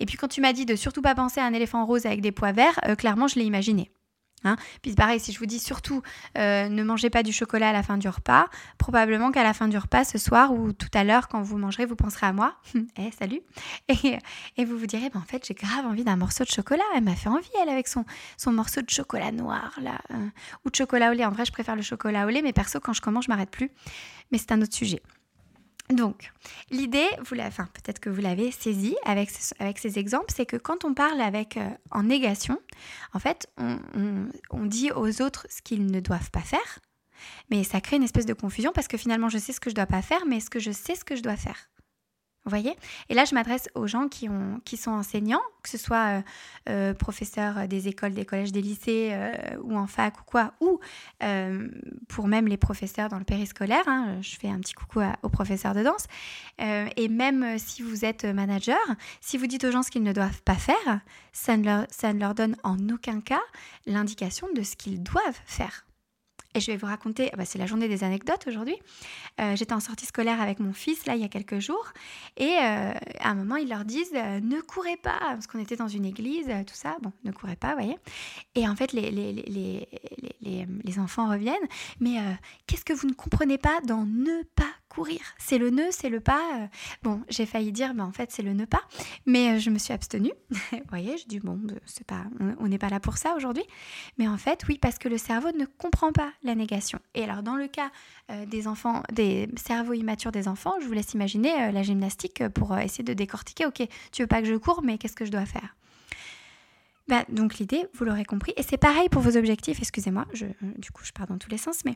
Et 0.00 0.06
puis, 0.06 0.16
quand 0.16 0.28
tu 0.28 0.40
m'as 0.40 0.52
dit 0.52 0.66
de 0.66 0.74
surtout 0.74 1.02
pas 1.02 1.14
penser 1.14 1.40
à 1.40 1.44
un 1.44 1.52
éléphant 1.52 1.86
rose 1.86 2.06
avec 2.06 2.20
des 2.20 2.32
pois 2.32 2.52
verts, 2.52 2.80
clairement, 2.98 3.28
je 3.28 3.36
l'ai 3.38 3.44
imaginé. 3.44 3.92
Hein. 4.44 4.56
Puis 4.82 4.94
pareil, 4.94 5.20
si 5.20 5.32
je 5.32 5.38
vous 5.38 5.46
dis 5.46 5.58
surtout 5.58 6.02
euh, 6.38 6.68
ne 6.68 6.82
mangez 6.82 7.10
pas 7.10 7.22
du 7.22 7.32
chocolat 7.32 7.70
à 7.70 7.72
la 7.72 7.82
fin 7.82 7.96
du 7.96 8.08
repas, 8.08 8.46
probablement 8.78 9.30
qu'à 9.30 9.42
la 9.42 9.54
fin 9.54 9.68
du 9.68 9.78
repas 9.78 10.04
ce 10.04 10.18
soir 10.18 10.52
ou 10.52 10.72
tout 10.72 10.88
à 10.94 11.04
l'heure 11.04 11.28
quand 11.28 11.42
vous 11.42 11.58
mangerez, 11.58 11.86
vous 11.86 11.96
penserez 11.96 12.26
à 12.26 12.32
moi. 12.32 12.54
eh, 12.98 13.10
salut 13.18 13.40
et, 13.88 14.64
vous 14.64 14.78
vous 14.78 14.86
direz, 14.86 15.10
ben, 15.10 15.20
en 15.20 15.24
fait 15.24 15.46
j'ai 15.46 15.54
grave 15.54 15.86
envie 15.86 16.04
d'un 16.04 16.16
morceau 16.16 16.44
de 16.44 16.50
chocolat. 16.50 16.84
Elle 16.94 17.04
m'a 17.04 17.16
fait 17.16 17.28
envie, 17.28 17.50
elle, 17.62 17.68
avec 17.68 17.88
son, 17.88 18.04
son 18.36 18.52
morceau 18.52 18.82
de 18.82 18.90
chocolat 18.90 19.32
noir 19.32 19.72
là. 19.80 19.98
Euh, 20.10 20.28
ou 20.64 20.70
de 20.70 20.76
chocolat 20.76 21.10
au 21.10 21.14
lait. 21.14 21.24
En 21.24 21.30
vrai, 21.30 21.44
je 21.44 21.52
préfère 21.52 21.76
le 21.76 21.82
chocolat 21.82 22.26
au 22.26 22.28
lait, 22.28 22.42
mais 22.42 22.52
perso, 22.52 22.80
quand 22.80 22.92
je 22.92 23.00
commence, 23.00 23.24
je 23.24 23.30
m'arrête 23.30 23.50
plus. 23.50 23.70
Mais 24.30 24.38
c'est 24.38 24.52
un 24.52 24.62
autre 24.62 24.74
sujet. 24.74 25.02
Donc, 25.90 26.32
l'idée, 26.70 27.06
vous 27.26 27.36
enfin, 27.40 27.68
peut-être 27.74 27.98
que 27.98 28.08
vous 28.08 28.22
l'avez 28.22 28.50
saisi 28.50 28.96
avec, 29.04 29.30
avec 29.58 29.78
ces 29.78 29.98
exemples, 29.98 30.32
c'est 30.34 30.46
que 30.46 30.56
quand 30.56 30.84
on 30.84 30.94
parle 30.94 31.20
avec 31.20 31.58
euh, 31.58 31.68
en 31.90 32.04
négation, 32.04 32.58
en 33.12 33.18
fait, 33.18 33.48
on, 33.58 33.78
on 34.50 34.64
dit 34.64 34.90
aux 34.92 35.20
autres 35.20 35.46
ce 35.50 35.60
qu'ils 35.60 35.86
ne 35.86 36.00
doivent 36.00 36.30
pas 36.30 36.40
faire, 36.40 36.80
mais 37.50 37.64
ça 37.64 37.80
crée 37.80 37.96
une 37.96 38.02
espèce 38.02 38.26
de 38.26 38.32
confusion 38.32 38.72
parce 38.72 38.88
que 38.88 38.96
finalement, 38.96 39.28
je 39.28 39.38
sais 39.38 39.52
ce 39.52 39.60
que 39.60 39.68
je 39.68 39.74
dois 39.74 39.86
pas 39.86 40.02
faire, 40.02 40.24
mais 40.26 40.38
est-ce 40.38 40.50
que 40.50 40.58
je 40.60 40.70
sais 40.70 40.94
ce 40.94 41.04
que 41.04 41.16
je 41.16 41.22
dois 41.22 41.36
faire? 41.36 41.68
Vous 42.44 42.50
voyez? 42.50 42.76
Et 43.08 43.14
là, 43.14 43.24
je 43.24 43.34
m'adresse 43.34 43.68
aux 43.74 43.86
gens 43.86 44.08
qui, 44.08 44.28
ont, 44.28 44.60
qui 44.66 44.76
sont 44.76 44.90
enseignants, 44.90 45.40
que 45.62 45.70
ce 45.70 45.78
soit 45.78 46.18
euh, 46.18 46.22
euh, 46.68 46.94
professeurs 46.94 47.66
des 47.68 47.88
écoles, 47.88 48.12
des 48.12 48.26
collèges, 48.26 48.52
des 48.52 48.60
lycées 48.60 49.10
euh, 49.12 49.56
ou 49.62 49.78
en 49.78 49.86
fac 49.86 50.20
ou 50.20 50.24
quoi, 50.24 50.52
ou 50.60 50.78
pour 52.08 52.28
même 52.28 52.46
les 52.46 52.58
professeurs 52.58 53.08
dans 53.08 53.18
le 53.18 53.24
périscolaire. 53.24 53.86
Hein, 53.86 54.18
je 54.20 54.36
fais 54.36 54.48
un 54.48 54.58
petit 54.58 54.74
coucou 54.74 55.00
aux 55.22 55.28
professeurs 55.30 55.74
de 55.74 55.82
danse. 55.82 56.06
et 56.58 57.08
même 57.08 57.58
si 57.58 57.82
vous 57.82 58.04
êtes 58.04 58.24
manager, 58.24 58.78
si 59.20 59.38
vous 59.38 59.46
dites 59.46 59.64
aux 59.64 59.70
gens 59.70 59.82
ce 59.82 59.90
qu'ils 59.90 60.02
ne 60.02 60.12
doivent 60.12 60.42
pas 60.42 60.56
faire, 60.56 61.00
ça 61.32 61.56
ne 61.56 62.18
leur 62.18 62.34
donne 62.34 62.56
en 62.62 62.76
aucun 62.90 63.20
cas 63.20 63.42
l'indication 63.86 64.48
de 64.54 64.62
ce 64.62 64.76
qu'ils 64.76 65.02
doivent 65.02 65.40
faire. 65.46 65.86
Et 66.54 66.60
je 66.60 66.70
vais 66.70 66.76
vous 66.76 66.86
raconter, 66.86 67.30
bah, 67.36 67.44
c'est 67.44 67.58
la 67.58 67.66
journée 67.66 67.88
des 67.88 68.04
anecdotes 68.04 68.46
aujourd'hui. 68.46 68.76
Euh, 69.40 69.56
j'étais 69.56 69.72
en 69.72 69.80
sortie 69.80 70.06
scolaire 70.06 70.40
avec 70.40 70.60
mon 70.60 70.72
fils, 70.72 71.04
là, 71.04 71.16
il 71.16 71.20
y 71.20 71.24
a 71.24 71.28
quelques 71.28 71.58
jours. 71.58 71.92
Et 72.36 72.56
euh, 72.62 72.92
à 73.18 73.30
un 73.30 73.34
moment, 73.34 73.56
ils 73.56 73.68
leur 73.68 73.84
disent 73.84 74.12
euh, 74.14 74.40
Ne 74.40 74.60
courez 74.60 74.96
pas, 74.96 75.18
parce 75.20 75.48
qu'on 75.48 75.58
était 75.58 75.74
dans 75.74 75.88
une 75.88 76.04
église, 76.04 76.46
tout 76.66 76.74
ça. 76.74 76.96
Bon, 77.02 77.12
ne 77.24 77.32
courez 77.32 77.56
pas, 77.56 77.70
vous 77.70 77.80
voyez. 77.80 77.98
Et 78.54 78.68
en 78.68 78.76
fait, 78.76 78.92
les, 78.92 79.10
les 80.40 80.98
enfants 81.00 81.28
reviennent. 81.28 81.56
Mais 81.98 82.18
qu'est-ce 82.66 82.84
que 82.84 82.92
vous 82.92 83.08
ne 83.08 83.14
comprenez 83.14 83.58
pas 83.58 83.80
dans 83.84 84.04
ne 84.06 84.42
pas 84.54 84.72
C'est 85.38 85.58
le 85.58 85.70
nœud, 85.70 85.88
c'est 85.90 86.08
le 86.08 86.20
pas. 86.20 86.40
Euh. 86.54 86.66
Bon, 87.02 87.22
j'ai 87.28 87.46
failli 87.46 87.72
dire, 87.72 87.94
mais 87.94 88.02
en 88.02 88.12
fait, 88.12 88.30
c'est 88.30 88.42
le 88.42 88.52
nœud 88.52 88.66
pas. 88.66 88.82
Mais 89.26 89.54
euh, 89.54 89.58
je 89.58 89.70
me 89.70 89.78
suis 89.78 89.92
abstenue. 89.92 90.32
Vous 90.50 90.78
voyez, 90.88 91.16
je 91.18 91.26
dis, 91.26 91.40
bon, 91.40 91.58
bah, 91.62 91.74
c'est 91.86 92.06
pas, 92.06 92.24
on 92.58 92.68
n'est 92.68 92.78
pas 92.78 92.88
là 92.88 93.00
pour 93.00 93.16
ça 93.16 93.34
aujourd'hui. 93.36 93.64
Mais 94.18 94.28
en 94.28 94.36
fait, 94.36 94.64
oui, 94.68 94.78
parce 94.78 94.98
que 94.98 95.08
le 95.08 95.18
cerveau 95.18 95.50
ne 95.52 95.64
comprend 95.64 96.12
pas 96.12 96.32
la 96.42 96.54
négation. 96.54 96.98
Et 97.14 97.24
alors, 97.24 97.42
dans 97.42 97.56
le 97.56 97.68
cas 97.68 97.90
euh, 98.30 98.46
des 98.46 98.68
enfants, 98.68 99.02
des 99.12 99.48
cerveaux 99.56 99.94
immatures 99.94 100.32
des 100.32 100.48
enfants, 100.48 100.74
je 100.80 100.86
vous 100.86 100.92
laisse 100.92 101.14
imaginer 101.14 101.72
la 101.72 101.82
gymnastique 101.82 102.46
pour 102.48 102.76
essayer 102.78 103.04
de 103.04 103.14
décortiquer, 103.14 103.66
ok, 103.66 103.86
tu 104.12 104.22
veux 104.22 104.28
pas 104.28 104.42
que 104.42 104.48
je 104.48 104.54
cours, 104.54 104.82
mais 104.82 104.98
qu'est-ce 104.98 105.16
que 105.16 105.24
je 105.24 105.32
dois 105.32 105.46
faire? 105.46 105.74
Bah, 107.08 107.24
donc 107.28 107.58
l'idée, 107.58 107.86
vous 107.94 108.04
l'aurez 108.04 108.24
compris, 108.24 108.52
et 108.56 108.62
c'est 108.62 108.78
pareil 108.78 109.08
pour 109.08 109.22
vos 109.22 109.36
objectifs, 109.36 109.78
excusez-moi, 109.78 110.26
je, 110.32 110.46
du 110.78 110.90
coup 110.90 111.04
je 111.04 111.12
pars 111.12 111.26
dans 111.26 111.38
tous 111.38 111.50
les 111.50 111.58
sens, 111.58 111.84
mais 111.84 111.92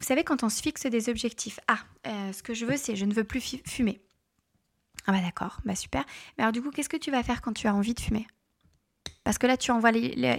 vous 0.00 0.06
savez 0.06 0.24
quand 0.24 0.42
on 0.42 0.48
se 0.48 0.60
fixe 0.62 0.86
des 0.86 1.08
objectifs, 1.08 1.60
ah, 1.68 1.78
euh, 2.06 2.32
ce 2.32 2.42
que 2.42 2.54
je 2.54 2.66
veux 2.66 2.76
c'est 2.76 2.96
je 2.96 3.04
ne 3.04 3.14
veux 3.14 3.24
plus 3.24 3.60
fumer. 3.66 4.00
Ah 5.06 5.12
bah 5.12 5.20
d'accord, 5.22 5.60
bah 5.64 5.74
super. 5.74 6.04
Mais 6.36 6.44
alors 6.44 6.52
du 6.52 6.60
coup, 6.60 6.70
qu'est-ce 6.70 6.88
que 6.88 6.96
tu 6.96 7.10
vas 7.10 7.22
faire 7.22 7.40
quand 7.40 7.54
tu 7.54 7.66
as 7.66 7.74
envie 7.74 7.94
de 7.94 8.00
fumer? 8.00 8.26
Parce 9.28 9.36
que 9.36 9.46
là, 9.46 9.58
tu 9.58 9.70
envoies 9.72 9.90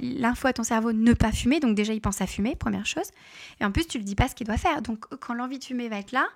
l'info 0.02 0.48
à 0.48 0.54
ton 0.54 0.64
cerveau 0.64 0.94
ne 0.94 1.14
pas 1.14 1.32
fumer, 1.32 1.60
donc 1.60 1.76
déjà 1.76 1.94
il 1.94 2.02
pense 2.02 2.22
à 2.22 2.26
fumer, 2.26 2.56
première 2.56 2.88
chose. 2.88 3.06
Et 3.62 3.64
en 3.64 3.72
plus, 3.72 3.86
tu 3.86 4.00
ne 4.00 4.02
lui 4.02 4.06
dis 4.06 4.16
pas 4.16 4.28
ce 4.28 4.34
qu'il 4.34 4.48
doit 4.48 4.58
faire. 4.58 4.82
Donc 4.82 5.06
quand 5.20 5.36
l'envie 5.36 5.60
de 5.60 5.64
fumer 5.64 5.90
va 5.90 6.00
être 6.00 6.12
là, 6.12 6.28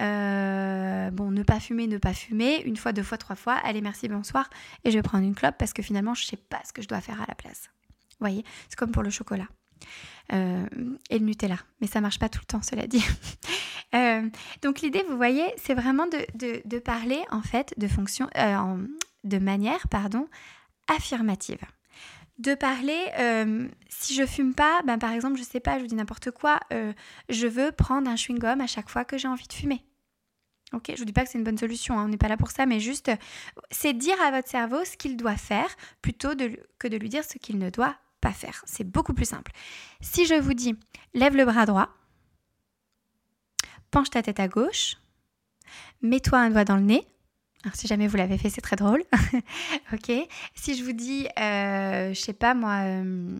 euh, 0.00 1.10
bon, 1.10 1.30
ne 1.30 1.42
pas 1.42 1.60
fumer, 1.60 1.86
ne 1.86 1.98
pas 1.98 2.14
fumer, 2.14 2.62
une 2.64 2.78
fois, 2.78 2.94
deux 2.94 3.02
fois, 3.02 3.18
trois 3.18 3.36
fois, 3.36 3.52
allez, 3.64 3.82
merci, 3.82 4.08
bonsoir, 4.08 4.48
et 4.84 4.90
je 4.90 4.96
vais 4.96 5.02
prendre 5.02 5.24
une 5.24 5.34
clope 5.34 5.56
parce 5.58 5.74
que 5.74 5.82
finalement, 5.82 6.14
je 6.14 6.24
ne 6.24 6.28
sais 6.28 6.36
pas 6.38 6.62
ce 6.66 6.72
que 6.72 6.80
je 6.80 6.88
dois 6.88 7.02
faire 7.02 7.20
à 7.20 7.26
la 7.28 7.34
place. 7.34 7.68
Vous 8.12 8.16
voyez, 8.20 8.46
c'est 8.70 8.78
comme 8.78 8.92
pour 8.92 9.02
le 9.02 9.10
chocolat. 9.10 9.48
Euh, 10.32 10.64
et 11.10 11.18
le 11.18 11.26
Nutella. 11.26 11.58
Mais 11.82 11.86
ça 11.86 12.00
marche 12.00 12.18
pas 12.18 12.30
tout 12.30 12.40
le 12.40 12.46
temps, 12.46 12.62
cela 12.62 12.86
dit. 12.86 13.04
Euh, 13.92 14.22
donc 14.62 14.82
l'idée, 14.82 15.02
vous 15.08 15.16
voyez, 15.16 15.42
c'est 15.56 15.74
vraiment 15.74 16.06
de, 16.06 16.78
parler 16.78 17.18
en 17.32 17.42
fait 17.42 17.74
de 17.76 17.88
fonction, 17.88 18.30
de 19.24 19.38
manière, 19.38 19.88
pardon, 19.88 20.28
affirmative 20.86 21.58
de 22.40 22.54
parler, 22.54 22.98
euh, 23.18 23.68
si 23.90 24.14
je 24.14 24.24
fume 24.24 24.54
pas, 24.54 24.80
ben 24.86 24.98
par 24.98 25.12
exemple, 25.12 25.38
je 25.38 25.42
sais 25.42 25.60
pas, 25.60 25.76
je 25.76 25.82
vous 25.82 25.88
dis 25.88 25.94
n'importe 25.94 26.30
quoi, 26.30 26.58
euh, 26.72 26.92
je 27.28 27.46
veux 27.46 27.70
prendre 27.70 28.10
un 28.10 28.14
chewing-gum 28.14 28.62
à 28.62 28.66
chaque 28.66 28.88
fois 28.88 29.04
que 29.04 29.18
j'ai 29.18 29.28
envie 29.28 29.46
de 29.46 29.52
fumer. 29.52 29.84
Ok, 30.72 30.90
je 30.94 30.98
vous 30.98 31.04
dis 31.04 31.12
pas 31.12 31.24
que 31.24 31.28
c'est 31.28 31.36
une 31.36 31.44
bonne 31.44 31.58
solution, 31.58 31.98
hein, 31.98 32.04
on 32.04 32.08
n'est 32.08 32.16
pas 32.16 32.28
là 32.28 32.38
pour 32.38 32.50
ça, 32.50 32.64
mais 32.64 32.80
juste, 32.80 33.10
c'est 33.70 33.92
dire 33.92 34.18
à 34.22 34.30
votre 34.30 34.48
cerveau 34.48 34.84
ce 34.84 34.96
qu'il 34.96 35.18
doit 35.18 35.36
faire 35.36 35.68
plutôt 36.00 36.30
que 36.78 36.88
de 36.88 36.96
lui 36.96 37.10
dire 37.10 37.24
ce 37.24 37.36
qu'il 37.36 37.58
ne 37.58 37.68
doit 37.68 37.96
pas 38.22 38.32
faire. 38.32 38.62
C'est 38.66 38.84
beaucoup 38.84 39.12
plus 39.12 39.26
simple. 39.26 39.52
Si 40.00 40.24
je 40.24 40.34
vous 40.34 40.54
dis, 40.54 40.74
lève 41.12 41.36
le 41.36 41.44
bras 41.44 41.66
droit, 41.66 41.90
penche 43.90 44.08
ta 44.08 44.22
tête 44.22 44.40
à 44.40 44.48
gauche, 44.48 44.96
mets-toi 46.00 46.38
un 46.38 46.50
doigt 46.50 46.64
dans 46.64 46.76
le 46.76 46.82
nez, 46.82 47.06
alors, 47.64 47.76
si 47.76 47.86
jamais 47.86 48.08
vous 48.08 48.16
l'avez 48.16 48.38
fait, 48.38 48.48
c'est 48.48 48.62
très 48.62 48.76
drôle. 48.76 49.02
ok. 49.92 50.12
Si 50.54 50.76
je 50.76 50.84
vous 50.84 50.92
dis, 50.92 51.28
euh, 51.38 52.14
je 52.14 52.18
sais 52.18 52.32
pas 52.32 52.54
moi, 52.54 52.78
euh, 52.84 53.38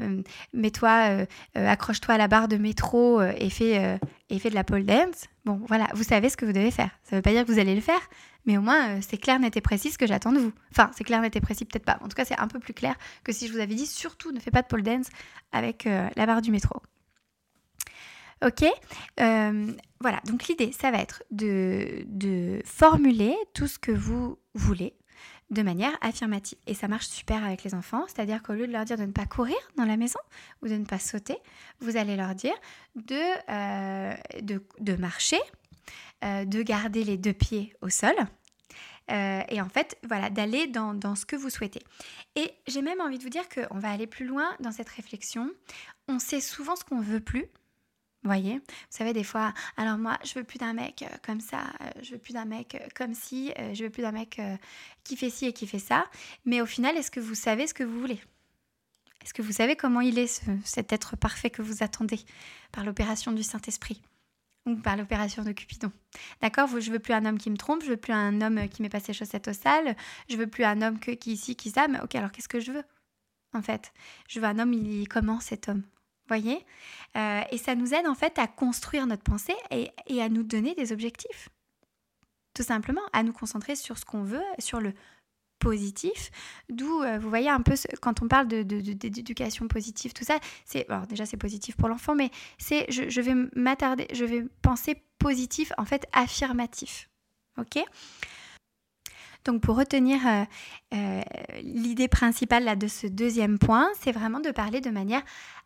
euh, 0.00 0.22
mets-toi, 0.52 1.26
accroche-toi 1.54 2.14
à 2.14 2.18
la 2.18 2.28
barre 2.28 2.46
de 2.46 2.56
métro 2.56 3.20
et 3.20 3.50
fais, 3.50 3.98
et 4.30 4.38
fais 4.38 4.50
de 4.50 4.54
la 4.54 4.62
pole 4.62 4.84
dance. 4.84 5.24
Bon, 5.44 5.60
voilà, 5.66 5.88
vous 5.94 6.04
savez 6.04 6.28
ce 6.28 6.36
que 6.36 6.44
vous 6.44 6.52
devez 6.52 6.70
faire. 6.70 6.90
Ça 7.02 7.16
ne 7.16 7.18
veut 7.18 7.22
pas 7.22 7.32
dire 7.32 7.44
que 7.44 7.50
vous 7.50 7.58
allez 7.58 7.74
le 7.74 7.80
faire, 7.80 8.00
mais 8.46 8.56
au 8.56 8.60
moins 8.60 9.00
c'est 9.00 9.18
clair, 9.18 9.40
net 9.40 9.56
et 9.56 9.60
précis 9.60 9.90
ce 9.90 9.98
que 9.98 10.06
j'attends 10.06 10.32
de 10.32 10.38
vous. 10.38 10.52
Enfin, 10.70 10.90
c'est 10.96 11.04
clair, 11.04 11.20
net 11.20 11.34
et 11.34 11.40
précis, 11.40 11.64
peut-être 11.64 11.84
pas. 11.84 11.98
En 12.02 12.08
tout 12.08 12.14
cas, 12.14 12.24
c'est 12.24 12.38
un 12.38 12.46
peu 12.46 12.60
plus 12.60 12.74
clair 12.74 12.94
que 13.24 13.32
si 13.32 13.48
je 13.48 13.52
vous 13.52 13.58
avais 13.58 13.74
dit 13.74 13.86
surtout 13.86 14.30
ne 14.30 14.38
fais 14.38 14.52
pas 14.52 14.62
de 14.62 14.68
pole 14.68 14.82
dance 14.84 15.08
avec 15.50 15.86
la 15.86 16.26
barre 16.26 16.42
du 16.42 16.52
métro. 16.52 16.80
Ok 18.44 18.64
euh, 19.20 19.72
Voilà, 20.00 20.20
donc 20.26 20.46
l'idée, 20.46 20.72
ça 20.72 20.90
va 20.90 20.98
être 20.98 21.22
de, 21.30 22.60
formuler 22.64 23.36
tout 23.54 23.66
ce 23.66 23.78
que 23.78 23.92
vous 23.92 24.38
voulez 24.54 24.94
de 25.50 25.62
manière 25.62 25.96
affirmative. 26.02 26.58
Et 26.66 26.74
ça 26.74 26.88
marche 26.88 27.06
super 27.06 27.42
avec 27.42 27.64
les 27.64 27.74
enfants, 27.74 28.04
c'est-à-dire 28.06 28.42
qu'au 28.42 28.52
lieu 28.52 28.66
de 28.66 28.72
leur 28.72 28.84
dire 28.84 28.98
de 28.98 29.04
ne 29.04 29.12
pas 29.12 29.24
courir 29.24 29.56
dans 29.76 29.86
la 29.86 29.96
maison 29.96 30.20
ou 30.62 30.68
de 30.68 30.74
ne 30.74 30.84
pas 30.84 30.98
sauter, 30.98 31.38
vous 31.80 31.96
allez 31.96 32.16
leur 32.16 32.34
dire 32.34 32.54
de, 32.96 33.16
euh, 33.50 34.96
marcher, 34.98 35.40
euh, 36.22 36.44
de 36.44 36.62
garder 36.62 37.02
les 37.02 37.16
deux 37.16 37.32
pieds 37.32 37.74
au 37.80 37.88
sol. 37.88 38.14
et 39.08 39.60
en 39.62 39.68
fait, 39.70 39.96
voilà, 40.06 40.28
d'aller 40.28 40.66
dans, 40.66 40.92
dans, 40.92 41.14
ce 41.14 41.24
que 41.24 41.34
vous 41.34 41.48
souhaitez. 41.48 41.80
Et 42.36 42.52
j'ai 42.66 42.82
même 42.82 43.00
envie 43.00 43.16
de 43.16 43.22
vous 43.22 43.30
dire 43.30 43.48
qu'on 43.48 43.78
va 43.78 43.90
aller 43.90 44.06
plus 44.06 44.26
loin 44.26 44.54
dans 44.60 44.70
cette 44.70 44.90
réflexion. 44.90 45.50
On 46.08 46.18
sait 46.18 46.42
souvent 46.42 46.76
ce 46.76 46.84
qu'on 46.84 47.00
veut 47.00 47.20
plus, 47.20 47.46
voyez 48.24 48.54
Vous 48.54 48.64
savez, 48.90 49.12
des 49.12 49.24
fois, 49.24 49.52
alors 49.76 49.98
moi, 49.98 50.18
je 50.24 50.34
veux 50.34 50.44
plus 50.44 50.58
d'un 50.58 50.72
mec 50.72 51.02
euh, 51.02 51.16
comme 51.24 51.40
ça, 51.40 51.60
euh, 51.80 51.90
je 52.02 52.12
veux 52.12 52.18
plus 52.18 52.32
d'un 52.32 52.44
mec 52.44 52.74
euh, 52.74 52.86
comme 52.94 53.14
ci, 53.14 53.52
je 53.72 53.84
veux 53.84 53.90
plus 53.90 54.02
d'un 54.02 54.12
mec 54.12 54.40
qui 55.04 55.16
fait 55.16 55.30
ci 55.30 55.46
et 55.46 55.52
qui 55.52 55.66
fait 55.66 55.78
ça. 55.78 56.06
Mais 56.44 56.60
au 56.60 56.66
final, 56.66 56.96
est-ce 56.96 57.10
que 57.10 57.20
vous 57.20 57.34
savez 57.34 57.66
ce 57.66 57.74
que 57.74 57.84
vous 57.84 57.98
voulez? 57.98 58.20
Est-ce 59.22 59.34
que 59.34 59.42
vous 59.42 59.52
savez 59.52 59.76
comment 59.76 60.00
il 60.00 60.18
est, 60.18 60.42
cet 60.64 60.92
être 60.92 61.16
parfait 61.16 61.50
que 61.50 61.62
vous 61.62 61.82
attendez 61.82 62.20
par 62.72 62.84
l'opération 62.84 63.32
du 63.32 63.42
Saint-Esprit 63.42 64.00
ou 64.64 64.76
par 64.76 64.96
l'opération 64.96 65.42
de 65.42 65.52
Cupidon? 65.52 65.92
D'accord 66.40 66.68
Je 66.80 66.90
veux 66.90 67.00
plus 67.00 67.14
un 67.14 67.24
homme 67.24 67.38
qui 67.38 67.50
me 67.50 67.56
trompe, 67.56 67.82
je 67.82 67.90
veux 67.90 67.96
plus 67.96 68.12
un 68.12 68.40
homme 68.40 68.68
qui 68.68 68.82
met 68.82 68.88
pas 68.88 69.00
ses 69.00 69.12
chaussettes 69.12 69.48
au 69.48 69.52
sale, 69.52 69.96
je 70.28 70.36
veux 70.36 70.46
plus 70.46 70.64
un 70.64 70.82
homme 70.82 70.98
qui 70.98 71.32
ici, 71.32 71.56
qui 71.56 71.70
ça, 71.70 71.88
mais 71.88 72.00
ok, 72.00 72.14
alors 72.14 72.32
qu'est-ce 72.32 72.48
que 72.48 72.60
je 72.60 72.72
veux 72.72 72.84
En 73.52 73.62
fait, 73.62 73.92
je 74.28 74.40
veux 74.40 74.46
un 74.46 74.58
homme, 74.58 74.72
il 74.72 75.02
est 75.02 75.06
comment 75.06 75.40
cet 75.40 75.68
homme? 75.68 75.82
Voyez 76.28 76.64
euh, 77.16 77.42
Et 77.50 77.58
ça 77.58 77.74
nous 77.74 77.94
aide 77.94 78.06
en 78.06 78.14
fait 78.14 78.38
à 78.38 78.46
construire 78.46 79.06
notre 79.06 79.22
pensée 79.22 79.56
et, 79.70 80.22
à 80.22 80.28
nous 80.28 80.42
donner 80.42 80.74
des 80.74 80.92
objectifs. 80.92 81.48
Tout 82.54 82.62
simplement, 82.62 83.02
à 83.12 83.22
nous 83.22 83.32
concentrer 83.32 83.76
sur 83.76 83.98
ce 83.98 84.04
qu'on 84.04 84.22
veut, 84.22 84.42
sur 84.58 84.80
le 84.80 84.92
positif. 85.58 86.30
D'où, 86.68 87.02
euh, 87.02 87.18
vous 87.18 87.28
voyez 87.28 87.48
un 87.48 87.60
peu, 87.60 87.74
quand 88.00 88.22
on 88.22 88.28
parle 88.28 88.46
d'éducation 88.46 89.64
de, 89.64 89.68
positive, 89.68 90.12
tout 90.12 90.24
ça, 90.24 90.38
c'est, 90.64 90.88
alors 90.88 91.06
déjà 91.06 91.26
c'est 91.26 91.36
positif 91.36 91.76
pour 91.76 91.88
l'enfant, 91.88 92.14
mais 92.14 92.30
c'est, 92.58 92.86
je, 92.90 93.08
je 93.08 93.20
vais 93.20 93.34
m'attarder, 93.56 94.06
je 94.12 94.24
vais 94.24 94.44
penser 94.62 95.02
positif, 95.18 95.72
en 95.78 95.84
fait 95.84 96.06
affirmatif. 96.12 97.08
Ok? 97.58 97.82
Donc 99.48 99.62
pour 99.62 99.76
retenir 99.76 100.20
euh, 100.26 100.44
euh, 100.94 101.22
l'idée 101.62 102.06
principale 102.06 102.78
de 102.78 102.86
ce 102.86 103.06
deuxième 103.06 103.58
point, 103.58 103.88
c'est 103.98 104.12
vraiment 104.12 104.40
de 104.40 104.50
parler 104.50 104.82
de 104.82 104.90
manière 104.90 105.22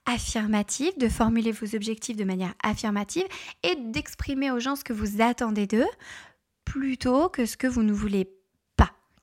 affirmative, 0.07 0.93
de 0.99 1.09
formuler 1.09 1.51
vos 1.51 1.75
objectifs 1.75 2.17
de 2.17 2.23
manière 2.23 2.55
affirmative 2.63 3.25
et 3.65 3.75
d'exprimer 3.75 4.53
aux 4.53 4.61
gens 4.61 4.77
ce 4.77 4.85
que 4.85 4.93
vous 4.93 5.21
attendez 5.21 5.67
d'eux 5.67 5.91
plutôt 6.65 7.29
que 7.29 7.45
ce 7.45 7.57
que 7.57 7.67
vous 7.67 7.83
ne 7.83 7.93
voulez 7.93 8.31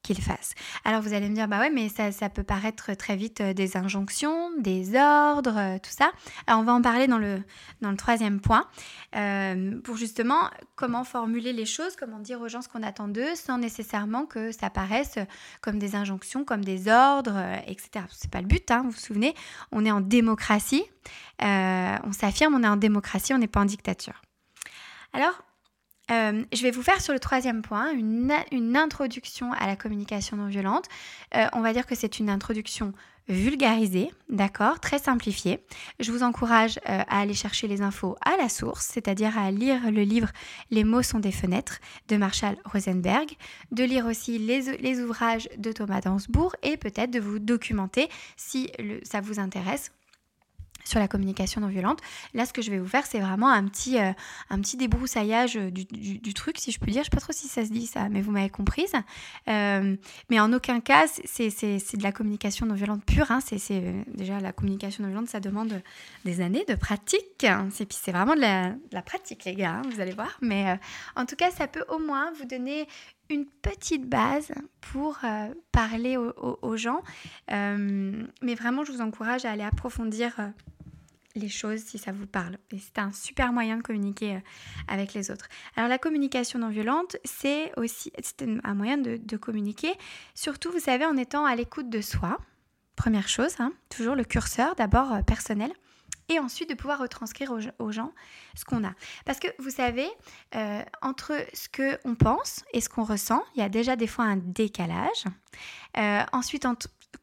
qu'il 0.09 0.23
fasse. 0.23 0.55
Alors 0.85 1.03
vous 1.03 1.13
allez 1.13 1.29
me 1.29 1.35
dire, 1.35 1.47
bah 1.47 1.59
ouais, 1.59 1.69
mais 1.69 1.87
ça, 1.87 2.11
ça 2.11 2.29
peut 2.29 2.41
paraître 2.41 2.95
très 2.95 3.15
vite 3.15 3.41
euh, 3.41 3.53
des 3.53 3.77
injonctions, 3.77 4.49
des 4.57 4.95
ordres, 4.97 5.57
euh, 5.57 5.77
tout 5.77 5.91
ça. 5.91 6.11
Alors 6.47 6.61
on 6.61 6.63
va 6.63 6.73
en 6.73 6.81
parler 6.81 7.05
dans 7.05 7.19
le, 7.19 7.43
dans 7.81 7.91
le 7.91 7.97
troisième 7.97 8.39
point, 8.41 8.65
euh, 9.15 9.79
pour 9.81 9.97
justement 9.97 10.49
comment 10.75 11.03
formuler 11.03 11.53
les 11.53 11.67
choses, 11.67 11.95
comment 11.95 12.17
dire 12.17 12.41
aux 12.41 12.47
gens 12.47 12.63
ce 12.63 12.69
qu'on 12.69 12.81
attend 12.81 13.07
d'eux, 13.07 13.35
sans 13.35 13.59
nécessairement 13.59 14.25
que 14.25 14.51
ça 14.51 14.71
paraisse 14.71 15.19
comme 15.61 15.77
des 15.77 15.95
injonctions, 15.95 16.43
comme 16.43 16.65
des 16.65 16.87
ordres, 16.87 17.39
etc. 17.67 18.05
C'est 18.11 18.31
pas 18.31 18.41
le 18.41 18.47
but, 18.47 18.71
hein, 18.71 18.81
vous 18.83 18.89
vous 18.89 18.97
souvenez, 18.97 19.35
on 19.71 19.85
est 19.85 19.91
en 19.91 20.01
démocratie, 20.01 20.85
on 21.39 22.11
s'affirme, 22.13 22.55
on 22.55 22.63
est 22.63 22.67
en 22.67 22.77
démocratie, 22.77 23.35
on 23.35 23.37
n'est 23.37 23.47
pas 23.47 23.61
en 23.61 23.65
dictature. 23.65 24.21
Alors, 25.13 25.43
euh, 26.11 26.43
je 26.53 26.63
vais 26.63 26.71
vous 26.71 26.81
faire 26.81 27.01
sur 27.01 27.13
le 27.13 27.19
troisième 27.19 27.61
point 27.61 27.91
une, 27.91 28.31
introduction 28.75 29.51
à 29.53 29.67
la 29.67 29.75
communication 29.75 30.37
non 30.37 30.47
violente. 30.47 30.85
Euh, 31.35 31.45
on 31.53 31.61
va 31.61 31.73
dire 31.73 31.85
que 31.85 31.95
c'est 31.95 32.19
une 32.19 32.29
introduction 32.29 32.93
vulgarisée, 33.27 34.11
d'accord, 34.29 34.79
très 34.79 34.97
simplifiée. 34.97 35.59
Je 35.99 36.11
vous 36.11 36.23
encourage 36.23 36.77
euh, 36.89 37.03
à 37.07 37.19
aller 37.19 37.35
chercher 37.35 37.67
les 37.67 37.81
infos 37.81 38.15
à 38.21 38.37
la 38.37 38.49
source, 38.49 38.87
c'est-à-dire 38.91 39.37
à 39.37 39.51
lire 39.51 39.91
le 39.91 40.01
livre 40.01 40.29
Les 40.71 40.83
mots 40.83 41.03
sont 41.03 41.19
des 41.19 41.31
fenêtres 41.31 41.79
de 42.07 42.17
Marshall 42.17 42.57
Rosenberg, 42.65 43.29
de 43.71 43.83
lire 43.83 44.07
aussi 44.07 44.39
les, 44.39 45.01
ouvrages 45.01 45.47
de 45.57 45.71
Thomas 45.71 46.01
Dansbourg 46.01 46.55
et 46.63 46.77
peut-être 46.77 47.11
de 47.11 47.19
vous 47.19 47.37
documenter 47.37 48.09
si 48.35 48.71
ça 49.03 49.21
vous 49.21 49.39
intéresse 49.39 49.91
sur 50.89 50.99
la 50.99 51.07
communication 51.07 51.61
non 51.61 51.67
violente. 51.67 51.99
Là, 52.33 52.45
ce 52.45 52.53
que 52.53 52.61
je 52.61 52.71
vais 52.71 52.79
vous 52.79 52.87
faire, 52.87 53.05
c'est 53.05 53.19
vraiment 53.19 53.49
un 53.49 53.63
petit, 53.67 53.99
euh, 53.99 54.11
un 54.49 54.59
petit 54.59 54.75
débroussaillage 54.75 55.55
du, 55.55 56.33
truc, 56.33 56.57
si 56.57 56.71
je 56.71 56.79
peux 56.79 56.87
dire. 56.87 56.95
Je 56.95 56.99
ne 56.99 57.03
sais 57.05 57.09
pas 57.11 57.21
trop 57.21 57.31
si 57.31 57.47
ça 57.47 57.63
se 57.63 57.71
dit 57.71 57.85
ça, 57.85 58.09
mais 58.09 58.21
vous 58.21 58.31
m'avez 58.31 58.49
comprise. 58.49 58.93
Euh, 59.47 59.95
mais 60.29 60.39
en 60.39 60.51
aucun 60.51 60.79
cas, 60.79 61.05
c'est 61.25 61.47
de 61.49 62.03
la 62.03 62.11
communication 62.11 62.65
non 62.65 62.73
violente 62.73 63.05
pure. 63.05 63.29
Hein. 63.29 63.39
C'est 63.41 63.59
euh, 63.71 64.03
déjà 64.15 64.39
la 64.39 64.51
communication 64.51 65.03
non 65.03 65.09
violente, 65.09 65.29
ça 65.29 65.39
demande 65.39 65.81
des 66.25 66.41
années 66.41 66.65
de 66.67 66.75
pratique. 66.75 67.45
C'est 67.69 68.11
vraiment 68.11 68.35
de 68.35 68.41
la, 68.41 69.01
pratique, 69.03 69.45
les 69.45 69.53
gars, 69.53 69.75
hein, 69.75 69.81
vous 69.91 70.01
allez 70.01 70.13
voir. 70.13 70.37
Mais 70.41 70.79
en 71.15 71.25
tout 71.25 71.35
cas, 71.35 71.51
ça 71.51 71.67
peut 71.67 71.85
au 71.89 71.99
moins 71.99 72.31
vous 72.33 72.45
donner 72.45 72.87
une 73.29 73.45
petite 73.45 74.09
base 74.09 74.51
pour 74.81 75.19
parler 75.71 76.17
aux, 76.17 76.77
gens. 76.77 77.01
mais 77.47 78.55
vraiment, 78.55 78.83
je 78.83 78.91
vous 78.91 79.01
encourage 79.01 79.45
à 79.45 79.51
aller 79.51 79.63
approfondir 79.63 80.33
les 81.39 81.49
choses 81.49 81.79
si 81.79 81.97
ça 81.97 82.11
vous 82.11 82.27
parle. 82.27 82.57
Et 82.71 82.77
c'est 82.77 82.99
un 82.99 83.11
super 83.11 83.51
moyen 83.51 83.77
de 83.77 83.81
communiquer 83.81 84.35
euh, 84.35 84.39
avec 84.87 85.13
les 85.13 85.31
autres. 85.31 85.47
Alors 85.75 85.89
la 85.89 85.97
communication 85.97 86.59
non 86.59 86.69
violente, 86.69 87.17
c'est 87.23 87.71
aussi 87.77 88.11
un 88.63 88.75
moyen 88.75 88.97
de, 88.97 89.37
communiquer, 89.37 89.93
surtout, 90.35 90.71
vous 90.71 90.79
savez, 90.79 91.05
en 91.05 91.17
étant 91.17 91.45
à 91.45 91.55
l'écoute 91.55 91.89
de 91.89 92.01
soi. 92.01 92.37
Première 92.95 93.29
chose, 93.29 93.55
hein, 93.59 93.71
toujours 93.89 94.15
le 94.15 94.23
curseur, 94.23 94.75
d'abord 94.75 95.13
euh, 95.13 95.21
personnel 95.21 95.71
et 96.31 96.37
ensuite 96.37 96.69
de 96.69 96.75
pouvoir 96.75 96.99
retranscrire 96.99 97.51
aux, 97.79 97.91
gens 97.91 98.13
ce 98.55 98.63
qu'on 98.63 98.83
a. 98.83 98.93
Parce 99.25 99.39
que 99.39 99.47
vous 99.57 99.71
savez, 99.71 100.07
euh, 100.53 100.83
entre 101.01 101.33
ce 101.53 101.67
qu'on 101.69 102.13
pense 102.13 102.63
et 102.71 102.81
ce 102.81 102.89
qu'on 102.89 103.03
ressent, 103.03 103.43
il 103.55 103.61
y 103.61 103.63
a 103.63 103.69
déjà 103.69 103.95
des 103.95 104.05
fois 104.05 104.25
un 104.25 104.37
décalage. 104.37 105.23
ensuite, 106.31 106.67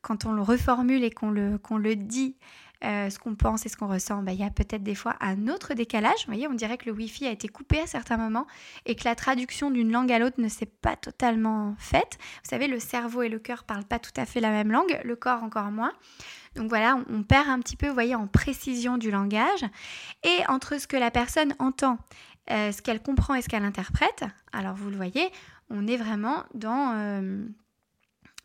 quand 0.03 0.25
on 0.25 0.33
le 0.33 0.43
reformule 0.43 1.05
et 1.05 1.11
qu'on 1.11 1.31
le, 1.31 1.59
qu'on 1.59 1.79
le 1.79 1.97
dit, 1.97 2.37
euh, 2.85 3.09
ce 3.09 3.19
qu'on 3.19 3.35
pense 3.35 3.65
et 3.65 3.69
ce 3.69 3.77
qu'on 3.77 3.89
ressent, 3.89 4.23
bah, 4.23 4.33
il 4.33 4.39
y 4.39 4.45
a 4.45 4.51
peut-être 4.51 4.83
des 4.83 4.95
fois 4.95 5.17
un 5.21 5.49
autre 5.49 5.75
décalage. 5.75 6.19
Vous 6.21 6.33
voyez, 6.33 6.47
on 6.47 6.55
dirait 6.55 6.77
que 6.77 6.87
le 6.87 6.93
Wi-Fi 6.93 7.27
a 7.27 7.31
été 7.31 7.49
coupé 7.49 7.81
à 7.81 7.87
certains 7.87 8.19
moments 8.19 8.47
et 8.85 8.95
que 8.95 9.05
la 9.05 9.15
traduction 9.15 9.71
d'une 9.71 9.91
langue 9.91 10.13
à 10.13 10.19
l'autre 10.19 10.41
ne 10.41 10.49
s'est 10.49 10.67
pas 10.67 10.97
totalement 10.97 11.75
faite. 11.79 12.19
Vous 12.45 12.51
savez, 12.51 12.69
le 12.69 12.79
cerveau 12.79 13.23
et 13.23 13.29
le 13.29 13.39
cœur 13.39 13.65
parlent 13.65 13.85
pas 13.85 13.99
tout 13.99 14.13
à 14.17 14.27
fait 14.27 14.41
la 14.41 14.51
même 14.51 14.71
langue, 14.71 15.01
le 15.05 15.17
corps 15.17 15.43
encore 15.43 15.71
moins. 15.71 15.93
Donc 16.55 16.69
voilà, 16.69 16.99
on, 17.11 17.23
perd 17.23 17.49
un 17.49 17.61
petit 17.61 17.77
peu, 17.77 17.87
vous 17.87 17.95
voyez, 17.95 18.15
en 18.15 18.27
précision 18.27 18.99
du 18.99 19.11
langage. 19.11 19.65
Et 20.23 20.47
entre 20.49 20.79
ce 20.81 20.87
que 20.87 20.97
la 20.97 21.11
personne 21.11 21.55
entend, 21.59 21.99
euh, 22.51 22.73
ce 22.73 22.83
qu'elle 22.83 23.03
comprend 23.03 23.35
et 23.35 23.43
ce 23.43 23.49
qu'elle 23.49 23.65
interprète, 23.65 24.25
alors 24.53 24.75
vous 24.75 24.91
le 24.91 24.97
voyez, 24.97 25.31
on 25.71 25.87
est 25.87 25.97
vraiment 25.97 26.45
dans... 26.55 26.93
Euh, 26.95 27.47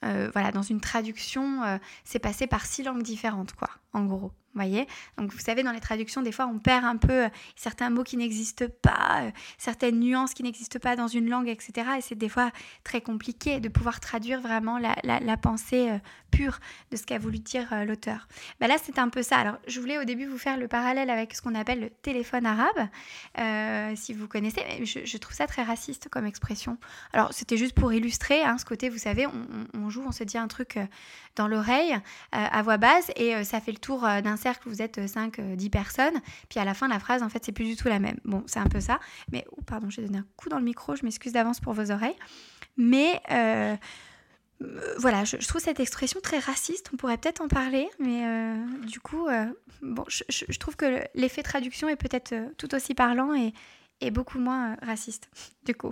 voilà, 0.01 0.51
dans 0.51 0.61
une 0.61 0.81
traduction, 0.81 1.79
c'est 2.03 2.19
passé 2.19 2.47
par 2.47 2.65
six 2.65 2.83
langues 2.83 3.03
différentes, 3.03 3.53
quoi 3.53 3.69
en 3.93 4.05
gros 4.05 4.31
voyez 4.53 4.87
Donc 5.17 5.31
vous 5.31 5.39
savez, 5.39 5.63
dans 5.63 5.71
les 5.71 5.79
traductions, 5.79 6.21
des 6.21 6.31
fois, 6.31 6.47
on 6.47 6.59
perd 6.59 6.85
un 6.85 6.97
peu 6.97 7.25
euh, 7.25 7.29
certains 7.55 7.89
mots 7.89 8.03
qui 8.03 8.17
n'existent 8.17 8.65
pas, 8.81 9.21
euh, 9.21 9.31
certaines 9.57 9.99
nuances 9.99 10.33
qui 10.33 10.43
n'existent 10.43 10.79
pas 10.79 10.95
dans 10.95 11.07
une 11.07 11.29
langue, 11.29 11.47
etc. 11.47 11.87
Et 11.97 12.01
c'est 12.01 12.15
des 12.15 12.29
fois 12.29 12.51
très 12.83 13.01
compliqué 13.01 13.59
de 13.59 13.69
pouvoir 13.69 13.99
traduire 13.99 14.41
vraiment 14.41 14.77
la, 14.77 15.37
pensée 15.37 15.89
euh, 15.89 15.97
pure 16.31 16.59
de 16.91 16.97
ce 16.97 17.03
qu'a 17.03 17.17
voulu 17.17 17.39
dire 17.39 17.67
l'auteur. 17.85 18.27
Bah 18.59 18.67
là, 18.67 18.75
c'est 18.81 18.99
un 18.99 19.09
peu 19.09 19.23
ça. 19.23 19.37
Alors, 19.37 19.57
je 19.67 19.79
voulais 19.79 19.97
au 19.97 20.03
début 20.03 20.25
vous 20.25 20.37
faire 20.37 20.57
le 20.57 20.67
parallèle 20.67 21.09
avec 21.09 21.33
ce 21.35 21.41
qu'on 21.41 21.55
appelle 21.55 21.79
le 21.81 21.89
téléphone 21.89 22.45
arabe, 22.45 23.97
si 23.97 24.13
vous 24.13 24.27
connaissez. 24.27 24.61
Mais 24.67 24.85
je, 24.85 25.17
trouve 25.17 25.35
ça 25.35 25.47
très 25.47 25.63
raciste 25.63 26.07
comme 26.09 26.25
expression. 26.25 26.77
Alors, 27.11 27.33
c'était 27.33 27.57
juste 27.57 27.75
pour 27.75 27.91
illustrer 27.91 28.43
hein, 28.43 28.57
ce 28.57 28.65
côté, 28.65 28.89
vous 28.89 28.97
savez, 28.97 29.27
on, 29.73 29.89
joue, 29.89 30.03
on 30.05 30.11
se 30.11 30.23
dit 30.23 30.37
un 30.37 30.47
truc 30.47 30.79
dans 31.35 31.47
l'oreille 31.47 31.97
à 32.31 32.61
voix 32.61 32.77
basse 32.77 33.11
et 33.15 33.43
ça 33.43 33.59
fait 33.59 33.73
le 33.73 33.77
tour 33.77 34.01
d'un 34.01 34.37
cercle, 34.41 34.67
vous 34.67 34.81
êtes 34.81 35.07
5, 35.07 35.39
euh, 35.39 35.55
10 35.55 35.65
euh, 35.65 35.69
personnes, 35.69 36.21
puis 36.49 36.59
à 36.59 36.65
la 36.65 36.73
fin, 36.73 36.87
la 36.87 36.99
phrase, 36.99 37.23
en 37.23 37.29
fait, 37.29 37.43
c'est 37.45 37.51
plus 37.51 37.65
du 37.65 37.75
tout 37.75 37.87
la 37.87 37.99
même. 37.99 38.17
Bon, 38.25 38.43
c'est 38.47 38.59
un 38.59 38.67
peu 38.67 38.79
ça. 38.81 38.99
Mais, 39.31 39.45
oh, 39.51 39.61
pardon, 39.61 39.89
j'ai 39.89 40.01
donné 40.01 40.19
un 40.19 40.25
coup 40.35 40.49
dans 40.49 40.59
le 40.59 40.65
micro, 40.65 40.95
je 40.95 41.03
m'excuse 41.03 41.33
d'avance 41.33 41.59
pour 41.59 41.73
vos 41.73 41.91
oreilles. 41.91 42.15
Mais 42.77 43.21
euh, 43.31 43.75
voilà, 44.97 45.23
je, 45.23 45.37
trouve 45.47 45.61
cette 45.61 45.79
expression 45.79 46.19
très 46.21 46.39
raciste, 46.39 46.89
on 46.93 46.97
pourrait 46.97 47.17
peut-être 47.17 47.41
en 47.41 47.47
parler, 47.47 47.89
mais 47.99 48.23
du 48.85 48.99
coup, 48.99 49.27
bon, 49.81 50.05
je, 50.07 50.57
trouve 50.59 50.75
que 50.75 51.01
l'effet 51.15 51.43
traduction 51.43 51.89
est 51.89 51.95
peut-être 51.95 52.33
tout 52.57 52.73
aussi 52.75 52.93
parlant 52.93 53.33
et, 53.33 53.53
et 53.99 54.11
beaucoup 54.11 54.39
moins 54.39 54.77
raciste, 54.83 55.29
du 55.65 55.73
coup. 55.73 55.91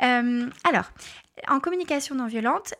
alors, 0.00 0.90
en 1.48 1.60
communication 1.60 2.14
non 2.14 2.26
violente, 2.26 2.74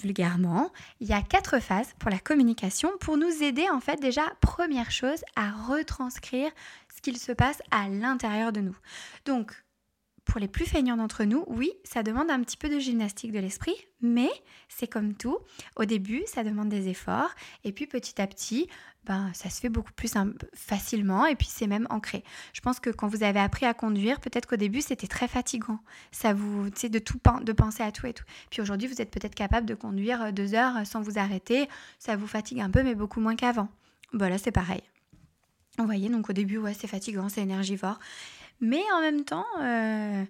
vulgairement, 0.00 0.70
il 1.00 1.08
y 1.08 1.12
a 1.12 1.22
quatre 1.22 1.60
phases 1.60 1.94
pour 1.98 2.10
la 2.10 2.18
communication 2.18 2.90
pour 3.00 3.16
nous 3.16 3.42
aider 3.42 3.68
en 3.70 3.80
fait 3.80 4.00
déjà, 4.00 4.22
première 4.40 4.90
chose, 4.90 5.22
à 5.36 5.50
retranscrire 5.50 6.50
ce 6.94 7.00
qu'il 7.00 7.18
se 7.18 7.32
passe 7.32 7.62
à 7.70 7.88
l'intérieur 7.88 8.52
de 8.52 8.60
nous. 8.60 8.76
Donc, 9.24 9.52
pour 10.30 10.38
les 10.38 10.46
plus 10.46 10.64
feignants 10.64 10.96
d'entre 10.96 11.24
nous, 11.24 11.42
oui, 11.48 11.72
ça 11.82 12.04
demande 12.04 12.30
un 12.30 12.40
petit 12.40 12.56
peu 12.56 12.68
de 12.68 12.78
gymnastique 12.78 13.32
de 13.32 13.40
l'esprit, 13.40 13.74
mais 14.00 14.30
c'est 14.68 14.86
comme 14.86 15.14
tout. 15.14 15.36
Au 15.74 15.84
début, 15.84 16.22
ça 16.26 16.44
demande 16.44 16.68
des 16.68 16.88
efforts, 16.88 17.30
et 17.64 17.72
puis 17.72 17.88
petit 17.88 18.22
à 18.22 18.28
petit, 18.28 18.68
ben, 19.06 19.32
ça 19.34 19.50
se 19.50 19.60
fait 19.60 19.68
beaucoup 19.68 19.90
plus 19.92 20.12
facilement 20.54 21.26
et 21.26 21.34
puis 21.34 21.48
c'est 21.50 21.66
même 21.66 21.88
ancré. 21.90 22.22
Je 22.52 22.60
pense 22.60 22.78
que 22.78 22.90
quand 22.90 23.08
vous 23.08 23.24
avez 23.24 23.40
appris 23.40 23.66
à 23.66 23.74
conduire, 23.74 24.20
peut-être 24.20 24.46
qu'au 24.46 24.54
début 24.54 24.82
c'était 24.82 25.08
très 25.08 25.26
fatigant. 25.26 25.80
Ça 26.12 26.32
vous, 26.32 26.70
de 26.70 26.98
tout 27.00 27.18
de 27.42 27.52
penser 27.52 27.82
à 27.82 27.90
tout 27.90 28.06
et 28.06 28.12
tout. 28.12 28.24
Puis 28.50 28.62
aujourd'hui, 28.62 28.86
vous 28.86 29.02
êtes 29.02 29.10
peut-être 29.10 29.34
capable 29.34 29.66
de 29.66 29.74
conduire 29.74 30.22
euh, 30.22 30.30
deux 30.30 30.54
heures 30.54 30.86
sans 30.86 31.00
vous 31.00 31.18
arrêter. 31.18 31.68
Ça 31.98 32.14
vous 32.14 32.28
fatigue 32.28 32.60
un 32.60 32.70
peu, 32.70 32.84
mais 32.84 32.94
beaucoup 32.94 33.20
moins 33.20 33.34
qu'avant. 33.34 33.68
Voilà, 34.12 34.38
c'est 34.38 34.52
pareil. 34.52 34.82
Vous 35.78 35.86
voyez, 35.86 36.08
donc 36.08 36.30
au 36.30 36.32
début, 36.32 36.58
ouais, 36.58 36.74
c'est 36.74 36.86
fatigant, 36.86 37.28
c'est 37.28 37.40
énergivore. 37.40 37.98
Mais 38.60 38.82
en 38.94 39.00
même 39.00 39.24
temps, 39.24 39.46
euh, 39.60 40.24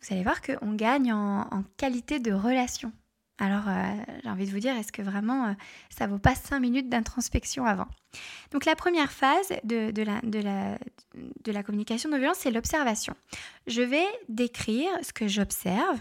vous 0.00 0.14
allez 0.14 0.22
voir 0.22 0.42
qu'on 0.42 0.74
gagne 0.74 1.12
en, 1.12 1.64
qualité 1.76 2.18
de 2.18 2.32
relation. 2.32 2.92
Alors, 3.38 3.68
euh, 3.68 3.92
j'ai 4.22 4.30
envie 4.30 4.46
de 4.46 4.50
vous 4.50 4.60
dire, 4.60 4.74
est-ce 4.76 4.92
que 4.92 5.02
vraiment 5.02 5.48
euh, 5.48 5.52
ça 5.90 6.06
vaut 6.06 6.18
pas 6.18 6.34
cinq 6.34 6.58
minutes 6.60 6.88
d'introspection 6.88 7.66
avant? 7.66 7.86
Donc, 8.50 8.64
la 8.64 8.74
première 8.74 9.12
phase 9.12 9.52
de, 9.62 9.92
la, 10.02 10.20
de 10.22 11.52
la, 11.52 11.62
communication 11.62 12.08
non 12.08 12.16
violente, 12.16 12.36
c'est 12.38 12.50
l'observation. 12.50 13.14
Je 13.66 13.82
vais 13.82 14.06
décrire 14.30 14.90
ce 15.02 15.12
que 15.12 15.28
j'observe 15.28 15.98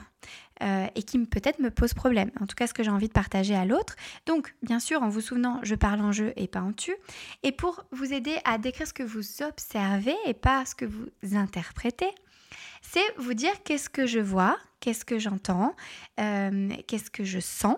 euh, 0.64 0.88
et 0.96 1.04
qui 1.04 1.20
peut-être 1.26 1.60
me 1.60 1.70
pose 1.70 1.94
problème, 1.94 2.32
en 2.40 2.46
tout 2.46 2.56
cas 2.56 2.68
ce 2.68 2.74
que 2.74 2.84
j'ai 2.84 2.90
envie 2.90 3.08
de 3.08 3.14
partager 3.14 3.56
à 3.56 3.66
l'autre. 3.66 3.96
Donc, 4.26 4.56
bien 4.62 4.80
sûr, 4.80 5.02
en 5.04 5.10
vous 5.10 5.22
souvenant, 5.22 5.60
je 5.64 5.76
parle 5.76 6.02
en 6.02 6.12
jeu 6.12 6.34
et 6.38 6.48
pas 6.48 6.62
en 6.62 6.72
tu. 6.72 6.96
Et 7.44 7.52
pour 7.52 7.86
vous 7.92 8.14
aider 8.14 8.38
à 8.46 8.58
décrire 8.58 8.88
ce 8.88 8.94
que 8.94 9.04
vous 9.04 9.42
observez 9.44 10.16
et 10.26 10.34
pas 10.34 10.66
ce 10.66 10.76
que 10.76 10.86
vous 10.86 11.10
interprétez, 11.34 12.10
c'est 12.82 13.04
vous 13.18 13.34
dire 13.34 13.52
qu'est-ce 13.64 13.90
que 13.90 14.06
je 14.06 14.20
vois, 14.20 14.58
qu'est-ce 14.80 15.06
que 15.06 15.20
j'entends, 15.20 15.76
euh, 16.20 16.70
qu'est-ce 16.88 17.12
que 17.12 17.24
je 17.24 17.40
sens. 17.40 17.78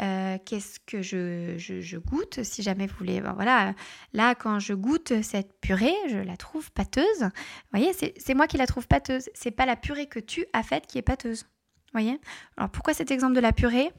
Euh, 0.00 0.38
qu'est-ce 0.44 0.80
que 0.80 1.02
je, 1.02 1.98
goûte 1.98 2.42
si 2.42 2.62
jamais 2.62 2.86
vous 2.86 2.96
voulez 2.96 3.20
voilà 3.20 3.74
là 4.14 4.34
quand 4.34 4.58
je 4.58 4.72
goûte 4.72 5.22
cette 5.22 5.52
purée 5.60 5.94
je 6.08 6.16
la 6.16 6.36
trouve 6.36 6.72
pâteuse 6.72 7.20
vous 7.20 7.78
voyez 7.78 7.92
c'est 7.92 8.34
moi 8.34 8.48
qui 8.48 8.56
la 8.56 8.66
trouve 8.66 8.88
pâteuse 8.88 9.28
c'est 9.34 9.50
pas 9.50 9.66
la 9.66 9.76
purée 9.76 10.06
que 10.06 10.18
tu 10.18 10.46
as 10.54 10.62
faite 10.62 10.86
qui 10.86 10.96
est 10.98 11.02
pâteuse 11.02 11.44
voyez 11.92 12.20
alors 12.56 12.70
pourquoi 12.70 12.94
cet 12.94 13.10
exemple 13.10 13.34
de 13.34 13.40
la 13.40 13.52
purée? 13.52 13.90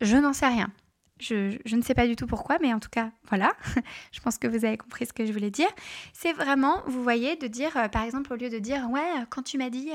Je 0.00 0.16
n'en 0.16 0.32
sais 0.32 0.46
rien 0.46 0.72
je, 1.20 1.74
ne 1.74 1.82
sais 1.82 1.94
pas 1.94 2.06
du 2.06 2.16
tout 2.16 2.26
pourquoi, 2.26 2.58
mais 2.60 2.72
en 2.72 2.80
tout 2.80 2.88
cas, 2.90 3.10
voilà. 3.28 3.52
je 4.12 4.20
pense 4.20 4.38
que 4.38 4.46
vous 4.46 4.64
avez 4.64 4.76
compris 4.76 5.06
ce 5.06 5.12
que 5.12 5.24
je 5.24 5.32
voulais 5.32 5.50
dire. 5.50 5.68
C'est 6.12 6.32
vraiment, 6.32 6.82
vous 6.86 7.02
voyez, 7.02 7.36
de 7.36 7.46
dire, 7.46 7.76
euh, 7.76 7.88
par 7.88 8.02
exemple, 8.02 8.32
au 8.32 8.36
lieu 8.36 8.50
de 8.50 8.58
dire, 8.58 8.88
ouais, 8.90 9.24
quand 9.30 9.42
tu 9.42 9.58
m'as 9.58 9.70
dit 9.70 9.90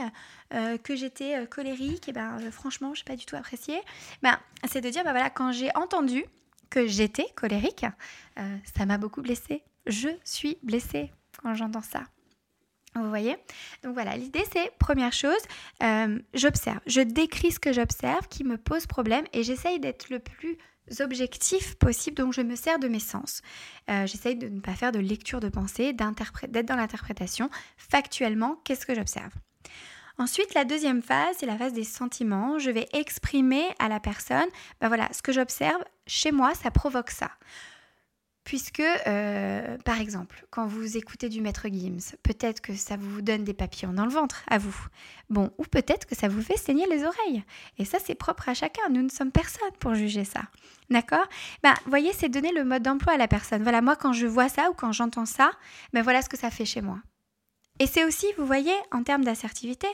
euh, 0.54 0.78
que 0.78 0.96
j'étais 0.96 1.46
colérique, 1.48 2.08
et 2.08 2.12
eh 2.12 2.14
ben 2.14 2.52
franchement, 2.52 2.94
je 2.94 3.02
n'ai 3.02 3.06
pas 3.06 3.16
du 3.16 3.26
tout 3.26 3.36
apprécié. 3.36 3.80
Ben, 4.24 4.38
c'est 4.68 4.82
de 4.82 4.90
dire, 4.90 5.04
ben 5.04 5.12
voilà, 5.12 5.30
quand 5.30 5.52
j'ai 5.52 5.76
entendu 5.76 6.24
que 6.70 6.88
j'étais 6.88 7.28
colérique, 7.36 7.86
euh, 8.38 8.58
ça 8.76 8.86
m'a 8.86 8.98
beaucoup 8.98 9.22
blessée. 9.22 9.64
Je 9.88 10.10
suis 10.24 10.58
blessée 10.64 11.12
quand 11.42 11.54
j'entends 11.56 11.82
ça. 11.82 12.04
Vous 12.96 13.10
voyez? 13.10 13.38
Donc 13.84 13.94
voilà, 13.94 14.18
l'idée 14.18 14.44
c'est, 14.52 14.72
première 14.78 15.14
chose, 15.14 15.42
j'observe, 16.34 16.80
je 16.88 17.02
décris 17.02 17.52
ce 17.52 17.60
que 17.60 17.72
j'observe 17.72 18.28
qui 18.28 18.44
me 18.44 18.58
pose 18.58 18.88
problème 18.88 19.26
et 19.34 19.44
j'essaye 19.44 19.80
d'être 19.80 20.10
le 20.10 20.20
plus 20.20 20.58
objectifs 21.00 21.76
possibles, 21.76 22.18
donc 22.18 22.34
je 22.34 22.42
me 22.42 22.56
sers 22.56 22.80
de 22.80 22.88
mes 22.88 23.00
sens. 23.00 23.42
Euh, 23.90 24.06
j'essaye 24.08 24.36
de 24.36 24.48
ne 24.48 24.60
pas 24.60 24.74
faire 24.74 24.92
de 24.92 25.00
lecture 25.00 25.40
de 25.40 25.50
pensée, 25.50 25.94
d'être 25.94 26.66
dans 26.66 26.76
l'interprétation. 26.76 27.50
Factuellement, 27.78 28.60
qu'est-ce 28.64 28.86
que 28.86 28.96
j'observe? 28.96 29.32
Ensuite, 30.18 30.54
la 30.54 30.66
deuxième 30.66 31.02
phase, 31.02 31.38
c'est 31.40 31.46
la 31.46 31.58
phase 31.58 31.72
des 31.72 31.86
sentiments. 31.86 32.60
Je 32.60 32.72
vais 32.72 32.90
exprimer 32.92 33.64
à 33.80 33.88
la 33.88 34.02
personne, 34.02 34.48
ben 34.82 34.90
voilà, 34.90 35.08
ce 35.14 35.22
que 35.22 35.32
j'observe 35.32 35.82
chez 36.08 36.32
moi, 36.32 36.54
ça 36.56 36.72
provoque 36.72 37.12
ça 37.12 37.32
puisque, 38.44 38.82
euh, 38.82 39.78
par 39.86 40.02
exemple, 40.02 40.46
quand 40.50 40.66
vous 40.66 40.98
écoutez 40.98 41.30
du 41.30 41.42
maître 41.42 41.68
Gims, 41.72 42.16
peut-être 42.24 42.62
que 42.62 42.74
ça 42.74 42.98
vous 42.98 43.22
donne 43.22 43.44
des 43.44 43.54
papillons 43.54 43.94
dans 43.94 44.06
le 44.06 44.12
ventre, 44.12 44.44
à 44.48 44.58
vous. 44.58 44.76
Bon, 45.30 45.52
ou 45.58 45.64
peut-être 45.64 46.06
que 46.06 46.16
ça 46.16 46.28
vous 46.28 46.42
fait 46.42 46.58
saigner 46.58 46.88
les 46.88 47.04
oreilles. 47.04 47.44
Et 47.78 47.86
ça, 47.86 47.98
c'est 48.04 48.16
propre 48.16 48.50
à 48.50 48.54
chacun. 48.54 48.90
Nous 48.90 49.02
ne 49.02 49.10
sommes 49.10 49.32
personne 49.32 49.72
pour 49.80 49.94
juger 49.94 50.26
ça. 50.26 50.42
D'accord? 50.90 51.28
Ben, 51.64 51.74
voyez, 51.86 52.14
c'est 52.14 52.30
donner 52.30 52.52
le 52.52 52.64
mode 52.64 52.84
d'emploi 52.84 53.14
à 53.14 53.18
la 53.18 53.28
personne. 53.28 53.64
Voilà, 53.64 53.82
moi, 53.82 53.96
quand 53.96 54.14
je 54.14 54.26
vois 54.26 54.50
ça 54.50 54.70
ou 54.72 54.74
quand 54.74 54.92
j'entends 54.92 55.26
ça, 55.26 55.52
ben 55.94 56.02
voilà 56.02 56.22
ce 56.22 56.30
que 56.30 56.38
ça 56.38 56.50
fait 56.50 56.66
chez 56.66 56.82
moi. 56.82 57.00
Et 57.82 57.88
c'est 57.88 58.04
aussi, 58.04 58.28
vous 58.38 58.46
voyez, 58.46 58.74
en 58.92 59.04
termes 59.04 59.24
d'assertivité, 59.24 59.88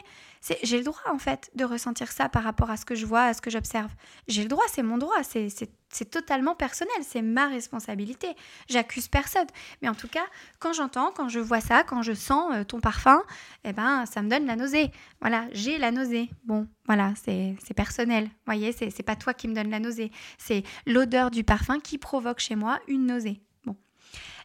j'ai 0.64 0.78
le 0.78 0.84
droit 0.84 1.02
en 1.12 1.20
fait 1.20 1.52
de 1.56 1.64
ressentir 1.66 2.12
ça 2.12 2.30
par 2.30 2.44
rapport 2.44 2.70
à 2.72 2.78
ce 2.78 2.86
que 2.86 2.96
je 2.96 3.06
vois, 3.06 3.24
à 3.24 3.34
ce 3.34 3.42
que 3.42 3.52
j'observe. 3.52 3.92
J'ai 4.28 4.42
le 4.42 4.48
droit, 4.48 4.64
c'est 4.68 4.82
mon 4.82 4.98
droit, 4.98 5.18
c'est 5.24 6.10
totalement 6.10 6.56
personnel, 6.56 6.96
c'est 7.02 7.22
ma 7.22 7.48
responsabilité. 7.48 8.30
J'accuse 8.68 9.08
personne. 9.08 9.48
Mais 9.82 9.90
en 9.90 9.94
tout 9.94 10.08
cas, 10.08 10.26
quand 10.60 10.74
j'entends, 10.74 11.12
quand 11.16 11.30
je 11.30 11.40
vois 11.40 11.62
ça, 11.62 11.84
quand 11.84 12.02
je 12.02 12.14
sens 12.14 12.52
euh, 12.54 12.64
ton 12.64 12.80
parfum, 12.80 13.22
eh 13.64 13.74
ben, 13.74 14.06
ça 14.08 14.24
me 14.24 14.30
donne 14.30 14.46
la 14.46 14.56
nausée. 14.56 14.92
Voilà, 15.22 15.46
j'ai 15.52 15.78
la 15.78 15.92
nausée. 15.92 16.30
Bon, 16.44 16.68
voilà, 16.86 17.14
c'est 17.24 17.56
personnel. 17.76 18.26
Vous 18.26 18.32
voyez, 18.48 18.72
c'est 18.72 19.04
pas 19.04 19.16
toi 19.16 19.34
qui 19.34 19.48
me 19.48 19.54
donne 19.54 19.70
la 19.70 19.80
nausée. 19.80 20.12
C'est 20.38 20.64
l'odeur 20.88 21.30
du 21.30 21.44
parfum 21.44 21.80
qui 21.80 21.98
provoque 22.00 22.40
chez 22.40 22.56
moi 22.56 22.80
une 22.88 23.06
nausée. 23.06 23.42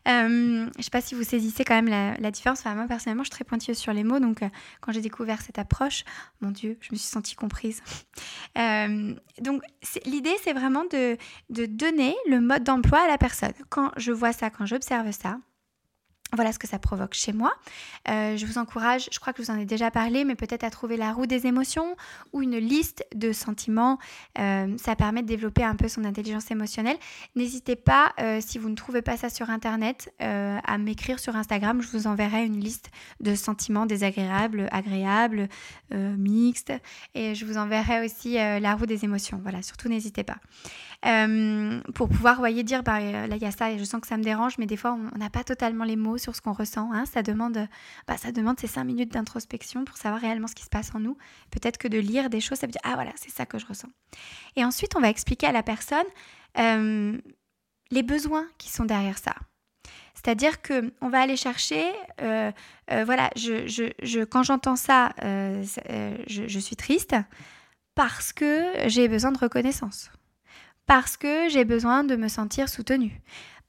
Euh, 0.08 0.66
je 0.72 0.78
ne 0.78 0.82
sais 0.82 0.90
pas 0.90 1.00
si 1.00 1.14
vous 1.14 1.22
saisissez 1.22 1.64
quand 1.64 1.74
même 1.74 1.88
la, 1.88 2.30
différence. 2.30 2.64
Moi, 2.64 2.86
personnellement, 2.88 3.22
je 3.22 3.28
suis 3.28 3.36
très 3.36 3.44
pointilleuse 3.44 3.78
sur 3.78 3.92
les 3.92 4.04
mots. 4.04 4.18
Donc, 4.18 4.42
euh, 4.42 4.48
quand 4.80 4.92
j'ai 4.92 5.00
découvert 5.00 5.42
cette 5.42 5.58
approche, 5.58 6.04
mon 6.40 6.50
Dieu, 6.50 6.78
je 6.80 6.88
me 6.92 6.96
suis 6.96 7.08
sentie 7.08 7.34
comprise. 7.34 7.82
Euh, 8.58 9.14
donc, 9.40 9.62
l'idée, 10.04 10.34
c'est 10.42 10.52
vraiment 10.52 10.82
de 10.90 11.16
donner 11.66 12.16
le 12.28 12.40
mode 12.40 12.64
d'emploi 12.64 12.98
à 12.98 13.06
la 13.06 13.16
personne. 13.16 13.52
Quand 13.68 13.92
je 13.96 14.10
vois 14.10 14.32
ça, 14.32 14.50
quand 14.50 14.66
j'observe 14.66 15.10
ça, 15.12 15.38
Voilà 16.32 16.52
ce 16.52 16.58
que 16.58 16.68
ça 16.68 16.78
provoque 16.78 17.14
chez 17.14 17.32
moi. 17.32 17.52
Euh, 18.08 18.36
je 18.36 18.46
vous 18.46 18.58
encourage, 18.58 19.08
je 19.10 19.18
crois 19.18 19.32
que 19.32 19.42
je 19.42 19.50
vous 19.50 19.56
en 19.56 19.58
ai 19.58 19.64
déjà 19.64 19.90
parlé, 19.90 20.24
mais 20.24 20.36
peut-être 20.36 20.62
à 20.62 20.70
trouver 20.70 20.96
la 20.96 21.12
roue 21.12 21.26
des 21.26 21.46
émotions 21.46 21.96
ou 22.32 22.42
une 22.42 22.56
liste 22.56 23.04
de 23.14 23.32
sentiments. 23.32 23.98
Euh, 24.38 24.76
ça 24.78 24.94
permet 24.94 25.22
de 25.22 25.26
développer 25.26 25.64
un 25.64 25.74
peu 25.74 25.88
son 25.88 26.04
intelligence 26.04 26.50
émotionnelle. 26.50 26.96
N'hésitez 27.34 27.74
pas, 27.74 28.12
euh, 28.20 28.40
si 28.40 28.58
vous 28.58 28.68
ne 28.68 28.76
trouvez 28.76 29.02
pas 29.02 29.16
ça 29.16 29.28
sur 29.28 29.50
Internet, 29.50 30.12
à 30.20 30.78
m'écrire 30.78 31.18
sur 31.18 31.34
Instagram. 31.36 31.82
Je 31.82 31.88
vous 31.88 32.06
enverrai 32.06 32.44
une 32.44 32.60
liste 32.60 32.90
de 33.20 33.34
sentiments 33.34 33.86
désagréables, 33.86 34.68
agréables, 34.70 35.48
mixtes. 35.90 36.72
Et 37.14 37.34
je 37.34 37.44
vous 37.44 37.56
enverrai 37.56 38.04
aussi 38.04 38.34
la 38.34 38.74
roue 38.74 38.86
des 38.86 39.04
émotions. 39.04 39.40
Voilà, 39.42 39.62
surtout 39.62 39.88
n'hésitez 39.88 40.22
pas. 40.22 40.36
Euh, 41.06 41.80
pour 41.94 42.08
pouvoir, 42.08 42.36
voyez, 42.36 42.62
dire, 42.62 42.82
bah, 42.82 42.98
euh, 43.00 43.26
là, 43.26 43.36
il 43.36 43.42
y 43.42 43.46
a 43.46 43.50
ça 43.50 43.70
et 43.70 43.78
je 43.78 43.84
sens 43.84 44.00
que 44.00 44.06
ça 44.06 44.18
me 44.18 44.22
dérange, 44.22 44.58
mais 44.58 44.66
des 44.66 44.76
fois, 44.76 44.98
on 45.14 45.18
n'a 45.18 45.30
pas 45.30 45.44
totalement 45.44 45.84
les 45.84 45.96
mots 45.96 46.18
sur 46.18 46.36
ce 46.36 46.42
qu'on 46.42 46.52
ressent. 46.52 46.92
Hein. 46.92 47.06
Ça, 47.06 47.22
demande, 47.22 47.66
bah, 48.06 48.16
ça 48.18 48.32
demande 48.32 48.60
ces 48.60 48.66
cinq 48.66 48.84
minutes 48.84 49.12
d'introspection 49.12 49.84
pour 49.84 49.96
savoir 49.96 50.20
réellement 50.20 50.46
ce 50.46 50.54
qui 50.54 50.64
se 50.64 50.68
passe 50.68 50.94
en 50.94 51.00
nous. 51.00 51.16
Peut-être 51.50 51.78
que 51.78 51.88
de 51.88 51.98
lire 51.98 52.28
des 52.28 52.40
choses, 52.40 52.58
ça 52.58 52.66
veut 52.66 52.72
dire, 52.72 52.82
ah 52.84 52.94
voilà, 52.94 53.12
c'est 53.16 53.30
ça 53.30 53.46
que 53.46 53.58
je 53.58 53.66
ressens. 53.66 53.88
Et 54.56 54.64
ensuite, 54.64 54.94
on 54.94 55.00
va 55.00 55.08
expliquer 55.08 55.46
à 55.46 55.52
la 55.52 55.62
personne 55.62 56.06
euh, 56.58 57.18
les 57.90 58.02
besoins 58.02 58.46
qui 58.58 58.70
sont 58.70 58.84
derrière 58.84 59.18
ça. 59.18 59.34
C'est-à-dire 60.14 60.60
que 60.60 60.92
on 61.00 61.08
va 61.08 61.20
aller 61.20 61.36
chercher, 61.36 61.82
voilà, 62.18 63.30
quand 64.28 64.42
j'entends 64.42 64.76
ça, 64.76 65.14
je 65.22 66.58
suis 66.60 66.76
triste 66.76 67.16
parce 67.94 68.34
que 68.34 68.70
j'ai 68.86 69.08
besoin 69.08 69.32
de 69.32 69.38
reconnaissance 69.38 70.10
parce 70.86 71.16
que 71.16 71.48
j'ai 71.48 71.64
besoin 71.64 72.04
de 72.04 72.16
me 72.16 72.28
sentir 72.28 72.68
soutenue, 72.68 73.20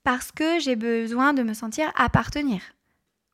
parce 0.04 0.32
que 0.32 0.60
j'ai 0.60 0.76
besoin 0.76 1.34
de 1.34 1.44
me 1.44 1.54
sentir 1.54 1.92
appartenir. 1.96 2.62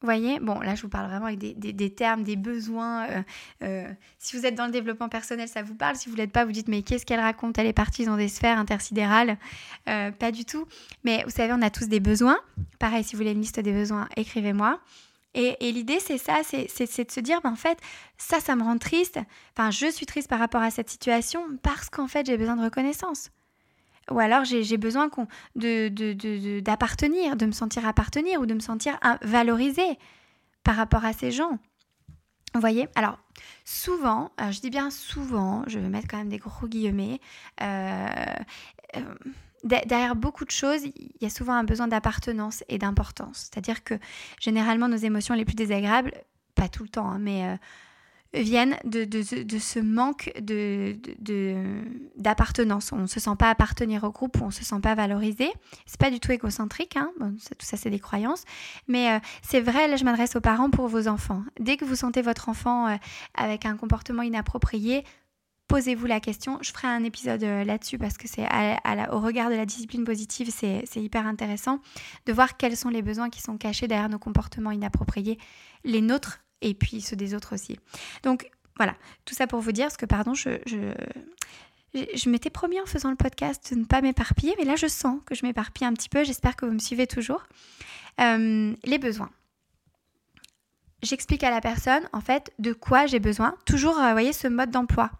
Vous 0.01 0.05
voyez 0.05 0.39
Bon, 0.39 0.59
là, 0.59 0.75
je 0.75 0.83
vous 0.83 0.89
parle 0.89 1.07
vraiment 1.07 1.25
avec 1.25 1.39
des, 1.39 1.89
termes, 1.89 2.23
des 2.23 2.35
besoins. 2.35 3.07
Euh, 3.07 3.21
euh, 3.63 3.91
si 4.19 4.37
vous 4.37 4.45
êtes 4.45 4.53
dans 4.53 4.67
le 4.67 4.71
développement 4.71 5.09
personnel, 5.09 5.47
ça 5.47 5.63
vous 5.63 5.73
parle. 5.73 5.95
Si 5.95 6.07
vous 6.07 6.15
ne 6.15 6.21
l'êtes 6.21 6.31
pas, 6.31 6.45
vous 6.45 6.51
dites, 6.51 6.67
mais 6.67 6.83
qu'est-ce 6.83 7.03
qu'elle 7.03 7.19
raconte? 7.19 7.57
Elle 7.57 7.65
est 7.65 7.73
partie 7.73 8.05
dans 8.05 8.15
des 8.15 8.27
sphères 8.27 8.59
intersidérales. 8.59 9.37
Euh, 9.89 10.11
pas 10.11 10.31
du 10.31 10.45
tout. 10.45 10.67
Mais 11.03 11.23
vous 11.23 11.31
savez, 11.31 11.51
on 11.51 11.63
a 11.63 11.71
tous 11.71 11.87
des 11.87 11.99
besoins. 11.99 12.37
Pareil, 12.77 13.03
si 13.03 13.15
vous 13.15 13.17
voulez 13.17 13.31
une 13.31 13.41
liste 13.41 13.59
des 13.59 13.73
besoins, 13.73 14.07
écrivez-moi. 14.15 14.79
Et, 15.33 15.55
l'idée, 15.71 15.99
c'est 15.99 16.17
ça, 16.17 16.41
c'est 16.43 17.05
de 17.05 17.11
se 17.11 17.19
dire, 17.19 17.41
ben, 17.41 17.51
en 17.51 17.55
fait, 17.55 17.79
ça, 18.17 18.39
ça 18.39 18.55
me 18.55 18.63
rend 18.63 18.77
triste. 18.77 19.19
Enfin, 19.55 19.71
je 19.71 19.87
suis 19.91 20.05
triste 20.05 20.27
par 20.27 20.39
rapport 20.39 20.61
à 20.61 20.71
cette 20.71 20.89
situation 20.89 21.41
parce 21.63 21.89
qu'en 21.89 22.07
fait, 22.07 22.25
j'ai 22.25 22.37
besoin 22.37 22.55
de 22.55 22.63
reconnaissance. 22.63 23.29
Ou 24.11 24.19
alors 24.19 24.45
j'ai 24.45 24.77
besoin 24.77 25.09
d'appartenir, 25.55 27.35
de, 27.35 27.39
de, 27.39 27.45
me 27.45 27.51
sentir 27.51 27.85
appartenir 27.87 28.39
ou 28.39 28.45
de 28.45 28.53
me 28.53 28.59
sentir 28.59 28.99
valorisé 29.21 29.83
par 30.63 30.75
rapport 30.75 31.05
à 31.05 31.13
ces 31.13 31.31
gens. 31.31 31.59
Vous 32.53 32.61
voyez? 32.61 32.87
Alors, 32.95 33.19
souvent, 33.65 34.31
je 34.49 34.59
dis 34.61 34.69
bien 34.69 34.89
souvent, 34.89 35.63
je 35.67 35.77
vais 35.79 35.89
mettre 35.89 36.07
quand 36.07 36.17
même 36.17 36.29
des 36.29 36.39
gros 36.39 36.67
guillemets, 36.67 37.19
euh, 37.61 38.07
euh, 38.95 39.01
derrière 39.63 40.15
beaucoup 40.15 40.45
de 40.45 40.51
choses, 40.51 40.83
il 40.83 41.11
y 41.21 41.25
a 41.25 41.29
souvent 41.29 41.53
un 41.53 41.63
besoin 41.63 41.87
d'appartenance 41.87 42.63
et 42.69 42.77
d'importance. 42.77 43.49
C'est-à-dire 43.51 43.83
que 43.83 43.95
généralement, 44.39 44.87
nos 44.87 44.97
émotions 44.97 45.35
les 45.35 45.45
plus 45.45 45.55
désagréables, 45.55 46.13
pas 46.55 46.69
tout 46.69 46.83
le 46.83 46.89
temps, 46.89 47.09
hein, 47.09 47.19
mais 47.19 47.45
euh, 47.45 47.55
viennent 48.33 48.77
de, 48.83 49.03
de, 49.03 49.59
ce 49.59 49.79
manque 49.79 50.31
d'appartenance. 52.15 52.91
on 52.91 52.97
ne 52.97 53.07
se 53.07 53.19
sent 53.19 53.35
pas 53.37 53.49
appartenir 53.49 54.03
au 54.03 54.11
groupe, 54.11 54.37
ou 54.39 54.43
on 54.43 54.47
ne 54.47 54.51
se 54.51 54.63
sent 54.63 54.79
pas 54.81 54.95
valorisé. 54.95 55.49
C'est 55.85 55.99
pas 55.99 56.11
du 56.11 56.19
tout 56.19 56.31
égocentrique, 56.31 56.97
hein. 56.97 57.11
tout 57.19 57.65
ça 57.65 57.77
c'est 57.77 57.89
des 57.89 57.99
croyances. 57.99 58.43
Mais 58.87 59.11
euh, 59.11 59.19
c'est 59.41 59.61
vrai, 59.61 59.87
là 59.87 59.95
je 59.95 60.03
m'adresse 60.03 60.35
aux 60.35 60.41
parents 60.41 60.69
pour 60.69 60.87
vos 60.87 61.07
enfants. 61.07 61.43
Dès 61.59 61.77
que 61.77 61.85
vous 61.85 61.95
sentez 61.95 62.21
votre 62.21 62.49
enfant 62.49 62.87
euh, 62.87 62.95
avec 63.33 63.65
un 63.65 63.77
comportement 63.77 64.23
inapproprié, 64.23 65.03
posez-vous 65.67 66.05
la 66.05 66.19
question. 66.19 66.59
Je 66.61 66.71
ferai 66.71 66.87
un 66.87 67.03
épisode 67.03 67.43
euh, 67.43 67.63
là-dessus 67.63 67.97
parce 67.97 68.17
que 68.17 68.27
c'est 68.27 68.47
au 69.11 69.19
regard 69.19 69.49
de 69.49 69.55
la 69.55 69.65
discipline 69.65 70.03
positive, 70.03 70.49
c'est 70.51 70.85
hyper 70.95 71.25
intéressant 71.27 71.79
de 72.25 72.33
voir 72.33 72.57
quels 72.57 72.77
sont 72.77 72.89
les 72.89 73.01
besoins 73.01 73.29
qui 73.29 73.41
sont 73.41 73.57
cachés 73.57 73.87
derrière 73.87 74.09
nos 74.09 74.19
comportements 74.19 74.71
inappropriés, 74.71 75.37
les 75.83 76.01
nôtres 76.01 76.39
et 76.61 76.73
puis 76.73 77.01
ceux 77.01 77.15
des 77.15 77.33
autres 77.33 77.53
aussi. 77.53 77.77
Donc 78.23 78.49
voilà, 78.77 78.95
tout 79.25 79.33
ça 79.33 79.47
pour 79.47 79.59
vous 79.59 79.71
dire, 79.71 79.85
parce 79.85 79.97
que 79.97 80.05
pardon, 80.05 80.33
je, 80.33 80.49
je, 80.65 82.29
m'étais 82.29 82.49
promis 82.49 82.79
en 82.79 82.85
faisant 82.85 83.09
le 83.09 83.15
podcast 83.15 83.73
de 83.73 83.79
ne 83.79 83.85
pas 83.85 84.01
m'éparpiller, 84.01 84.53
mais 84.57 84.65
là 84.65 84.75
je 84.75 84.87
sens 84.87 85.19
que 85.25 85.35
je 85.35 85.45
m'éparpille 85.45 85.85
un 85.85 85.93
petit 85.93 86.09
peu, 86.09 86.23
j'espère 86.23 86.55
que 86.55 86.65
vous 86.65 86.73
me 86.73 86.79
suivez 86.79 87.07
toujours. 87.07 87.43
Euh, 88.19 88.73
les 88.83 88.97
besoins. 88.97 89.29
J'explique 91.03 91.43
à 91.43 91.51
la 91.51 91.61
personne 91.61 92.07
en 92.13 92.21
fait 92.21 92.51
de 92.57 92.73
quoi 92.73 93.05
j'ai 93.05 93.19
besoin. 93.19 93.55
Toujours, 93.65 93.99
euh, 93.99 94.07
vous 94.07 94.11
voyez, 94.11 94.33
ce 94.33 94.47
mode 94.47 94.71
d'emploi. 94.71 95.11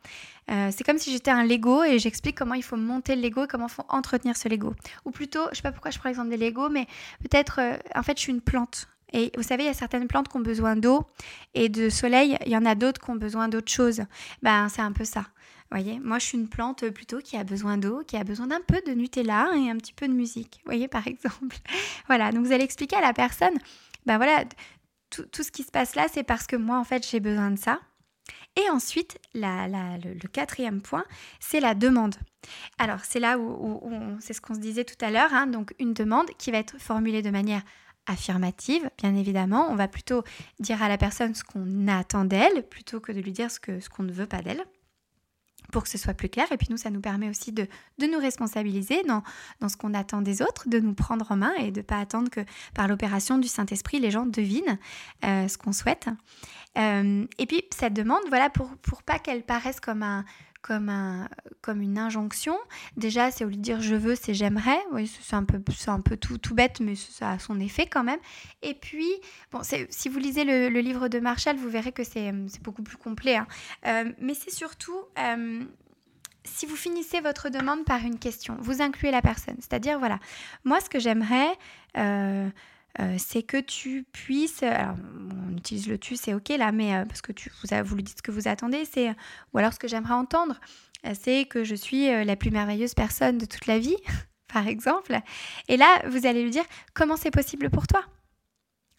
Euh, 0.50 0.70
c'est 0.76 0.84
comme 0.84 0.98
si 0.98 1.12
j'étais 1.12 1.30
un 1.30 1.44
Lego 1.44 1.84
et 1.84 2.00
j'explique 2.00 2.36
comment 2.36 2.56
il 2.56 2.64
faut 2.64 2.78
monter 2.78 3.16
le 3.16 3.22
Lego 3.22 3.44
et 3.44 3.48
comment 3.48 3.68
il 3.68 3.74
faut 3.74 3.86
entretenir 3.90 4.38
ce 4.38 4.50
Lego. 4.50 4.74
Ou 5.06 5.12
plutôt, 5.12 5.44
je 5.46 5.50
ne 5.50 5.56
sais 5.56 5.62
pas 5.62 5.72
pourquoi 5.72 5.92
je 5.92 6.00
prends 6.00 6.10
l'exemple 6.10 6.30
des 6.30 6.38
Lego, 6.38 6.70
mais 6.70 6.88
peut-être, 7.22 7.60
en 7.94 8.02
fait, 8.02 8.18
je 8.18 8.24
suis 8.24 8.32
une 8.32 8.42
plante. 8.42 8.88
Et 9.14 9.32
vous 9.38 9.44
savez, 9.44 9.64
il 9.64 9.68
y 9.68 9.70
a 9.70 9.74
certaines 9.74 10.08
plantes 10.08 10.28
qui 10.28 10.38
ont 10.38 10.42
besoin 10.42 10.76
d'eau 10.76 11.06
et 11.54 11.70
de 11.70 11.90
soleil, 11.90 12.38
il 12.46 12.52
y 12.52 12.58
en 12.58 12.66
a 12.66 12.76
d'autres 12.76 13.02
qui 13.02 13.10
ont 13.10 13.16
besoin 13.16 13.48
d'autre 13.48 13.72
chose. 13.72 14.04
Ben, 14.42 14.68
c'est 14.70 14.82
un 14.82 14.92
peu 14.92 15.06
ça. 15.06 15.22
Vous 15.70 15.78
voyez, 15.78 16.00
moi 16.00 16.18
je 16.18 16.26
suis 16.26 16.38
une 16.38 16.48
plante 16.48 16.90
plutôt 16.90 17.20
qui 17.20 17.36
a 17.36 17.44
besoin 17.44 17.78
d'eau, 17.78 18.02
qui 18.08 18.16
a 18.16 18.24
besoin 18.24 18.48
d'un 18.48 18.62
peu 18.66 18.82
de 18.86 18.94
Nutella 18.94 19.50
et 19.56 19.70
un 19.70 19.76
petit 19.76 19.94
peu 19.94 20.08
de 20.08 20.14
musique. 20.14 20.62
Vous 20.64 20.72
voyez, 20.72 20.88
par 20.88 21.08
exemple. 21.08 21.58
voilà, 22.08 22.32
donc 22.32 22.46
vous 22.46 22.54
allez 22.54 22.64
expliquer 22.64 22.96
à 22.96 23.02
la 23.02 23.14
personne, 23.14 23.58
ben 24.06 24.16
voilà, 24.18 24.46
tout, 25.10 25.44
ce 25.44 25.52
qui 25.52 25.64
se 25.64 25.72
passe 25.72 25.96
là, 25.96 26.08
c'est 26.12 26.24
parce 26.24 26.48
que 26.48 26.56
moi 26.56 26.78
en 26.78 26.84
fait 26.84 27.08
j'ai 27.08 27.20
besoin 27.20 27.52
de 27.52 27.60
ça. 27.60 27.80
Et 28.56 28.70
ensuite, 28.72 29.20
le, 29.36 30.28
quatrième 30.28 30.82
point, 30.82 31.06
c'est 31.40 31.60
la 31.60 31.76
demande. 31.76 32.16
Alors, 32.80 33.02
c'est 33.04 33.20
là 33.20 33.38
où, 33.38 33.82
c'est 34.20 34.34
ce 34.34 34.42
qu'on 34.42 34.56
se 34.56 34.60
disait 34.60 34.84
tout 34.84 34.98
à 35.00 35.12
l'heure, 35.12 35.32
hein, 35.32 35.46
donc 35.46 35.76
une 35.78 35.94
demande 35.94 36.28
qui 36.40 36.50
va 36.50 36.58
être 36.58 36.76
formulée 36.80 37.22
de 37.22 37.30
manière 37.30 37.62
affirmative, 38.08 38.90
bien 38.98 39.16
évidemment. 39.16 39.68
On 39.70 39.76
va 39.76 39.88
plutôt 39.88 40.24
dire 40.60 40.82
à 40.82 40.90
la 40.90 40.98
personne 40.98 41.36
ce 41.36 41.44
qu'on 41.44 41.88
attend 41.88 42.26
d'elle 42.26 42.68
plutôt 42.68 43.00
que 43.00 43.12
de 43.12 43.20
lui 43.20 43.32
dire 43.32 43.52
ce 43.52 43.60
qu'on 43.60 43.80
ce 43.80 44.02
ne 44.02 44.12
veut 44.12 44.28
pas 44.28 44.42
d'elle 44.42 44.64
pour 45.72 45.84
que 45.84 45.90
ce 45.90 45.98
soit 45.98 46.14
plus 46.14 46.30
clair. 46.30 46.50
Et 46.52 46.58
puis 46.58 46.68
nous, 46.70 46.78
ça 46.78 46.90
nous 46.90 47.02
permet 47.02 47.30
aussi 47.30 47.52
de, 47.52 47.68
de 47.98 48.06
nous 48.06 48.20
responsabiliser 48.20 49.04
dans, 49.04 49.24
dans 49.60 49.70
ce 49.70 49.78
qu'on 49.78 49.94
attend 49.94 50.22
des 50.22 50.42
autres, 50.42 50.70
de 50.70 50.80
nous 50.80 50.94
prendre 50.94 51.32
en 51.32 51.38
main 51.38 51.54
et 51.56 51.72
de 51.72 51.80
ne 51.80 51.86
pas 51.86 52.00
attendre 52.00 52.30
que 52.30 52.42
par 52.74 52.88
l'opération 52.88 53.38
du 53.38 53.48
Saint-Esprit, 53.48 54.00
les 54.00 54.12
gens 54.12 54.26
devinent 54.26 54.80
euh, 55.26 55.48
ce 55.48 55.58
qu'on 55.58 55.74
souhaite. 55.74 56.08
Euh, 56.78 57.26
et 57.38 57.46
puis 57.48 57.64
cette 57.76 57.94
demande, 57.94 58.22
voilà, 58.30 58.50
pour, 58.50 58.70
pour 58.78 59.04
pas 59.04 59.20
qu'elle 59.20 59.44
paraisse 59.44 59.80
comme 59.80 60.04
un, 60.04 60.26
comme, 60.68 60.90
un, 60.90 61.30
comme 61.62 61.82
une 61.82 61.98
injonction. 61.98 62.58
Déjà, 62.98 63.32
c'est 63.32 63.46
au 63.46 63.48
lieu 63.48 63.56
de 63.56 63.62
dire 63.62 63.80
je 63.80 63.96
veux, 63.96 64.16
c'est 64.16 64.34
j'aimerais. 64.34 64.80
Oui, 64.92 65.08
c'est 65.08 65.36
un 65.36 65.46
peu, 65.46 65.62
un 65.88 66.02
peu 66.02 66.18
tout, 66.18 66.38
tout 66.38 66.54
bête, 66.54 66.82
mais 66.82 66.96
ça 66.96 67.32
a 67.32 67.40
son 67.40 67.60
effet 67.62 67.88
quand 67.88 68.04
même. 68.04 68.20
Et 68.62 68.74
puis, 68.74 69.10
bon, 69.52 69.62
si 69.64 70.10
vous 70.10 70.20
lisez 70.20 70.44
le, 70.44 70.68
livre 70.82 71.08
de 71.08 71.20
Marshall, 71.20 71.56
vous 71.56 71.70
verrez 71.70 71.94
que 71.94 72.04
c'est 72.04 72.34
beaucoup 72.62 72.84
plus 72.84 72.98
complet. 72.98 73.38
Hein. 73.38 73.48
Euh, 73.86 74.12
mais 74.20 74.34
c'est 74.34 74.52
surtout, 74.52 75.00
euh, 75.18 75.64
si 76.44 76.66
vous 76.66 76.76
finissez 76.76 77.22
votre 77.22 77.50
demande 77.50 77.86
par 77.86 78.02
une 78.02 78.20
question, 78.20 78.58
vous 78.60 78.82
incluez 78.82 79.12
la 79.12 79.22
personne. 79.22 79.56
C'est-à-dire, 79.60 80.00
voilà, 80.00 80.20
moi, 80.66 80.82
ce 80.82 80.90
que 80.90 81.00
j'aimerais... 81.00 81.58
Euh, 81.98 82.50
euh, 83.00 83.16
c'est 83.20 83.44
que 83.44 83.58
tu 83.58 84.06
puisses, 84.12 84.64
alors 84.64 84.96
on 85.52 85.56
utilise 85.56 85.88
le 85.88 85.98
tu, 85.98 86.16
c'est 86.16 86.34
ok 86.34 86.50
là, 86.50 86.72
mais 86.72 86.96
euh, 86.96 87.06
parce 87.06 87.22
que 87.22 87.32
tu, 87.32 87.52
vous, 87.62 87.84
vous 87.84 87.96
lui 87.96 88.04
dites 88.04 88.18
ce 88.18 88.24
que 88.24 88.32
vous 88.32 88.48
attendez, 88.48 88.86
c'est, 88.86 89.10
ou 89.54 89.60
alors 89.60 89.74
ce 89.74 89.80
que 89.80 89.88
j'aimerais 89.88 90.16
entendre, 90.16 90.60
euh, 91.06 91.12
c'est 91.20 91.46
que 91.46 91.64
je 91.64 91.76
suis 91.76 92.08
la 92.26 92.36
plus 92.36 92.50
merveilleuse 92.50 92.96
personne 92.96 93.38
de 93.38 93.46
toute 93.46 93.68
la 93.68 93.78
vie, 93.78 93.98
par 94.52 94.68
exemple. 94.68 95.20
Et 95.68 95.78
là, 95.78 95.88
vous 96.08 96.26
allez 96.26 96.42
lui 96.44 96.50
dire 96.50 96.66
comment 96.94 97.18
c'est 97.18 97.32
possible 97.32 97.70
pour 97.70 97.86
toi? 97.86 98.02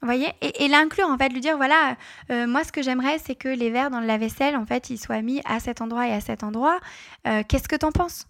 Vous 0.01 0.07
voyez? 0.07 0.29
Et, 0.43 0.69
l'inclure, 0.69 1.09
en 1.09 1.19
fait, 1.19 1.29
lui 1.31 1.41
dire, 1.41 1.57
voilà, 1.57 1.97
moi, 2.47 2.63
ce 2.63 2.71
que 2.71 2.83
j'aimerais, 2.83 3.19
c'est 3.19 3.35
que 3.35 3.49
les 3.49 3.69
verres 3.69 3.91
dans 3.91 3.99
le 3.99 4.07
lave-vaisselle, 4.07 4.55
en 4.55 4.65
fait, 4.65 4.91
ils 4.91 4.99
soient 4.99 5.23
mis 5.23 5.41
à 5.45 5.59
cet 5.59 5.81
endroit 5.81 6.07
et 6.07 6.13
à 6.13 6.21
cet 6.21 6.45
endroit. 6.45 6.79
Qu'est-ce 7.25 7.67
que 7.67 7.75
t'en 7.75 7.91
penses? 7.91 8.29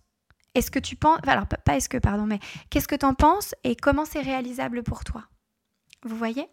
Est-ce 0.54 0.70
que 0.70 0.78
tu 0.78 0.96
penses... 0.96 1.18
alors, 1.26 1.46
pas 1.46 1.76
est-ce 1.76 1.90
que, 1.90 1.98
pardon, 1.98 2.24
mais 2.24 2.38
qu'est-ce 2.70 2.88
que 2.88 2.96
t'en 2.96 3.12
penses 3.12 3.54
et 3.64 3.76
comment 3.76 4.06
c'est 4.06 4.22
réalisable 4.22 4.82
pour 4.82 5.04
toi? 5.04 5.24
Vous 6.04 6.16
voyez? 6.16 6.46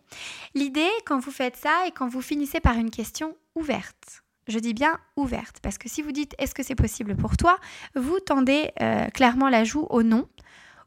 L'idée, 0.54 0.90
quand 1.06 1.20
vous 1.20 1.32
faites 1.32 1.56
ça 1.56 1.88
et 1.88 1.92
quand 1.92 2.08
vous 2.08 2.22
finissez 2.22 2.60
par 2.60 2.76
une 2.78 2.92
question 2.92 3.36
ouverte, 3.56 4.24
je 4.48 4.60
dis 4.60 4.74
bien 4.74 5.00
ouverte, 5.16 5.60
parce 5.62 5.78
que 5.78 5.90
si 5.90 6.02
vous 6.02 6.12
dites 6.12 6.36
est-ce 6.38 6.54
que 6.54 6.64
c'est 6.64 6.76
possible 6.76 7.16
pour 7.16 7.38
toi, 7.38 7.60
vous 7.96 8.20
tendez 8.20 8.72
euh, 8.82 9.08
clairement 9.08 9.50
la 9.50 9.64
joue 9.64 9.88
au 9.90 10.04
non 10.04 10.28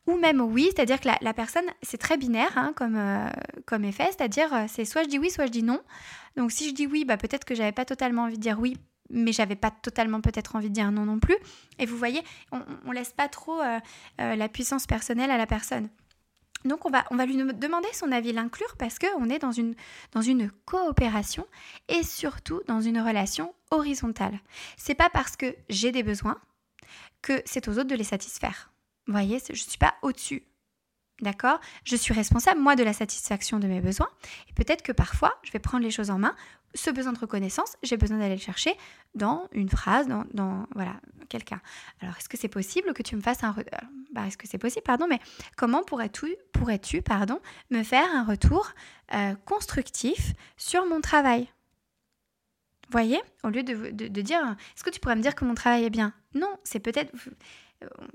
ou 0.07 0.17
même 0.17 0.41
au 0.41 0.45
oui, 0.45 0.71
c'est-à-dire 0.75 1.01
que 1.01 1.09
la, 1.21 1.35
personne, 1.35 1.67
c'est 1.83 1.99
très 1.99 2.17
binaire 2.17 2.57
hein, 2.57 2.73
comme, 2.75 2.97
euh, 2.97 3.29
comme 3.67 3.85
effet, 3.85 4.07
c'est-à-dire 4.07 4.53
euh, 4.55 4.65
c'est 4.67 4.87
soit 4.87 5.03
je 5.03 5.09
dis 5.09 5.19
oui, 5.19 5.31
soit 5.31 5.47
je 5.47 5.51
dis 5.51 5.63
non. 5.63 5.81
Donc 6.37 6.51
si 6.51 6.69
je 6.69 6.75
dis 6.75 6.87
oui, 6.87 7.05
bah, 7.05 7.19
peut-être 7.19 7.45
que 7.45 7.55
j'avais 7.55 7.73
pas 7.73 7.85
totalement 7.85 8.23
envie 8.23 8.37
de 8.37 8.43
dire 8.43 8.59
oui, 8.59 8.77
mais 9.11 9.33
j'avais 9.33 9.57
pas 9.57 9.71
totalement 9.71 10.21
peut-être 10.21 10.57
envie 10.57 10.71
de 10.71 10.75
dire 10.75 10.91
non 10.93 11.05
non 11.05 11.19
plus. 11.19 11.37
Et 11.79 11.85
vous 11.85 11.99
voyez, 11.99 12.23
on, 12.53 12.61
on 12.87 12.93
laisse 12.93 13.13
pas 13.13 13.29
trop 13.29 13.61
la 14.19 14.49
puissance 14.49 14.87
personnelle 14.87 15.31
à 15.31 15.37
la 15.37 15.47
personne. 15.47 15.89
Donc 16.65 16.87
on 16.87 16.91
va, 16.91 17.05
lui 17.27 17.37
demander 17.37 17.89
son 17.93 18.11
avis, 18.13 18.33
l'inclure 18.33 18.77
parce 18.77 18.99
qu'on 18.99 19.29
est 19.31 19.39
dans 19.39 19.53
une, 19.53 19.75
dans 20.13 20.23
une 20.23 20.51
coopération 20.65 21.47
et 21.89 22.03
surtout 22.03 22.63
dans 22.67 22.81
une 22.81 23.01
relation 23.01 23.55
horizontale. 23.71 24.39
C'est 24.77 24.95
pas 24.95 25.11
parce 25.11 25.37
que 25.37 25.55
j'ai 25.69 25.93
des 25.93 26.03
besoins 26.03 26.39
que 27.23 27.43
c'est 27.45 27.69
aux 27.69 27.73
autres 27.73 27.89
de 27.89 27.95
les 27.95 28.05
satisfaire. 28.05 28.73
Vous 29.07 29.13
voyez, 29.13 29.39
je 29.39 29.53
ne 29.53 29.57
suis 29.57 29.79
pas 29.79 29.95
au-dessus. 30.03 30.43
D'accord? 31.21 31.61
Je 31.85 31.97
suis 31.97 32.15
responsable, 32.15 32.61
moi, 32.61 32.77
de 32.77 32.85
la 32.85 32.93
satisfaction 32.93 33.59
de 33.59 33.67
mes 33.67 33.81
besoins. 33.81 34.09
Et 34.49 34.53
peut-être 34.53 34.83
que 34.83 34.93
parfois, 34.93 35.39
je 35.43 35.51
vais 35.51 35.59
prendre 35.59 35.83
les 35.83 35.91
choses 35.91 36.11
en 36.11 36.19
main. 36.19 36.35
Ce 36.75 36.91
besoin 36.91 37.13
de 37.13 37.19
reconnaissance, 37.19 37.77
j'ai 37.83 37.97
besoin 37.97 38.19
d'aller 38.19 38.37
le 38.37 38.41
chercher 38.41 38.77
dans 39.15 39.49
une 39.53 39.69
phrase, 39.69 40.07
dans, 40.07 40.67
voilà, 40.75 41.01
quelqu'un. 41.29 41.61
Alors, 42.01 42.15
est-ce 42.19 42.29
que 42.29 42.37
c'est 42.37 42.49
possible 42.49 42.93
que 42.93 43.03
tu 43.03 43.17
me 43.17 43.21
fasses 43.21 43.43
un... 43.43 43.55
Bah, 44.13 44.27
est-ce 44.27 44.37
que 44.39 44.47
c'est 44.47 44.59
possible, 44.59 44.85
pardon, 44.85 45.07
mais 45.09 45.19
comment 45.57 45.83
pourrais-tu, 45.83 46.37
pourrais-tu 46.53 47.03
pardon, 47.03 47.41
me 47.71 47.83
faire 47.83 48.07
un 48.15 48.25
retour 48.25 48.71
euh, 49.15 49.35
constructif 49.45 50.35
sur 50.57 50.87
mon 50.87 51.01
travail? 51.01 51.49
Voyez 52.91 53.21
Au 53.45 53.49
lieu 53.49 53.63
de, 53.63 53.91
de 53.91 54.21
dire, 54.23 54.39
est-ce 54.75 54.85
que 54.85 54.91
tu 54.91 55.01
pourrais 55.01 55.17
me 55.17 55.23
dire 55.23 55.35
que 55.35 55.45
mon 55.45 55.55
travail 55.55 55.85
est 55.85 55.91
bien? 55.91 56.15
Non, 56.35 56.59
c'est 56.65 56.81
peut-être 56.81 57.13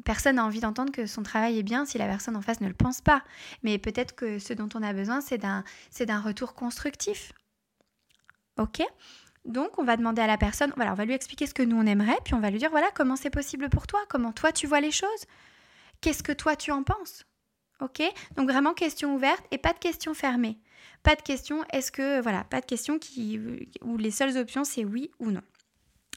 personne 0.04 0.36
n'a 0.36 0.46
envie 0.46 0.60
d'entendre 0.60 0.92
que 0.92 1.06
son 1.06 1.24
travail 1.24 1.58
est 1.58 1.64
bien 1.64 1.86
si 1.86 1.98
la 1.98 2.08
personne 2.08 2.36
en 2.36 2.42
face 2.42 2.62
ne 2.62 2.68
le 2.68 2.74
pense 2.74 3.02
pas. 3.02 3.24
Mais 3.64 3.78
peut-être 3.78 4.16
que 4.16 4.40
ce 4.40 4.54
dont 4.54 4.70
on 4.74 4.84
a 4.84 4.94
besoin, 4.94 5.22
c'est 5.22 5.38
d'un, 5.38 5.64
retour 6.20 6.54
constructif. 6.54 7.34
Ok? 8.60 8.82
Donc, 9.46 9.78
on 9.78 9.84
va 9.84 9.98
demander 9.98 10.22
à 10.22 10.28
la 10.28 10.38
personne, 10.38 10.72
voilà, 10.76 10.94
on 10.94 10.96
va 10.96 11.06
lui 11.06 11.14
expliquer 11.14 11.48
ce 11.48 11.54
que 11.54 11.64
nous 11.64 11.76
on 11.76 11.86
aimerait, 11.86 12.18
puis 12.24 12.34
on 12.34 12.40
va 12.40 12.50
lui 12.50 12.60
dire, 12.60 12.70
voilà, 12.70 12.90
comment 12.96 13.18
c'est 13.18 13.30
possible 13.30 13.70
pour 13.70 13.88
toi, 13.88 14.00
comment 14.08 14.32
toi 14.32 14.54
tu 14.54 14.68
vois 14.68 14.80
les 14.80 14.92
choses, 14.92 15.10
qu'est-ce 16.00 16.24
que 16.24 16.32
toi 16.32 16.56
tu 16.56 16.72
en 16.72 16.84
penses? 16.84 17.26
Ok? 17.82 18.02
Donc, 18.36 18.50
vraiment 18.50 18.74
question 18.74 19.16
ouverte 19.16 19.46
et 19.52 19.58
pas 19.58 19.74
de 19.74 19.80
questions 19.80 20.14
fermées. 20.14 20.60
Pas 21.02 21.16
de 21.16 21.22
questions, 21.22 21.66
est-ce 21.74 21.92
que, 21.92 22.22
voilà, 22.22 22.46
pas 22.46 22.62
de 22.62 22.66
questions 22.66 23.00
qui, 23.00 23.38
où 23.82 23.98
les 23.98 24.12
seules 24.12 24.38
options 24.38 24.64
c'est 24.64 24.86
oui 24.86 25.12
ou 25.20 25.32
non. 25.32 25.42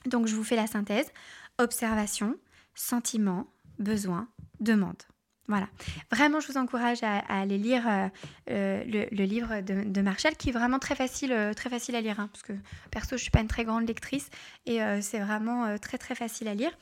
Donc, 0.04 0.28
je 0.28 0.36
vous 0.36 0.44
fais 0.44 0.54
la 0.54 0.68
synthèse. 0.68 1.10
Observation, 1.58 2.36
sentiment, 2.76 3.48
besoin, 3.78 4.28
demande. 4.60 5.02
Voilà. 5.48 5.68
Vraiment, 6.10 6.40
je 6.40 6.48
vous 6.48 6.58
encourage 6.58 7.02
à, 7.02 7.18
aller 7.28 7.58
lire 7.58 7.86
euh, 7.88 8.08
euh, 8.50 8.84
le, 8.84 9.24
livre 9.24 9.60
de, 9.60 10.00
Marshall, 10.00 10.34
qui 10.36 10.48
est 10.48 10.52
vraiment 10.52 10.78
très 10.78 10.96
facile, 10.96 11.32
euh, 11.32 11.54
très 11.54 11.70
facile 11.70 11.94
à 11.94 12.00
lire, 12.00 12.18
hein, 12.18 12.28
parce 12.32 12.42
que 12.42 12.52
perso, 12.90 13.10
je 13.10 13.14
ne 13.14 13.20
suis 13.20 13.30
pas 13.30 13.40
une 13.40 13.48
très 13.48 13.64
grande 13.64 13.86
lectrice, 13.86 14.28
et 14.66 14.80
c'est 15.00 15.20
vraiment 15.20 15.78
très 15.78 15.98
très 15.98 16.14
facile 16.14 16.48
à 16.48 16.54
lire. 16.54 16.72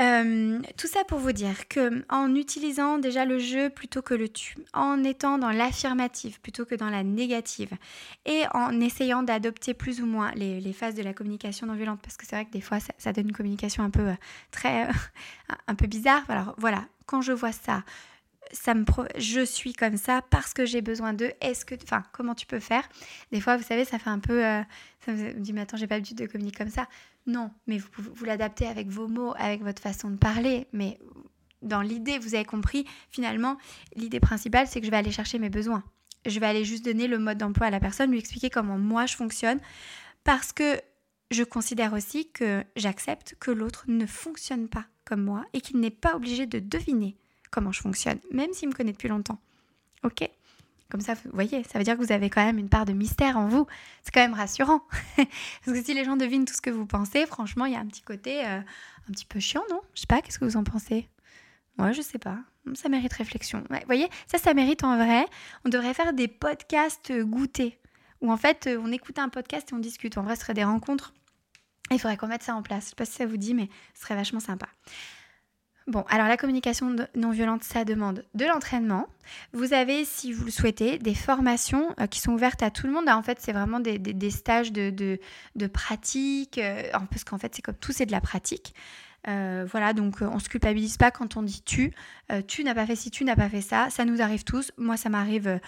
Euh, 0.00 0.60
tout 0.76 0.86
ça 0.86 1.02
pour 1.04 1.18
vous 1.18 1.32
dire 1.32 1.66
que 1.66 2.04
en 2.08 2.34
utilisant 2.36 2.98
déjà 2.98 3.24
le 3.24 3.40
jeu 3.40 3.68
plutôt 3.68 4.00
que 4.00 4.14
le 4.14 4.28
tu, 4.28 4.56
en 4.72 5.02
étant 5.02 5.38
dans 5.38 5.50
l'affirmative 5.50 6.40
plutôt 6.40 6.64
que 6.64 6.76
dans 6.76 6.88
la 6.90 7.02
négative, 7.02 7.72
et 8.24 8.44
en 8.54 8.80
essayant 8.80 9.24
d'adopter 9.24 9.74
plus 9.74 10.00
ou 10.00 10.06
moins 10.06 10.30
les, 10.36 10.72
phases 10.72 10.94
de 10.94 11.02
la 11.02 11.14
communication 11.14 11.66
non 11.66 11.74
violente, 11.74 12.00
parce 12.00 12.16
que 12.16 12.26
c'est 12.26 12.36
vrai 12.36 12.44
que 12.44 12.52
des 12.52 12.60
fois 12.60 12.78
ça, 12.98 13.12
donne 13.12 13.28
une 13.28 13.36
communication 13.36 13.82
un 13.82 13.90
peu 13.90 14.08
euh, 14.08 14.14
très 14.52 14.88
un 15.66 15.74
peu 15.74 15.86
bizarre. 15.86 16.22
Alors 16.28 16.54
voilà, 16.58 16.84
quand 17.06 17.20
je 17.20 17.32
vois 17.32 17.52
ça, 17.52 17.82
ça 18.52 18.74
me 18.74 18.84
je 19.16 19.44
suis 19.44 19.72
comme 19.72 19.96
ça 19.96 20.22
parce 20.30 20.54
que 20.54 20.64
j'ai 20.64 20.80
besoin 20.80 21.12
d'eux. 21.12 21.32
Est-ce 21.40 21.64
que, 21.64 21.74
enfin, 21.82 22.02
comment 22.12 22.34
tu 22.34 22.46
peux 22.46 22.60
faire? 22.60 22.88
Des 23.32 23.40
fois, 23.40 23.56
vous 23.56 23.62
savez, 23.62 23.84
ça 23.84 23.98
fait 23.98 24.10
un 24.10 24.18
peu, 24.18 24.44
euh, 24.44 24.62
ça 25.04 25.12
me 25.12 25.32
dit, 25.32 25.52
mais 25.52 25.62
attends, 25.62 25.76
j'ai 25.76 25.86
pas 25.86 25.96
l'habitude 25.96 26.18
de 26.18 26.26
communiquer 26.26 26.58
comme 26.58 26.70
ça. 26.70 26.86
Non, 27.28 27.50
mais 27.66 27.76
vous 27.76 28.24
l'adaptez 28.24 28.66
avec 28.66 28.88
vos 28.88 29.06
mots, 29.06 29.34
avec 29.36 29.62
votre 29.62 29.82
façon 29.82 30.10
de 30.10 30.16
parler. 30.16 30.66
Mais 30.72 30.98
dans 31.60 31.82
l'idée, 31.82 32.18
vous 32.18 32.34
avez 32.34 32.46
compris. 32.46 32.86
Finalement, 33.10 33.58
l'idée 33.94 34.18
principale, 34.18 34.66
c'est 34.66 34.80
que 34.80 34.86
je 34.86 34.90
vais 34.90 34.96
aller 34.96 35.12
chercher 35.12 35.38
mes 35.38 35.50
besoins. 35.50 35.84
Je 36.24 36.40
vais 36.40 36.46
aller 36.46 36.64
juste 36.64 36.86
donner 36.86 37.06
le 37.06 37.18
mode 37.18 37.36
d'emploi 37.36 37.66
à 37.66 37.70
la 37.70 37.80
personne, 37.80 38.10
lui 38.10 38.18
expliquer 38.18 38.48
comment 38.48 38.78
moi 38.78 39.04
je 39.04 39.14
fonctionne, 39.14 39.60
parce 40.24 40.54
que 40.54 40.80
je 41.30 41.44
considère 41.44 41.92
aussi 41.92 42.30
que 42.32 42.64
j'accepte 42.76 43.36
que 43.38 43.50
l'autre 43.50 43.84
ne 43.88 44.06
fonctionne 44.06 44.66
pas 44.66 44.86
comme 45.04 45.22
moi 45.22 45.44
et 45.52 45.60
qu'il 45.60 45.80
n'est 45.80 45.90
pas 45.90 46.16
obligé 46.16 46.46
de 46.46 46.58
deviner 46.58 47.14
comment 47.50 47.72
je 47.72 47.82
fonctionne, 47.82 48.18
même 48.32 48.54
s'il 48.54 48.70
me 48.70 48.74
connaît 48.74 48.92
depuis 48.92 49.08
longtemps. 49.08 49.38
Ok? 50.02 50.28
Comme 50.90 51.02
ça, 51.02 51.14
vous 51.14 51.30
voyez, 51.34 51.62
ça 51.64 51.78
veut 51.78 51.84
dire 51.84 51.98
que 51.98 52.02
vous 52.02 52.12
avez 52.12 52.30
quand 52.30 52.44
même 52.44 52.58
une 52.58 52.70
part 52.70 52.86
de 52.86 52.92
mystère 52.92 53.36
en 53.36 53.46
vous. 53.46 53.66
C'est 54.02 54.12
quand 54.12 54.22
même 54.22 54.34
rassurant. 54.34 54.80
Parce 55.16 55.78
que 55.78 55.84
si 55.84 55.92
les 55.92 56.04
gens 56.04 56.16
devinent 56.16 56.46
tout 56.46 56.54
ce 56.54 56.62
que 56.62 56.70
vous 56.70 56.86
pensez, 56.86 57.26
franchement, 57.26 57.66
il 57.66 57.74
y 57.74 57.76
a 57.76 57.80
un 57.80 57.86
petit 57.86 58.00
côté 58.00 58.46
euh, 58.46 58.60
un 58.60 59.12
petit 59.12 59.26
peu 59.26 59.38
chiant, 59.38 59.62
non? 59.70 59.82
Je 59.94 60.00
sais 60.00 60.06
pas, 60.06 60.22
qu'est-ce 60.22 60.38
que 60.38 60.46
vous 60.46 60.56
en 60.56 60.64
pensez? 60.64 61.08
Moi, 61.76 61.92
je 61.92 62.00
sais 62.00 62.18
pas. 62.18 62.38
Ça 62.74 62.88
mérite 62.88 63.12
réflexion. 63.12 63.62
vous 63.68 63.76
voyez, 63.86 64.08
ça, 64.26 64.38
ça 64.38 64.54
mérite 64.54 64.82
en 64.82 64.96
vrai. 64.96 65.26
On 65.64 65.68
devrait 65.68 65.94
faire 65.94 66.14
des 66.14 66.28
podcasts 66.28 67.12
goûtés. 67.20 67.78
Où 68.20 68.32
en 68.32 68.36
fait, 68.36 68.66
euh, 68.66 68.80
on 68.82 68.90
écoute 68.90 69.18
un 69.18 69.28
podcast 69.28 69.70
et 69.70 69.74
on 69.74 69.78
discute. 69.78 70.16
En 70.16 70.22
vrai, 70.22 70.36
ce 70.36 70.42
serait 70.42 70.54
des 70.54 70.64
rencontres. 70.64 71.12
Il 71.90 71.98
faudrait 71.98 72.16
qu'on 72.16 72.26
mette 72.28 72.42
ça 72.42 72.54
en 72.54 72.62
place. 72.62 72.84
Je 72.84 72.88
sais 72.90 72.96
pas 72.96 73.04
si 73.04 73.12
ça 73.12 73.26
vous 73.26 73.36
dit, 73.36 73.54
mais 73.54 73.68
ce 73.94 74.02
serait 74.02 74.16
vachement 74.16 74.40
sympa. 74.40 74.68
Bon, 75.88 76.04
alors 76.10 76.28
la 76.28 76.36
communication 76.36 76.94
non 77.14 77.30
violente, 77.30 77.64
ça 77.64 77.86
demande 77.86 78.22
de 78.34 78.44
l'entraînement. 78.44 79.06
Vous 79.54 79.72
avez, 79.72 80.04
si 80.04 80.34
vous 80.34 80.44
le 80.44 80.50
souhaitez, 80.50 80.98
des 80.98 81.14
formations 81.14 81.94
euh, 81.98 82.06
qui 82.06 82.20
sont 82.20 82.32
ouvertes 82.32 82.62
à 82.62 82.70
tout 82.70 82.86
le 82.86 82.92
monde. 82.92 83.08
En 83.08 83.22
fait, 83.22 83.38
c'est 83.40 83.52
vraiment 83.52 83.80
des, 83.80 84.30
stages 84.30 84.70
de, 84.70 84.90
de, 84.90 85.66
pratique, 85.66 86.58
euh, 86.58 86.82
parce 86.92 87.24
qu'en 87.24 87.38
fait, 87.38 87.54
c'est 87.54 87.62
comme 87.62 87.74
tout, 87.74 87.92
c'est 87.92 88.04
de 88.04 88.12
la 88.12 88.20
pratique. 88.20 88.74
Euh, 89.28 89.66
voilà, 89.70 89.94
donc 89.94 90.16
on 90.20 90.38
se 90.38 90.50
culpabilise 90.50 90.98
pas 90.98 91.10
quand 91.10 91.38
on 91.38 91.42
dit 91.42 91.62
tu. 91.64 91.94
tu 92.46 92.64
n'as 92.64 92.74
pas 92.74 92.84
fait 92.84 92.94
ci, 92.94 93.10
tu 93.10 93.24
n'as 93.24 93.36
pas 93.36 93.48
fait 93.48 93.62
ça. 93.62 93.88
Ça 93.88 94.04
nous 94.04 94.20
arrive 94.20 94.44
tous. 94.44 94.72
Moi, 94.76 94.98
ça 94.98 95.08
m'arrive 95.08 95.58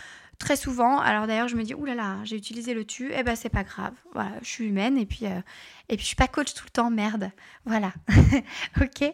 très 0.41 0.57
souvent. 0.57 0.99
Alors 0.99 1.28
d'ailleurs, 1.28 1.47
je 1.47 1.55
me 1.55 1.62
dis, 1.62 1.74
oulala, 1.74 2.03
là 2.03 2.09
là, 2.16 2.24
j'ai 2.24 2.34
utilisé 2.34 2.74
le 2.74 2.84
tu, 2.84 3.12
eh 3.14 3.22
ben 3.22 3.36
c'est 3.36 3.51
pas 3.51 3.62
grave. 3.62 3.93
Voilà, 4.14 4.32
je 4.43 4.49
suis 4.49 4.66
humaine 4.66 4.99
et 4.99 5.07
puis, 5.07 5.26
euh, 5.26 5.41
et 5.88 5.97
puis 5.97 6.01
je 6.03 6.07
suis 6.07 6.16
pas 6.16 6.26
coach 6.26 6.55
tout 6.55 6.64
le 6.64 6.70
temps, 6.70 6.91
merde. 6.91 7.30
Voilà. 7.64 7.93
ok. 8.80 9.12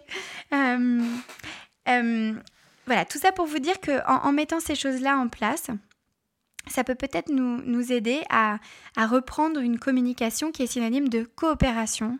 Euh, 0.54 1.02
euh, 1.88 2.32
voilà, 2.86 3.04
tout 3.04 3.18
ça 3.18 3.32
pour 3.32 3.46
vous 3.46 3.58
dire 3.58 3.80
que 3.80 4.00
en, 4.08 4.32
mettant 4.32 4.60
ces 4.60 4.76
choses-là 4.76 5.18
en 5.18 5.28
place, 5.28 5.66
ça 6.68 6.84
peut 6.84 6.94
peut-être 6.94 7.30
nous, 7.30 7.60
nous, 7.62 7.92
aider 7.92 8.22
à, 8.30 8.58
à, 8.96 9.06
reprendre 9.06 9.60
une 9.60 9.78
communication 9.78 10.52
qui 10.52 10.62
est 10.62 10.66
synonyme 10.66 11.08
de 11.08 11.22
coopération, 11.22 12.18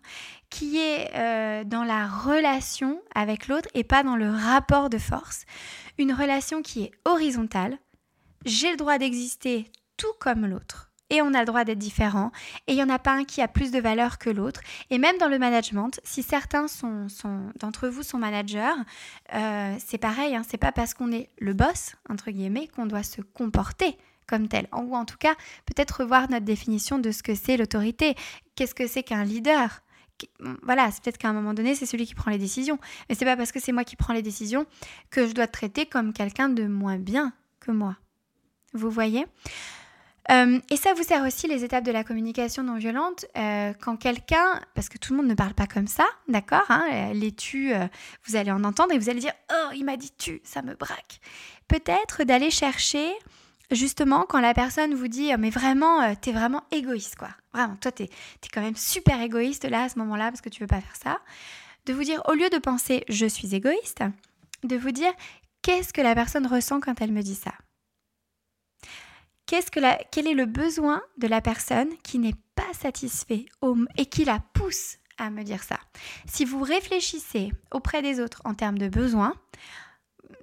qui 0.50 0.78
est 0.78 1.64
dans 1.64 1.84
la 1.84 2.07
relation 2.07 3.00
avec 3.14 3.48
l'autre 3.48 3.68
et 3.74 3.84
pas 3.84 4.02
dans 4.02 4.16
le 4.16 4.30
rapport 4.30 4.90
de 4.90 4.98
force. 4.98 5.44
Une 5.98 6.12
relation 6.12 6.62
qui 6.62 6.82
est 6.82 6.92
horizontale, 7.04 7.78
j'ai 8.45 8.70
le 8.70 8.76
droit 8.76 8.99
d'exister 8.99 9.70
tout 9.97 10.12
comme 10.20 10.47
l'autre. 10.47 10.91
Et 11.09 11.22
on 11.22 11.34
a 11.34 11.41
le 11.41 11.47
droit 11.47 11.64
d'être 11.64 11.78
différent. 11.78 12.32
Et 12.66 12.72
il 12.72 12.76
n'y 12.76 12.82
en 12.82 12.89
a 12.89 12.99
pas 12.99 13.12
un 13.12 13.24
qui 13.24 13.41
a 13.41 13.49
plus 13.49 13.70
de 13.70 13.78
valeur 13.78 14.18
que 14.18 14.28
l'autre. 14.28 14.61
Et 14.91 14.99
même 14.99 15.18
dans 15.18 15.28
le 15.28 15.39
management, 15.39 16.01
si 16.03 16.22
certains 16.22 16.66
sont, 16.66 17.07
d'entre 17.61 17.89
vous 17.89 18.03
sont 18.03 18.18
managers, 18.18 18.74
euh, 19.34 19.76
c'est 19.78 19.99
pareil. 19.99 20.34
Hein, 20.34 20.43
c'est 20.49 20.59
pas 20.59 20.72
parce 20.72 20.95
qu'on 20.95 21.12
est 21.12 21.30
le 21.39 21.55
boss, 21.55 21.95
entre 22.09 22.30
guillemets, 22.30 22.66
qu'on 22.68 22.87
doit 22.87 23.05
se 23.05 23.20
comporter 23.20 23.97
comme 24.26 24.49
tel. 24.49 24.66
Ou 24.72 24.97
en 24.97 25.05
tout 25.05 25.16
cas, 25.16 25.34
peut-être 25.66 26.01
revoir 26.01 26.28
notre 26.28 26.45
définition 26.45 26.99
de 26.99 27.12
ce 27.12 27.22
que 27.22 27.37
c'est 27.37 27.57
l'autorité. 27.57 28.16
Qu'est-ce 28.57 28.74
que 28.74 28.89
c'est 28.89 29.05
qu'un 29.05 29.24
leader? 29.24 29.82
Voilà, 30.62 30.91
c'est 30.91 31.05
peut-être 31.05 31.18
qu'à 31.18 31.28
un 31.28 31.34
moment 31.34 31.55
donné, 31.55 31.76
c'est 31.76 31.87
celui 31.87 32.07
qui 32.07 32.16
prend 32.16 32.32
les 32.32 32.39
décisions. 32.39 32.80
Mais 33.09 33.14
c'est 33.14 33.24
pas 33.24 33.37
parce 33.37 33.53
que 33.53 33.61
c'est 33.61 33.72
moi 33.72 33.84
qui 33.84 33.95
prends 33.95 34.14
les 34.14 34.22
décisions 34.22 34.66
que 35.11 35.28
je 35.28 35.34
dois 35.34 35.47
te 35.47 35.53
traiter 35.53 35.87
comme 35.87 36.12
quelqu'un 36.12 36.49
de 36.49 36.66
moins 36.66 36.99
bien 36.99 37.32
que 37.61 37.70
moi. 37.70 37.97
Vous 38.76 38.90
voyez 38.90 39.26
euh, 40.30 40.58
et 40.70 40.76
ça 40.76 40.92
vous 40.94 41.02
sert 41.02 41.22
aussi 41.24 41.46
les 41.46 41.64
étapes 41.64 41.84
de 41.84 41.92
la 41.92 42.02
communication 42.02 42.62
non 42.62 42.76
violente 42.76 43.26
euh, 43.36 43.72
quand 43.80 43.96
quelqu'un, 43.96 44.60
parce 44.74 44.88
que 44.88 44.98
tout 44.98 45.12
le 45.12 45.18
monde 45.18 45.28
ne 45.28 45.34
parle 45.34 45.54
pas 45.54 45.66
comme 45.66 45.86
ça, 45.86 46.04
d'accord 46.28 46.64
hein, 46.68 47.12
Les 47.12 47.32
tu, 47.32 47.72
euh, 47.72 47.86
vous 48.26 48.36
allez 48.36 48.50
en 48.50 48.64
entendre 48.64 48.92
et 48.92 48.98
vous 48.98 49.08
allez 49.08 49.20
dire 49.20 49.34
Oh, 49.52 49.70
il 49.74 49.84
m'a 49.84 49.96
dit 49.96 50.12
tu, 50.18 50.40
ça 50.44 50.62
me 50.62 50.74
braque. 50.74 51.20
Peut-être 51.68 52.24
d'aller 52.24 52.50
chercher, 52.50 53.12
justement, 53.70 54.26
quand 54.28 54.40
la 54.40 54.54
personne 54.54 54.94
vous 54.94 55.08
dit 55.08 55.30
Mais 55.38 55.50
vraiment, 55.50 56.14
t'es 56.16 56.32
vraiment 56.32 56.64
égoïste, 56.72 57.16
quoi. 57.16 57.30
Vraiment, 57.52 57.76
toi, 57.76 57.92
t'es 57.92 58.04
es 58.04 58.48
quand 58.52 58.62
même 58.62 58.76
super 58.76 59.20
égoïste 59.20 59.64
là, 59.64 59.84
à 59.84 59.88
ce 59.88 59.98
moment-là, 60.00 60.30
parce 60.30 60.40
que 60.40 60.48
tu 60.48 60.60
veux 60.60 60.66
pas 60.66 60.80
faire 60.80 60.96
ça. 61.00 61.18
De 61.86 61.92
vous 61.92 62.02
dire, 62.02 62.20
au 62.26 62.32
lieu 62.32 62.50
de 62.50 62.58
penser 62.58 63.04
Je 63.08 63.26
suis 63.26 63.54
égoïste, 63.54 64.02
de 64.64 64.76
vous 64.76 64.90
dire 64.90 65.12
Qu'est-ce 65.62 65.92
que 65.92 66.00
la 66.00 66.14
personne 66.14 66.46
ressent 66.46 66.80
quand 66.80 67.00
elle 67.00 67.12
me 67.12 67.22
dit 67.22 67.34
ça? 67.34 67.52
Qu'est-ce 69.47 69.70
que 69.70 69.78
la, 69.78 69.97
quel 70.11 70.26
est 70.26 70.34
le 70.34 70.47
besoin 70.47 71.03
de 71.18 71.28
la 71.28 71.40
personne 71.40 71.88
qui 72.03 72.18
n'est 72.18 72.34
pas 72.57 72.72
satisfait 72.72 73.47
et 73.97 74.07
qui 74.07 74.24
la 74.24 74.40
pousse 74.55 74.99
à 75.18 75.30
me 75.30 75.44
dire 75.44 75.62
ça? 75.62 75.78
Si 76.26 76.44
vous 76.44 76.62
réfléchissez 76.62 77.53
auprès 77.70 78.03
des 78.03 78.20
autres 78.20 78.42
en 78.44 78.55
termes 78.55 78.78
de 78.78 78.88
besoins, 78.88 79.34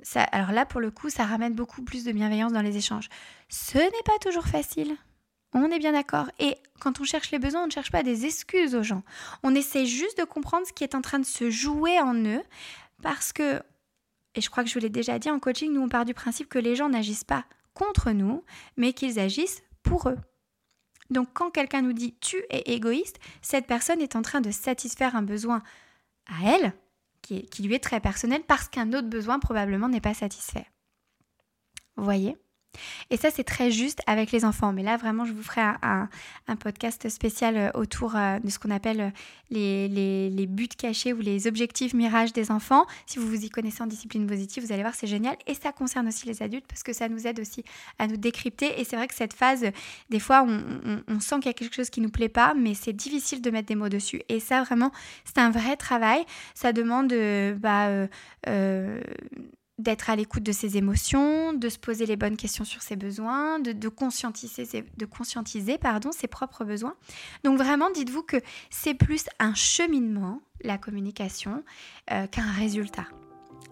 ça, 0.03 0.23
alors 0.23 0.51
là 0.51 0.65
pour 0.65 0.79
le 0.79 0.89
coup, 0.89 1.09
ça 1.09 1.25
ramène 1.25 1.53
beaucoup 1.53 1.81
plus 1.81 2.05
de 2.05 2.13
bienveillance 2.13 2.53
dans 2.53 2.61
les 2.61 2.77
échanges. 2.77 3.09
Ce 3.49 3.77
n'est 3.77 4.03
pas 4.05 4.19
toujours 4.21 4.47
facile. 4.47 4.95
On 5.53 5.69
est 5.69 5.79
bien 5.79 5.91
d'accord. 5.91 6.31
Et 6.39 6.55
quand 6.79 7.01
on 7.01 7.03
cherche 7.03 7.31
les 7.31 7.39
besoins, 7.39 7.63
on 7.63 7.67
ne 7.67 7.71
cherche 7.71 7.91
pas 7.91 8.03
des 8.03 8.25
excuses 8.25 8.73
aux 8.73 8.83
gens. 8.83 9.03
On 9.43 9.53
essaie 9.53 9.85
juste 9.85 10.17
de 10.17 10.23
comprendre 10.23 10.65
ce 10.65 10.73
qui 10.73 10.83
est 10.83 10.95
en 10.95 11.01
train 11.01 11.19
de 11.19 11.25
se 11.25 11.49
jouer 11.49 11.99
en 11.99 12.15
eux 12.15 12.41
parce 13.01 13.33
que 13.33 13.61
et 14.35 14.41
je 14.41 14.49
crois 14.49 14.63
que 14.63 14.69
je 14.69 14.73
vous 14.73 14.79
l'ai 14.79 14.89
déjà 14.89 15.19
dit 15.19 15.29
en 15.29 15.39
coaching, 15.39 15.73
nous 15.73 15.81
on 15.81 15.89
part 15.89 16.05
du 16.05 16.15
principe 16.15 16.49
que 16.49 16.57
les 16.57 16.75
gens 16.75 16.89
n'agissent 16.89 17.23
pas 17.23 17.45
contre 17.73 18.11
nous, 18.11 18.43
mais 18.77 18.93
qu'ils 18.93 19.19
agissent 19.19 19.63
pour 19.81 20.09
eux. 20.09 20.17
Donc 21.09 21.29
quand 21.33 21.51
quelqu'un 21.51 21.81
nous 21.81 21.93
dit 21.93 22.15
tu 22.19 22.37
es 22.49 22.73
égoïste, 22.73 23.19
cette 23.41 23.67
personne 23.67 24.01
est 24.01 24.15
en 24.15 24.21
train 24.21 24.41
de 24.41 24.51
satisfaire 24.51 25.15
un 25.15 25.21
besoin 25.21 25.61
à 26.27 26.55
elle, 26.55 26.73
qui, 27.21 27.47
lui 27.59 27.75
est 27.75 27.83
très 27.83 27.99
personnel, 27.99 28.43
parce 28.43 28.67
qu'un 28.67 28.91
autre 28.93 29.07
besoin 29.07 29.39
probablement 29.39 29.89
n'est 29.89 30.01
pas 30.01 30.13
satisfait. 30.13 30.67
Vous 31.95 32.03
voyez? 32.03 32.37
Et 33.09 33.17
ça, 33.17 33.29
c'est 33.31 33.43
très 33.43 33.71
juste 33.71 34.01
avec 34.07 34.31
les 34.31 34.45
enfants. 34.45 34.73
Mais 34.73 34.83
là, 34.83 34.97
vraiment, 34.97 35.25
je 35.25 35.33
vous 35.33 35.43
ferai 35.43 35.61
un, 35.61 36.09
podcast 36.59 37.09
spécial 37.09 37.57
euh, 37.57 37.69
autour 37.73 38.15
euh, 38.15 38.39
de 38.39 38.49
ce 38.49 38.59
qu'on 38.59 38.69
appelle 38.69 39.11
euh, 39.53 40.29
les, 40.29 40.47
buts 40.47 40.67
cachés 40.67 41.13
ou 41.13 41.19
les 41.19 41.47
objectifs 41.47 41.93
mirages 41.93 42.33
des 42.33 42.51
enfants. 42.51 42.85
Si 43.05 43.19
vous 43.19 43.27
vous 43.27 43.43
y 43.43 43.49
connaissez 43.49 43.81
en 43.81 43.87
discipline 43.87 44.27
positive, 44.27 44.63
vous 44.63 44.71
allez 44.71 44.83
voir, 44.83 44.95
c'est 44.95 45.07
génial. 45.07 45.35
Et 45.47 45.53
ça 45.53 45.71
concerne 45.71 46.07
aussi 46.07 46.27
les 46.27 46.41
adultes 46.41 46.65
parce 46.67 46.83
que 46.83 46.93
ça 46.93 47.09
nous 47.09 47.27
aide 47.27 47.39
aussi 47.39 47.63
à 47.99 48.07
nous 48.07 48.17
décrypter. 48.17 48.79
Et 48.79 48.83
c'est 48.83 48.95
vrai 48.95 49.07
que 49.07 49.15
cette 49.15 49.33
phase, 49.33 49.65
des 50.09 50.19
fois, 50.19 50.45
on, 50.45 51.19
sent 51.19 51.35
qu'il 51.35 51.47
y 51.47 51.49
a 51.49 51.53
quelque 51.53 51.75
chose 51.75 51.89
qui 51.89 52.01
ne 52.01 52.05
nous 52.05 52.11
plaît 52.11 52.29
pas, 52.29 52.53
mais 52.53 52.73
c'est 52.73 52.93
difficile 52.93 53.41
de 53.41 53.49
mettre 53.49 53.67
des 53.67 53.75
mots 53.75 53.89
dessus. 53.89 54.21
Et 54.29 54.39
ça, 54.39 54.63
vraiment, 54.63 54.91
c'est 55.25 55.39
un 55.39 55.51
vrai 55.51 55.75
travail. 55.75 56.23
Ça 56.53 56.73
demande... 56.73 57.13
Bah, 57.59 58.07
d'être 59.83 60.09
à 60.09 60.15
l'écoute 60.15 60.43
de 60.43 60.51
ses 60.51 60.77
émotions, 60.77 61.53
de 61.53 61.69
se 61.69 61.77
poser 61.77 62.05
les 62.05 62.15
bonnes 62.15 62.37
questions 62.37 62.63
sur 62.63 62.81
ses 62.81 62.95
besoins, 62.95 63.59
de, 63.59 63.87
conscientiser, 63.89 64.85
de 64.97 65.05
conscientiser 65.05 65.77
pardon, 65.77 66.11
ses 66.11 66.27
propres 66.27 66.63
besoins. 66.63 66.95
Donc 67.43 67.57
vraiment, 67.57 67.89
dites-vous 67.91 68.23
que 68.23 68.37
c'est 68.69 68.93
plus 68.93 69.25
un 69.39 69.53
cheminement, 69.53 70.41
la 70.61 70.77
communication, 70.77 71.63
euh, 72.11 72.25
qu'un 72.27 72.51
résultat. 72.51 73.05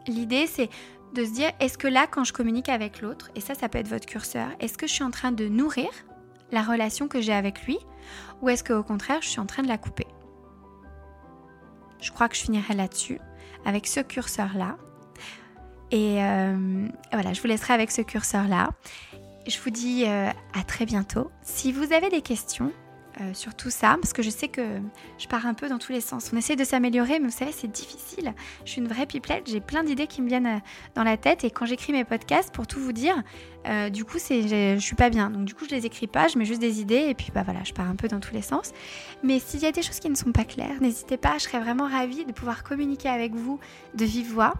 L'idée, 0.07 0.47
c'est 0.47 0.70
de 1.14 1.26
se 1.26 1.32
dire, 1.32 1.51
est-ce 1.59 1.78
que 1.78 1.88
là, 1.88 2.07
quand 2.07 2.24
je 2.24 2.34
communique 2.34 2.70
avec 2.70 3.01
l'autre, 3.01 3.32
et 3.36 3.41
ça, 3.41 3.55
ça 3.55 3.70
peut 3.70 3.78
être 3.78 3.88
votre 3.88 4.05
curseur, 4.05 4.49
est-ce 4.59 4.78
que 4.78 4.88
je 4.88 4.93
suis 4.93 5.03
en 5.03 5.12
train 5.12 5.32
de 5.32 5.47
nourrir 5.47 5.89
la 6.51 6.62
relation 6.62 7.07
que 7.07 7.22
j'ai 7.22 7.34
avec 7.34 7.66
lui, 7.66 7.78
ou 8.41 8.49
est-ce 8.49 8.64
qu'au 8.64 8.84
contraire, 8.84 9.22
je 9.22 9.30
suis 9.30 9.39
en 9.39 9.45
train 9.45 9.64
de 9.64 9.68
la 9.68 9.78
couper? 9.78 10.07
Je 12.01 12.12
crois 12.12 12.28
que 12.30 12.36
je 12.36 12.41
finirai 12.41 12.74
là-dessus, 12.74 13.20
avec 13.66 13.88
ce 13.88 13.99
curseur-là. 13.99 14.78
Et 15.92 16.24
euh, 16.24 16.88
voilà, 17.12 17.34
je 17.34 17.42
vous 17.42 17.48
laisserai 17.48 17.74
avec 17.74 17.92
ce 17.92 18.02
curseur-là. 18.02 18.70
Je 19.48 19.58
vous 19.60 19.70
dis 19.70 20.06
euh, 20.06 20.30
à 20.54 20.64
très 20.66 20.86
bientôt. 20.86 21.30
Si 21.42 21.72
vous 21.72 21.94
avez 21.94 22.10
des 22.10 22.22
questions, 22.22 22.72
euh, 23.20 23.34
sur 23.34 23.53
tout 23.55 23.70
ça, 23.70 23.97
parce 23.99 24.14
que 24.14 24.22
je 24.22 24.30
sais 24.30 24.47
que 24.47 24.62
je 25.18 25.28
pars 25.28 25.45
un 25.45 25.53
peu 25.53 25.68
dans 25.68 25.80
tous 25.80 25.91
les 25.91 25.99
sens. 25.99 26.32
On 26.34 26.38
essaie 26.38 26.55
de 26.55 26.64
s'améliorer, 26.64 27.20
mais 27.20 27.28
vous 27.28 27.38
savez, 27.38 27.51
c'est 27.51 27.70
difficile. 27.70 28.34
Je 28.64 28.72
suis 28.72 28.82
une 28.82 28.88
vraie 28.88 29.05
pipelette, 29.05 29.49
j'ai 29.49 29.59
plein 29.59 29.84
d'idées 29.84 30.07
qui 30.07 30.22
me 30.22 30.28
viennent 30.28 30.47
euh, 30.47 30.59
dans 30.95 31.03
la 31.03 31.18
tête, 31.18 31.43
et 31.43 31.51
quand 31.51 31.66
j'écris 31.66 31.91
mes 31.91 32.05
podcasts, 32.05 32.53
pour 32.53 32.68
tout 32.68 32.80
vous 32.80 32.93
dire, 32.93 33.22
euh, 33.68 33.89
du 33.89 34.05
coup, 34.05 34.18
je, 34.18 34.78
suis 34.80 34.95
pas 34.95 35.09
bien. 35.09 35.30
Donc 35.30 35.43
du 35.43 35.53
coup, 35.53 35.66
je 35.66 35.76
les 35.76 35.86
écris 35.86 36.07
pas, 36.07 36.30
je 36.30 36.38
mets 36.38 36.45
juste 36.45 36.62
des 36.62 36.80
idées, 36.80 37.07
et 37.09 37.14
puis 37.14 37.32
bah 37.36 37.43
voilà, 37.43 37.64
je 37.66 37.74
pars 37.74 37.89
un 37.89 37.95
peu 37.95 38.07
dans 38.07 38.22
tous 38.22 38.34
les 38.34 38.41
sens. 38.41 38.72
Mais 39.24 39.39
s'il 39.39 39.59
y 39.59 39.66
a 39.66 39.74
des 39.74 39.82
choses 39.82 39.99
qui 39.99 40.09
ne 40.09 40.16
sont 40.16 40.32
pas 40.32 40.45
claires, 40.45 40.82
n'hésitez 40.82 41.18
pas, 41.18 41.34
je 41.38 41.43
serais 41.43 41.59
vraiment 41.59 41.88
ravie 41.88 42.24
de 42.24 42.32
pouvoir 42.32 42.64
communiquer 42.64 43.09
avec 43.09 43.34
vous 43.34 43.59
de 43.93 44.05
vive 44.05 44.32
voix. 44.32 44.53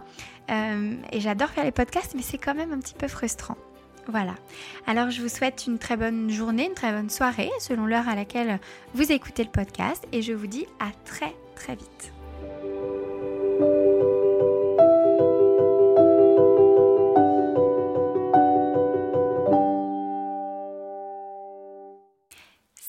et 0.50 1.20
j'adore 1.20 1.48
faire 1.48 1.64
les 1.64 1.72
podcasts, 1.72 2.14
mais 2.14 2.22
c'est 2.22 2.38
quand 2.38 2.54
même 2.54 2.72
un 2.72 2.78
petit 2.78 2.94
peu 2.94 3.08
frustrant. 3.08 3.56
Voilà. 4.08 4.34
Alors 4.86 5.10
je 5.10 5.22
vous 5.22 5.28
souhaite 5.28 5.64
une 5.66 5.78
très 5.78 5.96
bonne 5.96 6.30
journée, 6.30 6.66
une 6.66 6.74
très 6.74 6.92
bonne 6.92 7.10
soirée 7.10 7.50
selon 7.60 7.86
l'heure 7.86 8.08
à 8.08 8.14
laquelle 8.14 8.58
vous 8.94 9.12
écoutez 9.12 9.44
le 9.44 9.50
podcast 9.50 10.06
et 10.12 10.22
je 10.22 10.32
vous 10.32 10.46
dis 10.46 10.66
à 10.80 10.90
très 11.04 11.34
très 11.54 11.76
vite. 11.76 12.12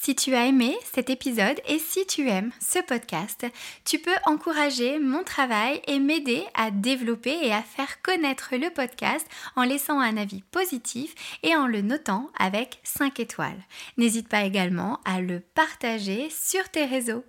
Si 0.06 0.16
tu 0.16 0.36
as 0.36 0.48
aimé 0.48 0.76
cet 0.94 1.10
épisode 1.10 1.62
et 1.66 1.80
si 1.80 2.06
tu 2.06 2.28
aimes 2.28 2.52
ce 2.60 2.80
podcast, 2.80 3.46
tu 3.86 4.00
peux 4.00 4.12
encourager 4.26 5.00
mon 5.00 5.24
travail 5.24 5.82
et 5.88 5.98
m'aider 6.00 6.44
à 6.56 6.72
développer 6.72 7.34
et 7.42 7.54
à 7.54 7.62
faire 7.62 8.02
connaître 8.02 8.50
le 8.58 8.70
podcast 8.70 9.26
en 9.56 9.64
laissant 9.64 10.02
un 10.02 10.18
avis 10.18 10.42
positif 10.52 11.16
et 11.42 11.56
en 11.56 11.68
le 11.68 11.82
notant 11.82 12.30
avec 12.38 12.82
5 12.84 13.18
étoiles. 13.22 13.64
N'hésite 13.96 14.28
pas 14.28 14.44
également 14.44 15.00
à 15.06 15.22
le 15.22 15.40
partager 15.40 16.30
sur 16.30 16.68
tes 16.68 16.84
réseaux 16.84 17.24